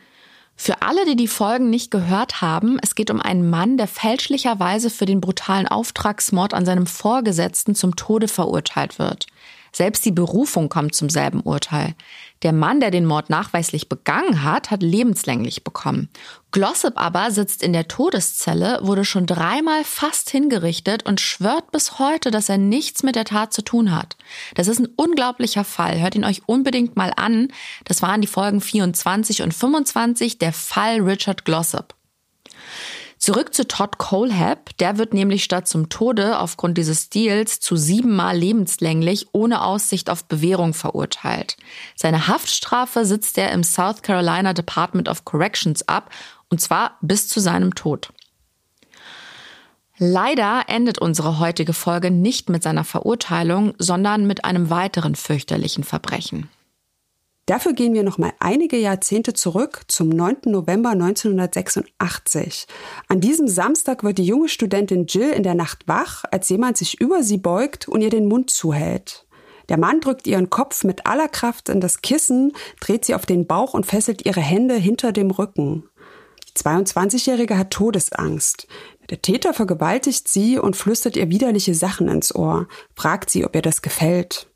Für 0.57 0.83
alle, 0.83 1.05
die 1.07 1.17
die 1.17 1.29
Folgen 1.29 1.71
nicht 1.71 1.91
gehört 1.91 2.41
haben, 2.41 2.79
es 2.83 2.95
geht 2.95 3.11
um 3.11 3.21
einen 3.21 3.49
Mann, 3.51 3.77
der 3.77 3.89
fälschlicherweise 3.89 4.91
für 4.91 5.07
den 5.07 5.21
brutalen 5.21 5.67
Auftragsmord 5.67 6.55
an 6.55 6.65
seinem 6.65 6.87
Vorgesetzten 6.87 7.75
zum 7.75 7.97
Tode 7.97 8.29
verurteilt 8.29 8.99
wird. 8.99 9.27
Selbst 9.75 10.05
die 10.05 10.12
Berufung 10.12 10.68
kommt 10.68 10.95
zum 10.95 11.09
selben 11.09 11.41
Urteil. 11.41 11.95
Der 12.43 12.53
Mann, 12.53 12.81
der 12.81 12.91
den 12.91 13.07
Mord 13.07 13.31
nachweislich 13.31 13.89
begangen 13.89 14.43
hat, 14.43 14.70
hat 14.70 14.83
lebenslänglich 14.83 15.64
bekommen. 15.64 16.11
Glossip 16.51 16.95
aber 16.97 17.31
sitzt 17.31 17.62
in 17.62 17.73
der 17.73 17.89
Todeszelle, 17.89 18.81
wurde 18.83 19.07
schon 19.07 19.27
dreimal 19.27 19.85
fast 19.85 20.29
hingerichtet 20.29 21.07
und 21.07 21.20
schwört 21.20 21.73
bis 21.73 21.99
heute, 21.99 22.31
dass 22.31 22.51
er 22.51 22.59
nichts 22.59 23.03
mit 23.03 23.16
der 23.16 23.25
Tat 23.25 23.55
zu 23.55 23.62
tun 23.62 23.95
hat. 23.95 24.16
Das 24.55 24.68
ist 24.68 24.79
ein 24.79 24.89
unglaublicher 24.97 25.64
Fall. 25.64 26.01
Hört 26.01 26.16
ihn 26.16 26.25
euch 26.25 26.43
unbedingt 26.47 26.97
mal 26.97 27.12
an. 27.16 27.49
Das 27.85 28.03
waren 28.03 28.20
die 28.20 28.27
Folgen 28.27 28.61
24 28.61 29.43
und 29.43 29.55
25, 29.55 30.37
der 30.39 30.53
Fall 30.53 31.01
Richard 31.01 31.47
Glossip. 31.47 31.95
Zurück 33.23 33.55
zu 33.55 33.68
Todd 33.68 33.99
Colehab. 33.99 34.77
Der 34.79 34.99
wird 34.99 35.14
nämlich 35.14 35.45
statt 35.45 35.68
zum 35.68 35.89
Tode 35.89 36.41
aufgrund 36.41 36.77
dieses 36.77 37.09
Deals 37.09 37.61
zu 37.61 37.77
siebenmal 37.77 38.37
lebenslänglich 38.37 39.29
ohne 39.31 39.62
Aussicht 39.62 40.11
auf 40.11 40.25
Bewährung 40.25 40.75
verurteilt. 40.75 41.57
Seine 41.95 42.27
Haftstrafe 42.27 43.05
sitzt 43.05 43.39
er 43.39 43.53
im 43.53 43.62
South 43.62 44.03
Carolina 44.03 44.55
Department 44.55 45.09
of 45.09 45.25
Corrections 45.25 45.87
ab 45.87 46.11
und 46.51 46.61
zwar 46.61 46.99
bis 47.01 47.29
zu 47.29 47.39
seinem 47.39 47.77
Tod. 47.77 48.12
Leider 49.99 50.64
endet 50.66 50.99
unsere 50.99 51.39
heutige 51.39 51.75
Folge 51.75 52.11
nicht 52.11 52.51
mit 52.51 52.64
seiner 52.64 52.83
Verurteilung, 52.83 53.75
sondern 53.79 54.27
mit 54.27 54.45
einem 54.45 54.68
weiteren 54.68 55.14
fürchterlichen 55.14 55.85
Verbrechen. 55.85 56.49
Dafür 57.47 57.72
gehen 57.72 57.93
wir 57.93 58.05
noch 58.05 58.18
mal 58.18 58.32
einige 58.38 58.76
Jahrzehnte 58.76 59.34
zurück 59.34 59.82
zum 59.88 60.09
9. 60.09 60.43
November 60.45 60.90
1986. 60.90 62.68
An 63.09 63.20
diesem 63.20 63.49
Samstag 63.49 64.05
wird 64.05 64.18
die 64.18 64.24
junge 64.24 64.49
Studentin 64.49 65.07
Jill 65.07 65.30
in 65.30 65.43
der 65.43 65.57
Nacht 65.57 65.88
wach, 65.88 66.22
als 66.30 66.49
jemand 66.51 66.76
sich 66.76 67.01
über 67.01 67.24
sie 67.24 67.38
beugt 67.38 67.88
und 67.88 68.01
ihr 68.01 68.11
den 68.11 68.28
Mund 68.28 68.51
zuhält. 68.51 69.26
Der 69.68 69.76
Mann 69.76 70.01
drückt 70.01 70.28
ihren 70.28 70.51
Kopf 70.51 70.84
mit 70.84 71.07
aller 71.07 71.28
Kraft 71.28 71.68
in 71.68 71.80
das 71.80 72.01
Kissen, 72.01 72.53
dreht 72.80 73.05
sie 73.05 73.14
auf 73.14 73.26
den 73.26 73.47
Bauch 73.49 73.74
und 73.74 73.86
fesselt 73.86 74.24
ihre 74.24 74.40
Hände 74.40 74.74
hinter 74.74 75.11
dem 75.11 75.32
Rücken. 75.32 75.88
Die 76.49 76.61
22-Jährige 76.61 77.59
hat 77.59 77.70
Todesangst. 77.70 78.68
Der 79.11 79.20
Täter 79.20 79.53
vergewaltigt 79.53 80.28
sie 80.28 80.59
und 80.59 80.76
flüstert 80.76 81.16
ihr 81.16 81.28
widerliche 81.28 81.74
Sachen 81.74 82.09
ins 82.09 82.34
Ohr, 82.34 82.68
fragt 82.95 83.30
sie, 83.30 83.45
ob 83.45 83.57
ihr 83.57 83.62
das 83.62 83.82
gefällt. 83.82 84.52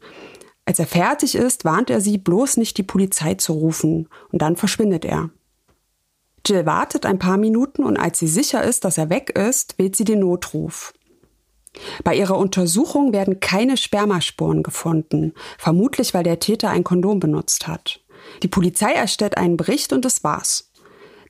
Als 0.67 0.81
er 0.81 0.87
fertig 0.87 1.37
ist, 1.37 1.65
warnt 1.65 1.91
er 1.91 2.01
sie, 2.01 2.19
bloß 2.19 2.57
nicht 2.57 2.77
die 2.77 2.83
Polizei 2.83 3.35
zu 3.35 3.53
rufen, 3.53 4.09
und 4.33 4.43
dann 4.43 4.57
verschwindet 4.57 5.05
er. 5.05 5.31
Jill 6.45 6.67
wartet 6.67 7.07
ein 7.07 7.19
paar 7.19 7.39
Minuten 7.39 7.83
und 7.85 7.97
als 7.97 8.19
sie 8.19 8.29
sicher 8.29 8.63
ist, 8.63 8.85
dass 8.85 8.99
er 8.99 9.09
weg 9.09 9.31
ist, 9.31 9.79
wählt 9.79 9.97
sie 9.97 10.05
den 10.05 10.21
Notruf. 10.21 10.93
Bei 12.05 12.15
ihrer 12.15 12.39
Untersuchung 12.39 13.13
werden 13.13 13.41
keine 13.41 13.77
Spermaspuren 13.77 14.63
gefunden, 14.63 15.33
vermutlich 15.59 16.15
weil 16.15 16.23
der 16.23 16.41
Täter 16.41 16.71
ein 16.71 16.85
Kondom 16.85 17.21
benutzt 17.21 17.69
hat. 17.69 18.01
Die 18.43 18.49
Polizei 18.49 18.93
erstellt 18.93 19.37
einen 19.37 19.57
Bericht 19.57 19.93
und 19.93 20.05
das 20.05 20.25
war's. 20.25 20.73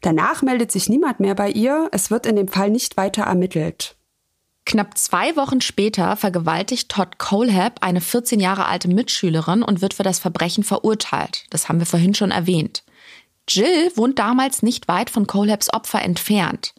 Danach 0.03 0.43
meldet 0.43 0.71
sich 0.71 0.89
niemand 0.89 1.21
mehr 1.21 1.35
bei 1.35 1.51
ihr, 1.51 1.89
es 1.93 2.11
wird 2.11 2.27
in 2.27 2.37
dem 2.37 2.49
Fall 2.49 2.71
nicht 2.71 2.97
weiter 2.97 3.25
ermittelt. 3.25 3.96
Knapp 4.67 4.99
zwei 4.99 5.37
Wochen 5.37 5.61
später 5.61 6.17
vergewaltigt 6.17 6.91
Todd 6.91 7.19
Colehab 7.19 7.79
eine 7.83 8.01
14 8.01 8.41
Jahre 8.41 8.67
alte 8.67 8.89
Mitschülerin 8.89 9.63
und 9.63 9.81
wird 9.81 9.95
für 9.95 10.03
das 10.03 10.19
Verbrechen 10.19 10.65
verurteilt. 10.65 11.45
Das 11.51 11.69
haben 11.69 11.79
wir 11.79 11.87
vorhin 11.87 12.15
schon 12.15 12.33
erwähnt. 12.33 12.83
Jill 13.49 13.93
wohnt 13.95 14.19
damals 14.19 14.63
nicht 14.63 14.89
weit 14.89 15.09
von 15.09 15.29
Colhabs 15.29 15.73
Opfer 15.73 16.03
entfernt. 16.03 16.75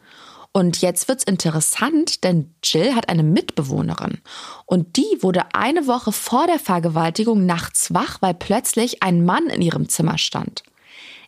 Und 0.51 0.81
jetzt 0.81 1.07
wird's 1.07 1.23
interessant, 1.23 2.25
denn 2.25 2.53
Jill 2.61 2.93
hat 2.93 3.07
eine 3.07 3.23
Mitbewohnerin. 3.23 4.19
Und 4.65 4.97
die 4.97 5.17
wurde 5.21 5.53
eine 5.53 5.87
Woche 5.87 6.11
vor 6.11 6.45
der 6.45 6.59
Vergewaltigung 6.59 7.45
nachts 7.45 7.93
wach, 7.93 8.21
weil 8.21 8.33
plötzlich 8.33 9.01
ein 9.01 9.23
Mann 9.23 9.47
in 9.47 9.61
ihrem 9.61 9.87
Zimmer 9.87 10.17
stand. 10.17 10.63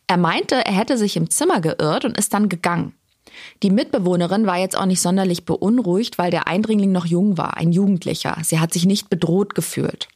Er 0.08 0.18
meinte, 0.18 0.66
er 0.66 0.74
hätte 0.74 0.98
sich 0.98 1.16
im 1.16 1.30
Zimmer 1.30 1.62
geirrt 1.62 2.04
und 2.04 2.18
ist 2.18 2.34
dann 2.34 2.50
gegangen. 2.50 2.99
Die 3.64 3.70
Mitbewohnerin 3.70 4.46
war 4.46 4.58
jetzt 4.58 4.78
auch 4.78 4.86
nicht 4.86 5.02
sonderlich 5.02 5.46
beunruhigt, 5.46 6.18
weil 6.18 6.32
der 6.32 6.48
Eindringling 6.48 6.92
noch 6.92 7.06
jung 7.06 7.38
war, 7.38 7.58
ein 7.58 7.72
Jugendlicher. 7.72 8.38
Sie 8.44 8.60
hat 8.60 8.74
sich 8.74 8.86
nicht 8.86 9.10
bedroht 9.10 9.56
gefühlt. 9.56 10.08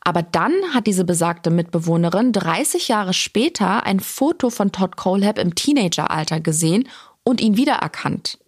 Aber 0.00 0.22
dann 0.22 0.52
hat 0.72 0.86
diese 0.86 1.04
besagte 1.04 1.50
Mitbewohnerin 1.50 2.32
30 2.32 2.88
Jahre 2.88 3.14
später 3.14 3.86
ein 3.86 4.00
Foto 4.00 4.50
von 4.50 4.72
Todd 4.72 4.96
Colehab 4.96 5.38
im 5.38 5.54
Teenageralter 5.54 6.40
gesehen 6.40 6.88
und 7.22 7.40
ihn 7.40 7.56
wiedererkannt. 7.56 8.38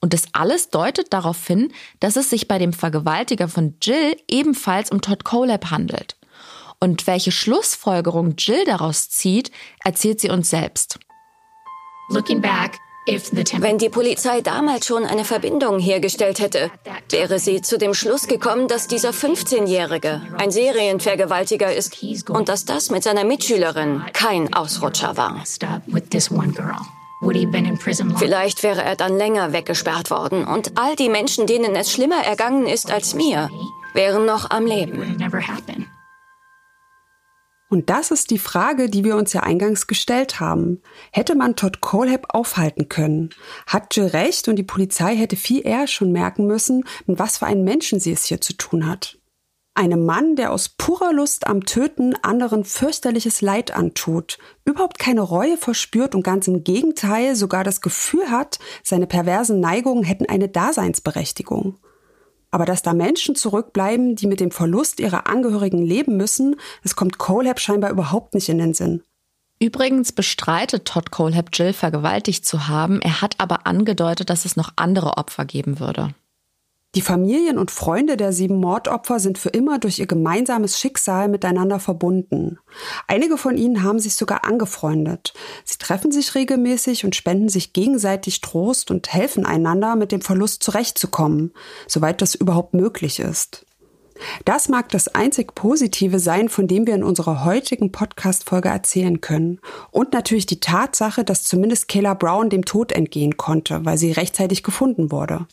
Und 0.00 0.12
das 0.12 0.24
alles 0.32 0.70
deutet 0.70 1.12
darauf 1.12 1.46
hin, 1.46 1.72
dass 2.00 2.16
es 2.16 2.28
sich 2.28 2.48
bei 2.48 2.58
dem 2.58 2.72
Vergewaltiger 2.72 3.48
von 3.48 3.76
Jill 3.80 4.16
ebenfalls 4.28 4.90
um 4.90 5.00
Todd 5.00 5.24
Colehab 5.24 5.70
handelt. 5.70 6.16
Und 6.80 7.06
welche 7.06 7.30
Schlussfolgerung 7.30 8.34
Jill 8.36 8.64
daraus 8.66 9.08
zieht, 9.08 9.52
erzählt 9.84 10.20
sie 10.20 10.30
uns 10.30 10.50
selbst. 10.50 10.98
Looking 12.08 12.40
back, 12.40 12.76
wenn 13.06 13.78
die 13.78 13.88
Polizei 13.88 14.42
damals 14.42 14.86
schon 14.86 15.04
eine 15.04 15.24
Verbindung 15.24 15.80
hergestellt 15.80 16.38
hätte, 16.38 16.70
wäre 17.10 17.38
sie 17.40 17.60
zu 17.60 17.76
dem 17.76 17.94
Schluss 17.94 18.28
gekommen, 18.28 18.68
dass 18.68 18.86
dieser 18.86 19.10
15-Jährige 19.10 20.22
ein 20.38 20.50
Serienvergewaltiger 20.52 21.74
ist 21.74 22.30
und 22.30 22.48
dass 22.48 22.64
das 22.64 22.90
mit 22.90 23.02
seiner 23.02 23.24
Mitschülerin 23.24 24.02
kein 24.12 24.54
Ausrutscher 24.54 25.16
war. 25.16 25.42
Vielleicht 28.18 28.62
wäre 28.62 28.82
er 28.82 28.96
dann 28.96 29.16
länger 29.16 29.52
weggesperrt 29.52 30.10
worden 30.10 30.44
und 30.44 30.78
all 30.78 30.96
die 30.96 31.08
Menschen, 31.08 31.46
denen 31.46 31.74
es 31.74 31.92
schlimmer 31.92 32.24
ergangen 32.24 32.66
ist 32.66 32.92
als 32.92 33.14
mir, 33.14 33.48
wären 33.94 34.26
noch 34.26 34.50
am 34.50 34.66
Leben. 34.66 35.18
Und 37.72 37.88
das 37.88 38.10
ist 38.10 38.28
die 38.30 38.38
Frage, 38.38 38.90
die 38.90 39.02
wir 39.02 39.16
uns 39.16 39.32
ja 39.32 39.44
eingangs 39.44 39.86
gestellt 39.86 40.40
haben. 40.40 40.82
Hätte 41.10 41.34
man 41.34 41.56
Todd 41.56 41.80
Colehab 41.80 42.26
aufhalten 42.28 42.90
können? 42.90 43.30
Hat 43.66 43.96
Jill 43.96 44.08
recht 44.08 44.46
und 44.48 44.56
die 44.56 44.62
Polizei 44.62 45.16
hätte 45.16 45.36
viel 45.36 45.66
eher 45.66 45.86
schon 45.86 46.12
merken 46.12 46.46
müssen, 46.46 46.84
mit 47.06 47.18
was 47.18 47.38
für 47.38 47.46
einen 47.46 47.64
Menschen 47.64 47.98
sie 47.98 48.12
es 48.12 48.26
hier 48.26 48.42
zu 48.42 48.52
tun 48.58 48.86
hat. 48.86 49.16
Einem 49.74 50.04
Mann, 50.04 50.36
der 50.36 50.52
aus 50.52 50.68
purer 50.68 51.14
Lust 51.14 51.46
am 51.46 51.64
Töten 51.64 52.14
anderen 52.20 52.64
fürchterliches 52.64 53.40
Leid 53.40 53.74
antut, 53.74 54.36
überhaupt 54.66 54.98
keine 54.98 55.22
Reue 55.22 55.56
verspürt 55.56 56.14
und 56.14 56.22
ganz 56.22 56.48
im 56.48 56.64
Gegenteil 56.64 57.36
sogar 57.36 57.64
das 57.64 57.80
Gefühl 57.80 58.30
hat, 58.30 58.58
seine 58.82 59.06
perversen 59.06 59.60
Neigungen 59.60 60.04
hätten 60.04 60.28
eine 60.28 60.50
Daseinsberechtigung. 60.50 61.78
Aber 62.52 62.66
dass 62.66 62.82
da 62.82 62.92
Menschen 62.92 63.34
zurückbleiben, 63.34 64.14
die 64.14 64.26
mit 64.26 64.38
dem 64.38 64.50
Verlust 64.50 65.00
ihrer 65.00 65.26
Angehörigen 65.26 65.82
leben 65.82 66.16
müssen, 66.16 66.56
das 66.82 66.94
kommt 66.94 67.18
Colehab 67.18 67.58
scheinbar 67.58 67.90
überhaupt 67.90 68.34
nicht 68.34 68.48
in 68.48 68.58
den 68.58 68.74
Sinn. 68.74 69.02
Übrigens 69.58 70.12
bestreitet 70.12 70.84
Todd 70.84 71.10
Colehab 71.10 71.48
Jill 71.52 71.72
vergewaltigt 71.72 72.44
zu 72.44 72.68
haben, 72.68 73.00
er 73.00 73.22
hat 73.22 73.36
aber 73.38 73.66
angedeutet, 73.66 74.28
dass 74.28 74.44
es 74.44 74.56
noch 74.56 74.72
andere 74.76 75.16
Opfer 75.16 75.44
geben 75.44 75.80
würde. 75.80 76.14
Die 76.94 77.00
Familien 77.00 77.56
und 77.56 77.70
Freunde 77.70 78.18
der 78.18 78.34
sieben 78.34 78.56
Mordopfer 78.56 79.18
sind 79.18 79.38
für 79.38 79.48
immer 79.48 79.78
durch 79.78 79.98
ihr 79.98 80.06
gemeinsames 80.06 80.78
Schicksal 80.78 81.28
miteinander 81.28 81.80
verbunden. 81.80 82.58
Einige 83.08 83.38
von 83.38 83.56
ihnen 83.56 83.82
haben 83.82 83.98
sich 83.98 84.14
sogar 84.14 84.44
angefreundet. 84.44 85.32
Sie 85.64 85.78
treffen 85.78 86.12
sich 86.12 86.34
regelmäßig 86.34 87.06
und 87.06 87.16
spenden 87.16 87.48
sich 87.48 87.72
gegenseitig 87.72 88.42
Trost 88.42 88.90
und 88.90 89.10
helfen 89.10 89.46
einander, 89.46 89.96
mit 89.96 90.12
dem 90.12 90.20
Verlust 90.20 90.62
zurechtzukommen, 90.62 91.54
soweit 91.86 92.20
das 92.20 92.34
überhaupt 92.34 92.74
möglich 92.74 93.20
ist. 93.20 93.64
Das 94.44 94.68
mag 94.68 94.90
das 94.90 95.08
einzig 95.08 95.54
Positive 95.54 96.18
sein, 96.18 96.50
von 96.50 96.68
dem 96.68 96.86
wir 96.86 96.94
in 96.94 97.04
unserer 97.04 97.46
heutigen 97.46 97.90
Podcast-Folge 97.90 98.68
erzählen 98.68 99.22
können. 99.22 99.60
Und 99.90 100.12
natürlich 100.12 100.44
die 100.44 100.60
Tatsache, 100.60 101.24
dass 101.24 101.44
zumindest 101.44 101.88
Kayla 101.88 102.12
Brown 102.12 102.50
dem 102.50 102.66
Tod 102.66 102.92
entgehen 102.92 103.38
konnte, 103.38 103.84
weil 103.86 103.96
sie 103.96 104.12
rechtzeitig 104.12 104.62
gefunden 104.62 105.10
wurde. 105.10 105.46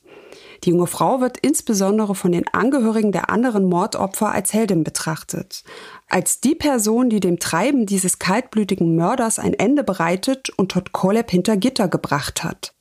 Die 0.64 0.72
junge 0.72 0.88
Frau 0.88 1.22
wird 1.22 1.38
insbesondere 1.38 2.16
von 2.16 2.32
den 2.32 2.47
Angehörigen 2.49 3.12
der 3.12 3.30
anderen 3.30 3.66
Mordopfer 3.66 4.32
als 4.32 4.53
Heldin 4.53 4.84
betrachtet. 4.84 5.64
Als 6.10 6.41
die 6.41 6.55
Person, 6.55 7.10
die 7.10 7.20
dem 7.20 7.39
Treiben 7.39 7.86
dieses 7.86 8.20
kaltblütigen 8.20 8.95
Mörders 8.95 9.39
ein 9.39 9.53
Ende 9.53 9.84
bereitet 9.84 10.49
und 10.49 10.72
Todd 10.72 10.91
Coleb 10.91 11.32
hinter 11.32 11.55
Gitter 11.55 11.88
gebracht 11.88 12.43
hat. 12.43 12.74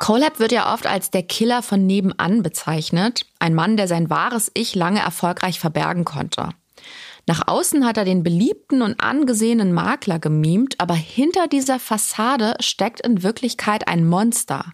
Colab 0.00 0.38
wird 0.38 0.52
ja 0.52 0.72
oft 0.72 0.86
als 0.86 1.10
der 1.10 1.22
Killer 1.22 1.62
von 1.62 1.84
nebenan 1.84 2.42
bezeichnet, 2.42 3.26
ein 3.40 3.54
Mann, 3.54 3.76
der 3.76 3.88
sein 3.88 4.08
wahres 4.08 4.50
Ich 4.54 4.74
lange 4.74 5.00
erfolgreich 5.00 5.60
verbergen 5.60 6.06
konnte. 6.06 6.50
Nach 7.28 7.46
außen 7.46 7.84
hat 7.84 7.98
er 7.98 8.06
den 8.06 8.22
beliebten 8.22 8.80
und 8.80 9.00
angesehenen 9.00 9.74
Makler 9.74 10.18
gemimt, 10.18 10.76
aber 10.78 10.94
hinter 10.94 11.46
dieser 11.46 11.78
Fassade 11.78 12.54
steckt 12.60 13.06
in 13.06 13.22
Wirklichkeit 13.22 13.86
ein 13.86 14.08
Monster. 14.08 14.72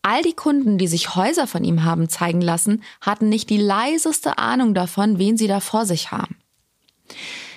All 0.00 0.22
die 0.22 0.32
Kunden, 0.32 0.78
die 0.78 0.86
sich 0.86 1.14
Häuser 1.14 1.46
von 1.46 1.62
ihm 1.62 1.84
haben 1.84 2.08
zeigen 2.08 2.40
lassen, 2.40 2.82
hatten 3.02 3.28
nicht 3.28 3.50
die 3.50 3.58
leiseste 3.58 4.38
Ahnung 4.38 4.72
davon, 4.72 5.18
wen 5.18 5.36
sie 5.36 5.46
da 5.46 5.60
vor 5.60 5.84
sich 5.84 6.10
haben. 6.10 6.38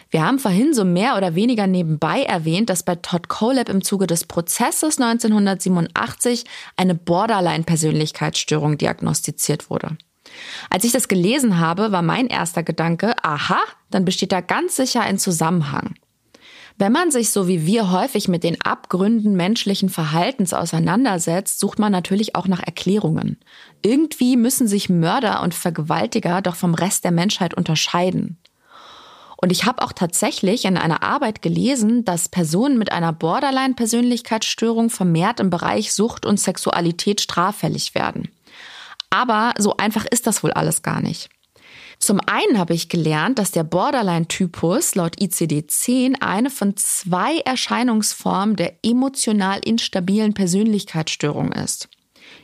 Wir 0.10 0.26
haben 0.26 0.40
vorhin 0.40 0.74
so 0.74 0.84
mehr 0.84 1.16
oder 1.16 1.36
weniger 1.36 1.66
nebenbei 1.66 2.24
erwähnt, 2.24 2.70
dass 2.70 2.84
bei 2.84 2.96
Todd 2.96 3.30
Coleb 3.30 3.70
im 3.70 3.82
Zuge 3.82 4.08
des 4.08 4.26
Prozesses 4.26 5.00
1987 5.00 6.44
eine 6.76 6.96
Borderline-Persönlichkeitsstörung 6.96 8.78
diagnostiziert 8.78 9.70
wurde. 9.70 9.98
Als 10.70 10.84
ich 10.84 10.92
das 10.92 11.08
gelesen 11.08 11.60
habe, 11.60 11.92
war 11.92 12.02
mein 12.02 12.28
erster 12.28 12.64
Gedanke, 12.64 13.14
aha, 13.24 13.60
dann 13.92 14.06
besteht 14.06 14.32
da 14.32 14.42
ganz 14.42 14.76
sicher 14.76 15.02
ein 15.02 15.18
Zusammenhang. 15.20 15.96
Wenn 16.80 16.92
man 16.92 17.12
sich 17.12 17.30
so 17.30 17.48
wie 17.48 17.66
wir 17.68 17.92
häufig 17.92 18.28
mit 18.28 18.44
den 18.44 18.60
Abgründen 18.62 19.36
menschlichen 19.36 19.90
Verhaltens 19.90 20.54
auseinandersetzt, 20.54 21.60
sucht 21.60 21.78
man 21.78 21.92
natürlich 21.92 22.36
auch 22.36 22.48
nach 22.48 22.64
Erklärungen. 22.64 23.38
Irgendwie 23.84 24.38
müssen 24.38 24.68
sich 24.68 24.90
Mörder 24.90 25.44
und 25.44 25.54
Vergewaltiger 25.54 26.42
doch 26.42 26.56
vom 26.56 26.74
Rest 26.74 27.04
der 27.04 27.12
Menschheit 27.12 27.54
unterscheiden. 27.54 28.38
Und 29.38 29.52
ich 29.52 29.66
habe 29.66 29.84
auch 29.84 29.92
tatsächlich 29.92 30.66
in 30.66 30.78
einer 30.78 31.04
Arbeit 31.04 31.42
gelesen, 31.42 32.06
dass 32.06 32.30
Personen 32.30 32.78
mit 32.78 32.92
einer 32.92 33.12
Borderline-Persönlichkeitsstörung 33.12 34.90
vermehrt 34.90 35.42
im 35.42 35.50
Bereich 35.50 35.94
Sucht 35.94 36.26
und 36.26 36.40
Sexualität 36.40 37.20
straffällig 37.20 37.94
werden. 37.94 38.30
Aber 39.14 39.54
so 39.60 39.78
einfach 39.78 40.06
ist 40.06 40.26
das 40.26 40.44
wohl 40.44 40.54
alles 40.54 40.82
gar 40.82 41.00
nicht. 41.00 41.30
Zum 42.00 42.20
einen 42.20 42.58
habe 42.58 42.74
ich 42.74 42.90
gelernt, 42.90 43.38
dass 43.38 43.52
der 43.52 43.64
Borderline-Typus 43.64 44.96
laut 44.96 45.22
ICD-10 45.22 46.16
eine 46.20 46.50
von 46.50 46.76
zwei 46.78 47.38
Erscheinungsformen 47.46 48.56
der 48.56 48.74
emotional 48.84 49.60
instabilen 49.64 50.34
Persönlichkeitsstörung 50.34 51.52
ist. 51.52 51.90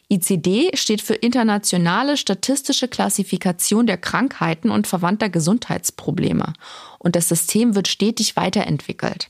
ICD 0.09 0.78
steht 0.78 1.01
für 1.01 1.15
Internationale 1.15 2.17
Statistische 2.17 2.88
Klassifikation 2.88 3.88
der 3.88 3.97
Krankheiten 3.97 4.70
und 4.70 4.86
verwandter 4.86 5.30
Gesundheitsprobleme. 5.30 6.53
Und 6.99 7.15
das 7.15 7.30
System 7.30 7.74
wird 7.74 7.88
stetig 7.88 8.36
weiterentwickelt. 8.36 9.30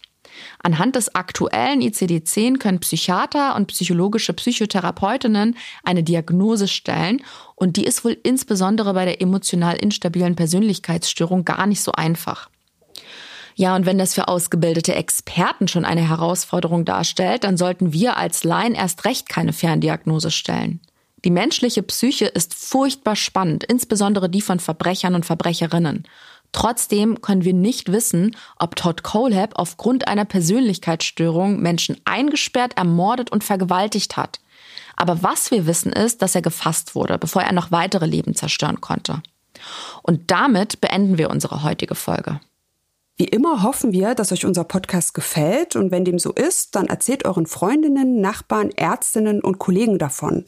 Anhand 0.61 0.95
des 0.95 1.15
aktuellen 1.15 1.81
ICD-10 1.81 2.57
können 2.57 2.79
Psychiater 2.79 3.55
und 3.55 3.67
psychologische 3.67 4.33
Psychotherapeutinnen 4.33 5.55
eine 5.83 6.03
Diagnose 6.03 6.67
stellen 6.67 7.21
und 7.55 7.77
die 7.77 7.85
ist 7.85 8.03
wohl 8.05 8.17
insbesondere 8.23 8.93
bei 8.93 9.05
der 9.05 9.21
emotional 9.21 9.75
instabilen 9.75 10.35
Persönlichkeitsstörung 10.35 11.45
gar 11.45 11.67
nicht 11.67 11.81
so 11.81 11.91
einfach. 11.91 12.49
Ja, 13.55 13.75
und 13.75 13.85
wenn 13.85 13.97
das 13.97 14.13
für 14.13 14.29
ausgebildete 14.29 14.95
Experten 14.95 15.67
schon 15.67 15.83
eine 15.83 16.07
Herausforderung 16.07 16.85
darstellt, 16.85 17.43
dann 17.43 17.57
sollten 17.57 17.91
wir 17.91 18.15
als 18.15 18.45
Laien 18.45 18.73
erst 18.73 19.03
recht 19.03 19.27
keine 19.27 19.51
Ferndiagnose 19.51 20.31
stellen. 20.31 20.79
Die 21.25 21.31
menschliche 21.31 21.83
Psyche 21.83 22.25
ist 22.25 22.53
furchtbar 22.53 23.17
spannend, 23.17 23.65
insbesondere 23.65 24.29
die 24.29 24.41
von 24.41 24.59
Verbrechern 24.59 25.15
und 25.15 25.25
Verbrecherinnen. 25.25 26.05
Trotzdem 26.51 27.21
können 27.21 27.43
wir 27.43 27.53
nicht 27.53 27.91
wissen, 27.91 28.35
ob 28.57 28.75
Todd 28.75 29.03
Colehab 29.03 29.51
aufgrund 29.55 30.07
einer 30.07 30.25
Persönlichkeitsstörung 30.25 31.59
Menschen 31.59 31.97
eingesperrt, 32.05 32.77
ermordet 32.77 33.31
und 33.31 33.43
vergewaltigt 33.43 34.17
hat. 34.17 34.39
Aber 34.95 35.23
was 35.23 35.51
wir 35.51 35.65
wissen 35.65 35.93
ist, 35.93 36.21
dass 36.21 36.35
er 36.35 36.41
gefasst 36.41 36.95
wurde, 36.95 37.17
bevor 37.17 37.43
er 37.43 37.53
noch 37.53 37.71
weitere 37.71 38.05
Leben 38.05 38.35
zerstören 38.35 38.81
konnte. 38.81 39.21
Und 40.01 40.31
damit 40.31 40.81
beenden 40.81 41.17
wir 41.17 41.29
unsere 41.29 41.63
heutige 41.63 41.95
Folge. 41.95 42.39
Wie 43.17 43.25
immer 43.25 43.63
hoffen 43.63 43.91
wir, 43.91 44.15
dass 44.15 44.31
euch 44.31 44.45
unser 44.45 44.63
Podcast 44.63 45.13
gefällt 45.13 45.75
und 45.75 45.91
wenn 45.91 46.05
dem 46.05 46.19
so 46.19 46.31
ist, 46.31 46.75
dann 46.75 46.87
erzählt 46.87 47.25
euren 47.25 47.47
Freundinnen, 47.47 48.21
Nachbarn, 48.21 48.69
Ärztinnen 48.71 49.41
und 49.41 49.59
Kollegen 49.59 49.97
davon. 49.99 50.45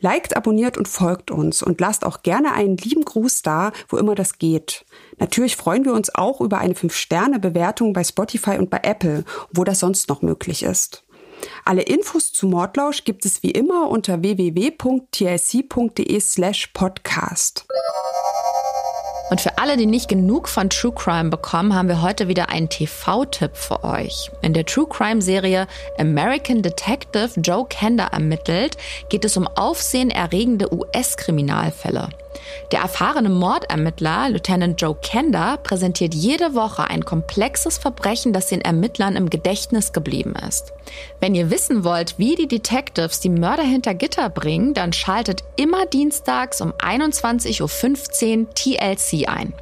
Liked, 0.00 0.36
abonniert 0.36 0.76
und 0.78 0.88
folgt 0.88 1.30
uns 1.30 1.62
und 1.62 1.80
lasst 1.80 2.04
auch 2.04 2.22
gerne 2.22 2.52
einen 2.52 2.76
lieben 2.76 3.04
Gruß 3.04 3.42
da, 3.42 3.72
wo 3.88 3.96
immer 3.96 4.14
das 4.14 4.38
geht. 4.38 4.84
Natürlich 5.18 5.56
freuen 5.56 5.84
wir 5.84 5.92
uns 5.92 6.14
auch 6.14 6.40
über 6.40 6.58
eine 6.58 6.74
5-Sterne-Bewertung 6.74 7.92
bei 7.92 8.04
Spotify 8.04 8.58
und 8.58 8.70
bei 8.70 8.80
Apple, 8.82 9.24
wo 9.52 9.64
das 9.64 9.80
sonst 9.80 10.08
noch 10.08 10.22
möglich 10.22 10.62
ist. 10.62 11.04
Alle 11.64 11.82
Infos 11.82 12.32
zu 12.32 12.46
Mordlausch 12.46 13.04
gibt 13.04 13.26
es 13.26 13.42
wie 13.42 13.50
immer 13.50 13.88
unter 13.88 14.22
www.tlc.de 14.22 14.60
slash 16.20 16.68
podcast. 16.68 17.66
Und 19.30 19.40
für 19.40 19.58
alle, 19.58 19.76
die 19.76 19.86
nicht 19.86 20.08
genug 20.08 20.48
von 20.48 20.68
True 20.70 20.92
Crime 20.92 21.30
bekommen, 21.30 21.74
haben 21.74 21.88
wir 21.88 22.02
heute 22.02 22.28
wieder 22.28 22.50
einen 22.50 22.68
TV-Tipp 22.68 23.52
für 23.54 23.82
euch. 23.82 24.30
In 24.42 24.52
der 24.52 24.66
True 24.66 24.86
Crime-Serie 24.88 25.66
American 25.98 26.62
Detective 26.62 27.30
Joe 27.40 27.66
Kender 27.66 28.08
ermittelt, 28.12 28.76
geht 29.08 29.24
es 29.24 29.36
um 29.36 29.46
aufsehenerregende 29.46 30.72
US-Kriminalfälle. 30.72 32.10
Der 32.72 32.80
erfahrene 32.80 33.28
Mordermittler 33.28 34.30
Lieutenant 34.30 34.80
Joe 34.80 34.94
Kender 34.94 35.58
präsentiert 35.62 36.14
jede 36.14 36.54
Woche 36.54 36.84
ein 36.88 37.04
komplexes 37.04 37.78
Verbrechen, 37.78 38.32
das 38.32 38.48
den 38.48 38.60
Ermittlern 38.60 39.16
im 39.16 39.30
Gedächtnis 39.30 39.92
geblieben 39.92 40.34
ist. 40.48 40.72
Wenn 41.20 41.34
ihr 41.34 41.50
wissen 41.50 41.84
wollt, 41.84 42.18
wie 42.18 42.34
die 42.34 42.48
Detectives 42.48 43.20
die 43.20 43.28
Mörder 43.28 43.62
hinter 43.62 43.94
Gitter 43.94 44.30
bringen, 44.30 44.74
dann 44.74 44.92
schaltet 44.92 45.44
immer 45.56 45.86
dienstags 45.86 46.60
um 46.60 46.72
21.15 46.72 48.40
Uhr 48.40 48.54
TLC 48.54 49.28
ein. 49.28 49.54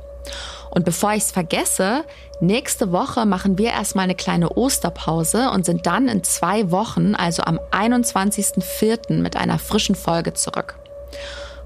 Und 0.71 0.87
bevor 0.87 1.13
ich 1.13 1.25
es 1.25 1.33
vergesse, 1.33 2.05
nächste 2.41 2.93
Woche 2.93 3.27
machen 3.27 3.59
wir 3.59 3.71
erstmal 3.71 4.05
eine 4.05 4.15
kleine 4.15 4.57
Osterpause 4.57 5.51
und 5.51 5.67
sind 5.67 5.87
dann 5.87 6.09
in 6.09 6.25
zwei 6.25 6.71
Wochen, 6.71 7.15
also 7.15 7.43
am 7.43 7.61
21.04. 7.73 9.21
mit 9.21 9.37
einer 9.37 9.59
frischen 9.59 9.95
Folge 9.95 10.33
zurück. 10.33 10.77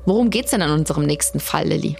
Worum 0.07 0.31
geht's 0.31 0.53
denn 0.53 0.61
in 0.61 0.71
unserem 0.71 1.05
nächsten 1.05 1.41
Fall, 1.41 1.67
Lilly? 1.67 1.97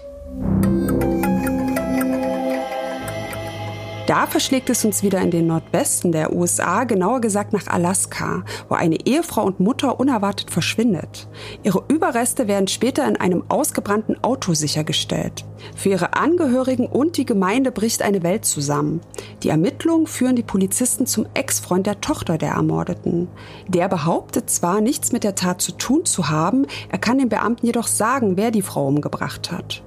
Da 4.07 4.25
verschlägt 4.25 4.69
es 4.69 4.85
uns 4.85 5.03
wieder 5.03 5.19
in 5.19 5.31
den 5.31 5.47
Nordwesten 5.47 6.13
der 6.13 6.31
USA, 6.33 6.85
genauer 6.85 7.19
gesagt 7.19 7.51
nach 7.51 7.67
Alaska, 7.67 8.45
wo 8.69 8.75
eine 8.75 9.05
Ehefrau 9.05 9.43
und 9.43 9.59
Mutter 9.59 9.99
unerwartet 9.99 10.49
verschwindet. 10.49 11.27
Ihre 11.63 11.83
Überreste 11.89 12.47
werden 12.47 12.69
später 12.69 13.05
in 13.05 13.17
einem 13.17 13.43
ausgebrannten 13.49 14.23
Auto 14.23 14.53
sichergestellt. 14.53 15.43
Für 15.75 15.89
ihre 15.89 16.13
Angehörigen 16.13 16.87
und 16.87 17.17
die 17.17 17.25
Gemeinde 17.25 17.69
bricht 17.69 18.01
eine 18.01 18.23
Welt 18.23 18.45
zusammen. 18.45 19.01
Die 19.43 19.49
Ermittlungen 19.49 20.07
führen 20.07 20.37
die 20.37 20.43
Polizisten 20.43 21.05
zum 21.05 21.25
Ex-Freund 21.33 21.85
der 21.85 21.99
Tochter 21.99 22.37
der 22.37 22.51
Ermordeten. 22.51 23.27
Der 23.67 23.89
behauptet 23.89 24.49
zwar, 24.49 24.79
nichts 24.79 25.11
mit 25.11 25.25
der 25.25 25.35
Tat 25.35 25.61
zu 25.61 25.73
tun 25.73 26.05
zu 26.05 26.29
haben, 26.29 26.65
er 26.87 26.97
kann 26.97 27.17
den 27.17 27.27
Beamten 27.27 27.65
jedoch 27.65 27.87
sagen, 27.87 28.37
wer 28.37 28.51
die 28.51 28.61
Frau 28.61 28.87
umgebracht 28.87 29.51
hat. 29.51 29.83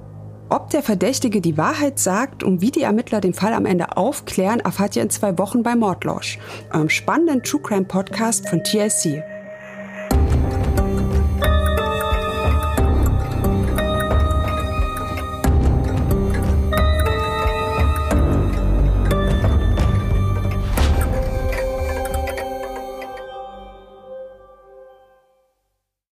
Ob 0.51 0.69
der 0.69 0.83
Verdächtige 0.83 1.39
die 1.39 1.57
Wahrheit 1.57 1.97
sagt 1.97 2.43
und 2.43 2.59
wie 2.59 2.71
die 2.71 2.81
Ermittler 2.81 3.21
den 3.21 3.33
Fall 3.33 3.53
am 3.53 3.65
Ende 3.65 3.95
aufklären, 3.95 4.59
erfahrt 4.59 4.97
ihr 4.97 5.01
in 5.01 5.09
zwei 5.09 5.37
Wochen 5.37 5.63
bei 5.63 5.77
Mordlausch, 5.77 6.39
eurem 6.73 6.89
spannenden 6.89 7.41
True 7.41 7.61
Crime 7.61 7.85
Podcast 7.85 8.49
von 8.49 8.61
TLC. 8.61 9.23